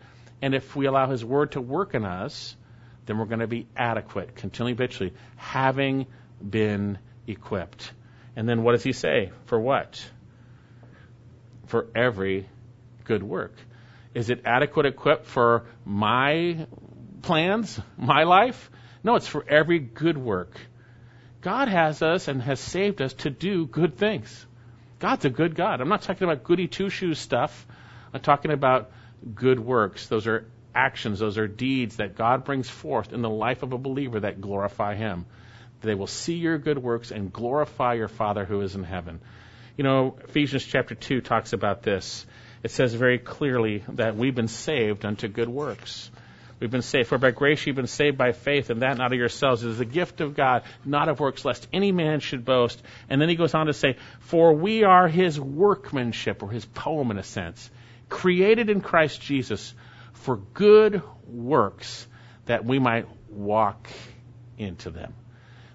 And 0.46 0.54
if 0.54 0.76
we 0.76 0.86
allow 0.86 1.10
His 1.10 1.26
Word 1.26 1.54
to 1.54 1.60
work 1.60 1.96
in 1.96 2.06
us, 2.06 2.56
then 3.08 3.18
we're 3.18 3.26
going 3.26 3.40
to 3.40 3.48
be 3.48 3.66
adequate, 3.76 4.36
continually, 4.36 4.74
habitually, 4.74 5.14
having 5.38 6.06
been 6.40 7.00
equipped. 7.26 7.92
And 8.36 8.48
then 8.48 8.62
what 8.62 8.74
does 8.74 8.84
He 8.84 8.92
say? 8.92 9.32
For 9.46 9.60
what? 9.60 10.08
For 11.66 11.88
every 11.96 12.48
good 13.06 13.24
work. 13.24 13.56
Is 14.14 14.30
it 14.30 14.44
adequate 14.46 14.86
equipped 14.86 15.26
for 15.26 15.66
my 15.84 16.68
plans, 17.24 17.82
my 17.98 18.22
life? 18.26 18.70
No, 19.04 19.16
it's 19.16 19.28
for 19.28 19.44
every 19.50 19.80
good 19.80 20.16
work. 20.16 20.60
God 21.42 21.70
has 21.70 22.04
us 22.04 22.28
and 22.28 22.40
has 22.44 22.60
saved 22.60 23.02
us 23.02 23.14
to 23.14 23.32
do 23.32 23.66
good 23.66 23.98
things. 23.98 24.46
God's 25.00 25.26
a 25.26 25.32
good 25.32 25.56
God. 25.56 25.82
I'm 25.82 25.90
not 25.90 26.04
talking 26.04 26.30
about 26.30 26.44
goody 26.44 26.68
two 26.68 26.92
shoes 26.92 27.18
stuff. 27.18 27.66
I'm 28.14 28.22
talking 28.22 28.52
about 28.52 28.92
good 29.34 29.60
works. 29.60 30.08
Those 30.08 30.28
are 30.28 30.46
actions, 30.74 31.20
those 31.20 31.38
are 31.38 31.48
deeds 31.48 31.98
that 31.98 32.16
God 32.16 32.44
brings 32.44 32.70
forth 32.70 33.14
in 33.14 33.22
the 33.22 33.30
life 33.30 33.64
of 33.64 33.74
a 33.74 33.78
believer 33.78 34.20
that 34.20 34.42
glorify 34.42 34.96
Him. 34.96 35.26
They 35.82 35.96
will 35.96 36.08
see 36.08 36.36
your 36.36 36.58
good 36.58 36.78
works 36.78 37.12
and 37.12 37.32
glorify 37.32 37.94
your 37.94 38.08
Father 38.08 38.46
who 38.46 38.62
is 38.62 38.76
in 38.76 38.84
heaven. 38.84 39.20
You 39.78 39.84
know, 39.84 40.18
Ephesians 40.24 40.66
chapter 40.66 40.96
2 40.96 41.22
talks 41.22 41.54
about 41.54 41.84
this. 41.84 42.26
It 42.64 42.72
says 42.72 42.94
very 42.94 43.20
clearly 43.20 43.84
that 43.90 44.16
we've 44.16 44.34
been 44.34 44.48
saved 44.48 45.06
unto 45.06 45.28
good 45.28 45.50
works. 45.50 46.10
We've 46.60 46.72
been 46.72 46.82
saved. 46.82 47.10
For 47.10 47.18
by 47.18 47.32
grace 47.32 47.66
you've 47.66 47.76
been 47.76 47.86
saved 47.86 48.18
by 48.18 48.32
faith, 48.32 48.70
and 48.70 48.82
that 48.82 48.98
not 48.98 49.12
of 49.12 49.20
yourselves. 49.20 49.64
It 49.64 49.70
is 49.70 49.82
a 49.82 49.86
gift 49.86 50.22
of 50.22 50.36
God, 50.36 50.64
not 50.86 51.10
of 51.10 51.20
works, 51.20 51.44
lest 51.44 51.68
any 51.74 51.92
man 51.92 52.22
should 52.22 52.46
boast. 52.46 52.82
And 53.10 53.22
then 53.22 53.28
he 53.28 53.36
goes 53.36 53.54
on 53.54 53.68
to 53.68 53.74
say, 53.74 53.98
For 54.22 54.54
we 54.54 54.84
are 54.84 55.08
his 55.08 55.40
workmanship, 55.40 56.42
or 56.42 56.50
his 56.50 56.66
poem 56.66 57.12
in 57.12 57.18
a 57.18 57.24
sense, 57.24 57.70
created 58.10 58.70
in 58.70 58.82
Christ 58.82 59.22
Jesus 59.22 59.74
for 60.14 60.38
good 60.38 61.02
works, 61.28 62.08
that 62.46 62.66
we 62.66 62.80
might 62.80 63.08
walk 63.30 63.90
into 64.58 64.90
them. 64.90 65.14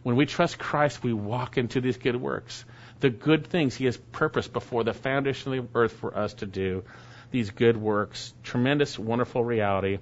When 0.02 0.16
we 0.16 0.26
trust 0.26 0.58
Christ, 0.58 1.02
we 1.02 1.12
walk 1.12 1.58
into 1.58 1.80
these 1.80 1.98
good 1.98 2.16
works. 2.16 2.64
The 3.00 3.10
good 3.10 3.46
things 3.46 3.74
He 3.74 3.84
has 3.84 3.96
purposed 3.96 4.52
before 4.52 4.84
the 4.84 4.94
foundation 4.94 5.52
of 5.52 5.72
the 5.72 5.78
earth 5.78 5.92
for 5.92 6.16
us 6.16 6.34
to 6.34 6.46
do. 6.46 6.84
These 7.30 7.50
good 7.50 7.76
works. 7.76 8.32
Tremendous, 8.42 8.98
wonderful 8.98 9.44
reality. 9.44 9.98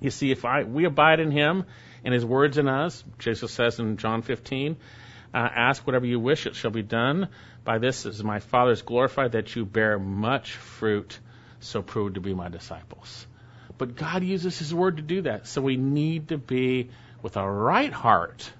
You 0.00 0.10
see, 0.10 0.30
if 0.30 0.44
I, 0.44 0.64
we 0.64 0.84
abide 0.84 1.20
in 1.20 1.30
Him 1.30 1.64
and 2.04 2.12
His 2.12 2.24
words 2.24 2.58
in 2.58 2.68
us, 2.68 3.02
Jesus 3.18 3.52
says 3.52 3.78
in 3.78 3.96
John 3.96 4.22
15, 4.22 4.76
uh, 5.32 5.36
ask 5.36 5.86
whatever 5.86 6.06
you 6.06 6.20
wish, 6.20 6.46
it 6.46 6.54
shall 6.54 6.70
be 6.70 6.82
done. 6.82 7.28
By 7.64 7.78
this 7.78 8.06
is 8.06 8.22
my 8.22 8.38
Father's 8.38 8.82
glorified 8.82 9.32
that 9.32 9.56
you 9.56 9.64
bear 9.64 9.98
much 9.98 10.52
fruit, 10.52 11.18
so 11.66 11.82
prove 11.82 12.14
to 12.14 12.20
be 12.20 12.34
my 12.34 12.48
disciples. 12.48 13.26
But 13.78 13.96
God 13.96 14.22
uses 14.22 14.58
His 14.58 14.74
Word 14.74 14.96
to 14.96 15.02
do 15.02 15.22
that. 15.22 15.46
So 15.46 15.60
we 15.60 15.76
need 15.76 16.28
to 16.28 16.38
be 16.38 16.90
with 17.22 17.36
a 17.36 17.48
right 17.48 17.92
heart 17.92 18.50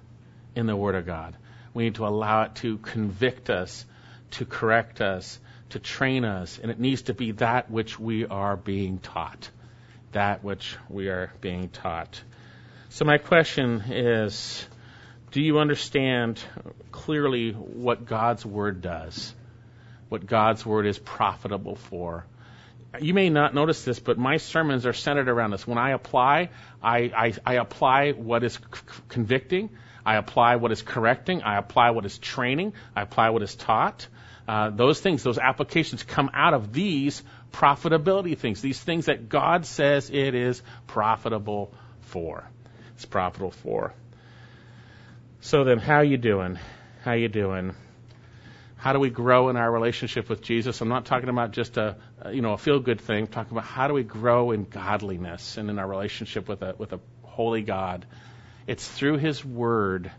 in 0.55 0.67
the 0.67 0.75
Word 0.75 0.95
of 0.95 1.05
God. 1.05 1.35
We 1.73 1.85
need 1.85 1.95
to 1.95 2.07
allow 2.07 2.43
it 2.43 2.55
to 2.55 2.77
convict 2.77 3.49
us, 3.49 3.85
to 4.31 4.45
correct 4.45 5.01
us, 5.01 5.39
to 5.69 5.79
train 5.79 6.23
us, 6.25 6.59
and 6.61 6.71
it 6.71 6.79
needs 6.79 7.03
to 7.03 7.13
be 7.13 7.31
that 7.33 7.69
which 7.69 7.99
we 7.99 8.25
are 8.25 8.55
being 8.55 8.99
taught 8.99 9.49
that 10.11 10.43
which 10.43 10.77
we 10.89 11.09
are 11.09 11.31
being 11.41 11.69
taught. 11.69 12.21
So, 12.89 13.05
my 13.05 13.17
question 13.17 13.83
is 13.89 14.65
do 15.31 15.41
you 15.41 15.59
understand 15.59 16.41
clearly 16.91 17.51
what 17.51 18.05
God's 18.05 18.45
Word 18.45 18.81
does? 18.81 19.33
What 20.09 20.25
God's 20.25 20.65
Word 20.65 20.87
is 20.87 20.97
profitable 20.97 21.75
for? 21.75 22.25
You 22.99 23.13
may 23.13 23.29
not 23.29 23.53
notice 23.53 23.83
this, 23.83 23.99
but 23.99 24.17
my 24.17 24.37
sermons 24.37 24.85
are 24.85 24.93
centered 24.93 25.27
around 25.27 25.51
this. 25.51 25.67
When 25.67 25.77
I 25.77 25.91
apply, 25.91 26.49
I, 26.81 26.97
I, 27.15 27.33
I 27.45 27.53
apply 27.55 28.11
what 28.13 28.43
is 28.43 28.53
c- 28.53 28.59
convicting, 29.09 29.69
I 30.05 30.15
apply 30.15 30.55
what 30.55 30.71
is 30.71 30.81
correcting, 30.81 31.43
I 31.43 31.57
apply 31.57 31.91
what 31.91 32.05
is 32.05 32.17
training, 32.17 32.73
I 32.95 33.01
apply 33.01 33.29
what 33.31 33.43
is 33.43 33.55
taught. 33.55 34.07
Uh, 34.47 34.69
those 34.69 35.01
things, 35.01 35.23
those 35.23 35.37
applications 35.37 36.03
come 36.03 36.31
out 36.33 36.53
of 36.53 36.71
these 36.71 37.21
profitability 37.51 38.37
things, 38.37 38.61
these 38.61 38.79
things 38.79 39.07
that 39.07 39.27
God 39.27 39.65
says 39.65 40.09
it 40.09 40.33
is 40.33 40.61
profitable 40.87 41.73
for. 42.01 42.49
It's 42.95 43.05
profitable 43.05 43.51
for. 43.51 43.93
So 45.41 45.65
then, 45.65 45.77
how 45.77 46.01
you 46.01 46.17
doing? 46.17 46.57
How 47.03 47.13
you 47.13 47.27
doing? 47.27 47.75
How 48.77 48.93
do 48.93 48.99
we 48.99 49.09
grow 49.09 49.49
in 49.49 49.57
our 49.57 49.69
relationship 49.69 50.29
with 50.29 50.41
Jesus? 50.41 50.79
I'm 50.81 50.89
not 50.89 51.05
talking 51.05 51.29
about 51.29 51.51
just 51.51 51.77
a, 51.77 51.97
Uh, 52.23 52.29
you 52.29 52.41
know 52.41 52.53
a 52.53 52.57
feel 52.57 52.79
good 52.79 52.99
thing. 52.99 53.27
Talking 53.27 53.51
about 53.51 53.65
how 53.65 53.87
do 53.87 53.93
we 53.93 54.03
grow 54.03 54.51
in 54.51 54.63
godliness 54.63 55.57
and 55.57 55.69
in 55.69 55.77
our 55.77 55.87
relationship 55.87 56.47
with 56.47 56.63
a 56.63 56.73
with 56.77 56.93
a 56.93 56.99
holy 57.23 57.61
God. 57.61 58.05
It's 58.65 58.87
through 58.87 59.17
His 59.17 59.45
Word, 59.45 60.11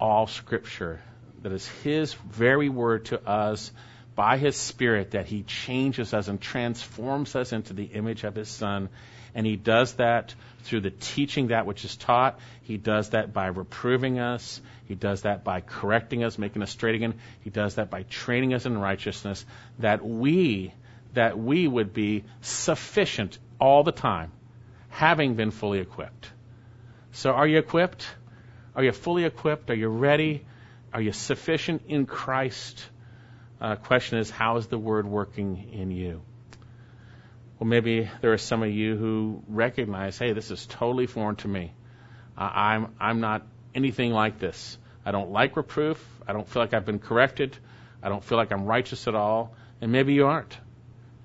all 0.00 0.26
Scripture, 0.26 1.00
that 1.42 1.52
is 1.52 1.68
His 1.84 2.14
very 2.14 2.70
Word 2.70 3.06
to 3.06 3.28
us 3.28 3.70
by 4.14 4.38
His 4.38 4.56
Spirit 4.56 5.10
that 5.10 5.26
He 5.26 5.42
changes 5.42 6.14
us 6.14 6.28
and 6.28 6.40
transforms 6.40 7.36
us 7.36 7.52
into 7.52 7.74
the 7.74 7.84
image 7.84 8.24
of 8.24 8.34
His 8.34 8.48
Son. 8.48 8.88
And 9.34 9.44
He 9.46 9.56
does 9.56 9.92
that 9.94 10.34
through 10.60 10.80
the 10.80 10.90
teaching 10.90 11.48
that 11.48 11.66
which 11.66 11.84
is 11.84 11.94
taught. 11.96 12.40
He 12.62 12.78
does 12.78 13.10
that 13.10 13.34
by 13.34 13.48
reproving 13.48 14.18
us. 14.18 14.62
He 14.86 14.94
does 14.94 15.22
that 15.22 15.44
by 15.44 15.60
correcting 15.60 16.24
us, 16.24 16.38
making 16.38 16.62
us 16.62 16.70
straight 16.70 16.94
again. 16.94 17.14
He 17.40 17.50
does 17.50 17.74
that 17.74 17.90
by 17.90 18.04
training 18.04 18.54
us 18.54 18.64
in 18.64 18.78
righteousness, 18.78 19.44
that 19.80 20.02
we 20.02 20.72
that 21.16 21.38
we 21.38 21.66
would 21.66 21.92
be 21.92 22.24
sufficient 22.40 23.38
all 23.58 23.82
the 23.82 23.92
time, 23.92 24.32
having 24.88 25.34
been 25.34 25.50
fully 25.50 25.80
equipped. 25.80 26.30
So, 27.12 27.30
are 27.30 27.46
you 27.46 27.58
equipped? 27.58 28.06
Are 28.74 28.84
you 28.84 28.92
fully 28.92 29.24
equipped? 29.24 29.70
Are 29.70 29.74
you 29.74 29.88
ready? 29.88 30.44
Are 30.92 31.00
you 31.00 31.12
sufficient 31.12 31.82
in 31.88 32.04
Christ? 32.04 32.84
Uh, 33.60 33.76
question 33.76 34.18
is, 34.18 34.30
how 34.30 34.58
is 34.58 34.66
the 34.66 34.78
Word 34.78 35.06
working 35.06 35.70
in 35.72 35.90
you? 35.90 36.20
Well, 37.58 37.66
maybe 37.66 38.10
there 38.20 38.34
are 38.34 38.38
some 38.38 38.62
of 38.62 38.70
you 38.70 38.96
who 38.96 39.42
recognize, 39.48 40.18
hey, 40.18 40.34
this 40.34 40.50
is 40.50 40.66
totally 40.66 41.06
foreign 41.06 41.36
to 41.36 41.48
me. 41.48 41.72
Uh, 42.36 42.50
I'm 42.52 42.94
I'm 43.00 43.20
not 43.20 43.46
anything 43.74 44.12
like 44.12 44.38
this. 44.38 44.76
I 45.06 45.12
don't 45.12 45.30
like 45.30 45.56
reproof. 45.56 45.98
I 46.28 46.34
don't 46.34 46.46
feel 46.46 46.60
like 46.60 46.74
I've 46.74 46.84
been 46.84 46.98
corrected. 46.98 47.56
I 48.02 48.10
don't 48.10 48.22
feel 48.22 48.36
like 48.36 48.52
I'm 48.52 48.66
righteous 48.66 49.08
at 49.08 49.14
all. 49.14 49.54
And 49.80 49.90
maybe 49.92 50.12
you 50.12 50.26
aren't. 50.26 50.58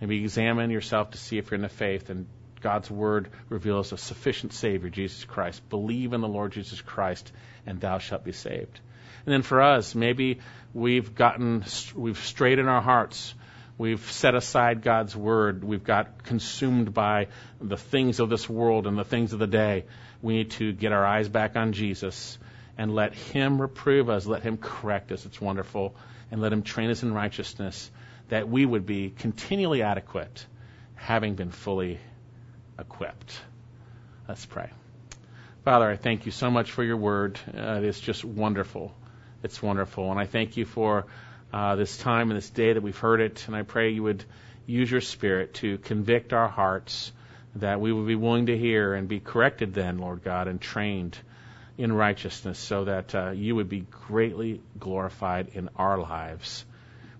Maybe 0.01 0.23
examine 0.23 0.71
yourself 0.71 1.11
to 1.11 1.17
see 1.17 1.37
if 1.37 1.51
you're 1.51 1.55
in 1.55 1.61
the 1.61 1.69
faith 1.69 2.09
and 2.09 2.25
God's 2.61 2.89
word 2.89 3.29
reveals 3.49 3.91
a 3.91 3.97
sufficient 3.97 4.53
Savior, 4.53 4.89
Jesus 4.89 5.23
Christ. 5.25 5.67
Believe 5.69 6.13
in 6.13 6.21
the 6.21 6.27
Lord 6.27 6.51
Jesus 6.51 6.81
Christ, 6.81 7.31
and 7.65 7.79
thou 7.79 7.97
shalt 7.97 8.23
be 8.23 8.31
saved. 8.31 8.79
And 9.25 9.33
then 9.33 9.41
for 9.41 9.61
us, 9.61 9.93
maybe 9.93 10.39
we've 10.73 11.13
gotten, 11.13 11.63
we've 11.95 12.17
strayed 12.19 12.59
in 12.59 12.67
our 12.67 12.81
hearts. 12.81 13.33
We've 13.77 14.11
set 14.11 14.35
aside 14.35 14.83
God's 14.83 15.15
word. 15.15 15.63
We've 15.63 15.83
got 15.83 16.23
consumed 16.23 16.93
by 16.93 17.27
the 17.59 17.77
things 17.77 18.19
of 18.19 18.29
this 18.29 18.47
world 18.47 18.87
and 18.87 18.97
the 18.97 19.03
things 19.03 19.33
of 19.33 19.39
the 19.39 19.47
day. 19.47 19.85
We 20.21 20.33
need 20.33 20.51
to 20.51 20.71
get 20.71 20.91
our 20.91 21.05
eyes 21.05 21.29
back 21.29 21.55
on 21.55 21.73
Jesus 21.73 22.37
and 22.77 22.93
let 22.93 23.13
Him 23.13 23.61
reprove 23.61 24.09
us, 24.09 24.25
let 24.25 24.43
Him 24.43 24.57
correct 24.57 25.11
us. 25.11 25.25
It's 25.25 25.41
wonderful. 25.41 25.95
And 26.31 26.41
let 26.41 26.53
Him 26.53 26.61
train 26.61 26.89
us 26.89 27.03
in 27.03 27.13
righteousness 27.13 27.91
that 28.31 28.47
we 28.47 28.65
would 28.65 28.85
be 28.85 29.09
continually 29.09 29.81
adequate, 29.81 30.45
having 30.95 31.35
been 31.35 31.51
fully 31.51 31.99
equipped. 32.79 33.37
Let's 34.25 34.45
pray. 34.45 34.69
Father, 35.65 35.89
I 35.89 35.97
thank 35.97 36.25
you 36.25 36.31
so 36.31 36.49
much 36.49 36.71
for 36.71 36.81
your 36.81 36.95
word. 36.95 37.37
Uh, 37.53 37.79
it 37.79 37.83
is 37.83 37.99
just 37.99 38.23
wonderful. 38.23 38.95
It's 39.43 39.61
wonderful. 39.61 40.09
And 40.11 40.17
I 40.17 40.27
thank 40.27 40.55
you 40.55 40.63
for 40.63 41.07
uh, 41.51 41.75
this 41.75 41.97
time 41.97 42.31
and 42.31 42.37
this 42.37 42.49
day 42.49 42.71
that 42.71 42.81
we've 42.81 42.97
heard 42.97 43.19
it. 43.19 43.43
And 43.47 43.55
I 43.55 43.63
pray 43.63 43.89
you 43.89 44.03
would 44.03 44.23
use 44.65 44.89
your 44.89 45.01
spirit 45.01 45.55
to 45.55 45.77
convict 45.79 46.31
our 46.31 46.47
hearts 46.47 47.11
that 47.55 47.81
we 47.81 47.91
would 47.91 48.07
be 48.07 48.15
willing 48.15 48.45
to 48.45 48.57
hear 48.57 48.93
and 48.93 49.09
be 49.09 49.19
corrected 49.19 49.73
then, 49.73 49.97
Lord 49.97 50.23
God, 50.23 50.47
and 50.47 50.61
trained 50.61 51.17
in 51.77 51.91
righteousness 51.91 52.57
so 52.57 52.85
that 52.85 53.13
uh, 53.13 53.31
you 53.31 53.55
would 53.55 53.67
be 53.67 53.81
greatly 54.07 54.61
glorified 54.79 55.49
in 55.53 55.67
our 55.75 55.97
lives. 55.97 56.63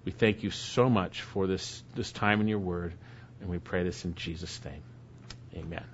We 0.05 0.11
thank 0.11 0.43
you 0.43 0.49
so 0.49 0.89
much 0.89 1.21
for 1.21 1.47
this, 1.47 1.83
this 1.95 2.11
time 2.11 2.41
in 2.41 2.47
your 2.47 2.59
word, 2.59 2.93
and 3.39 3.49
we 3.49 3.59
pray 3.59 3.83
this 3.83 4.05
in 4.05 4.15
Jesus' 4.15 4.59
name. 4.65 4.81
Amen. 5.55 5.85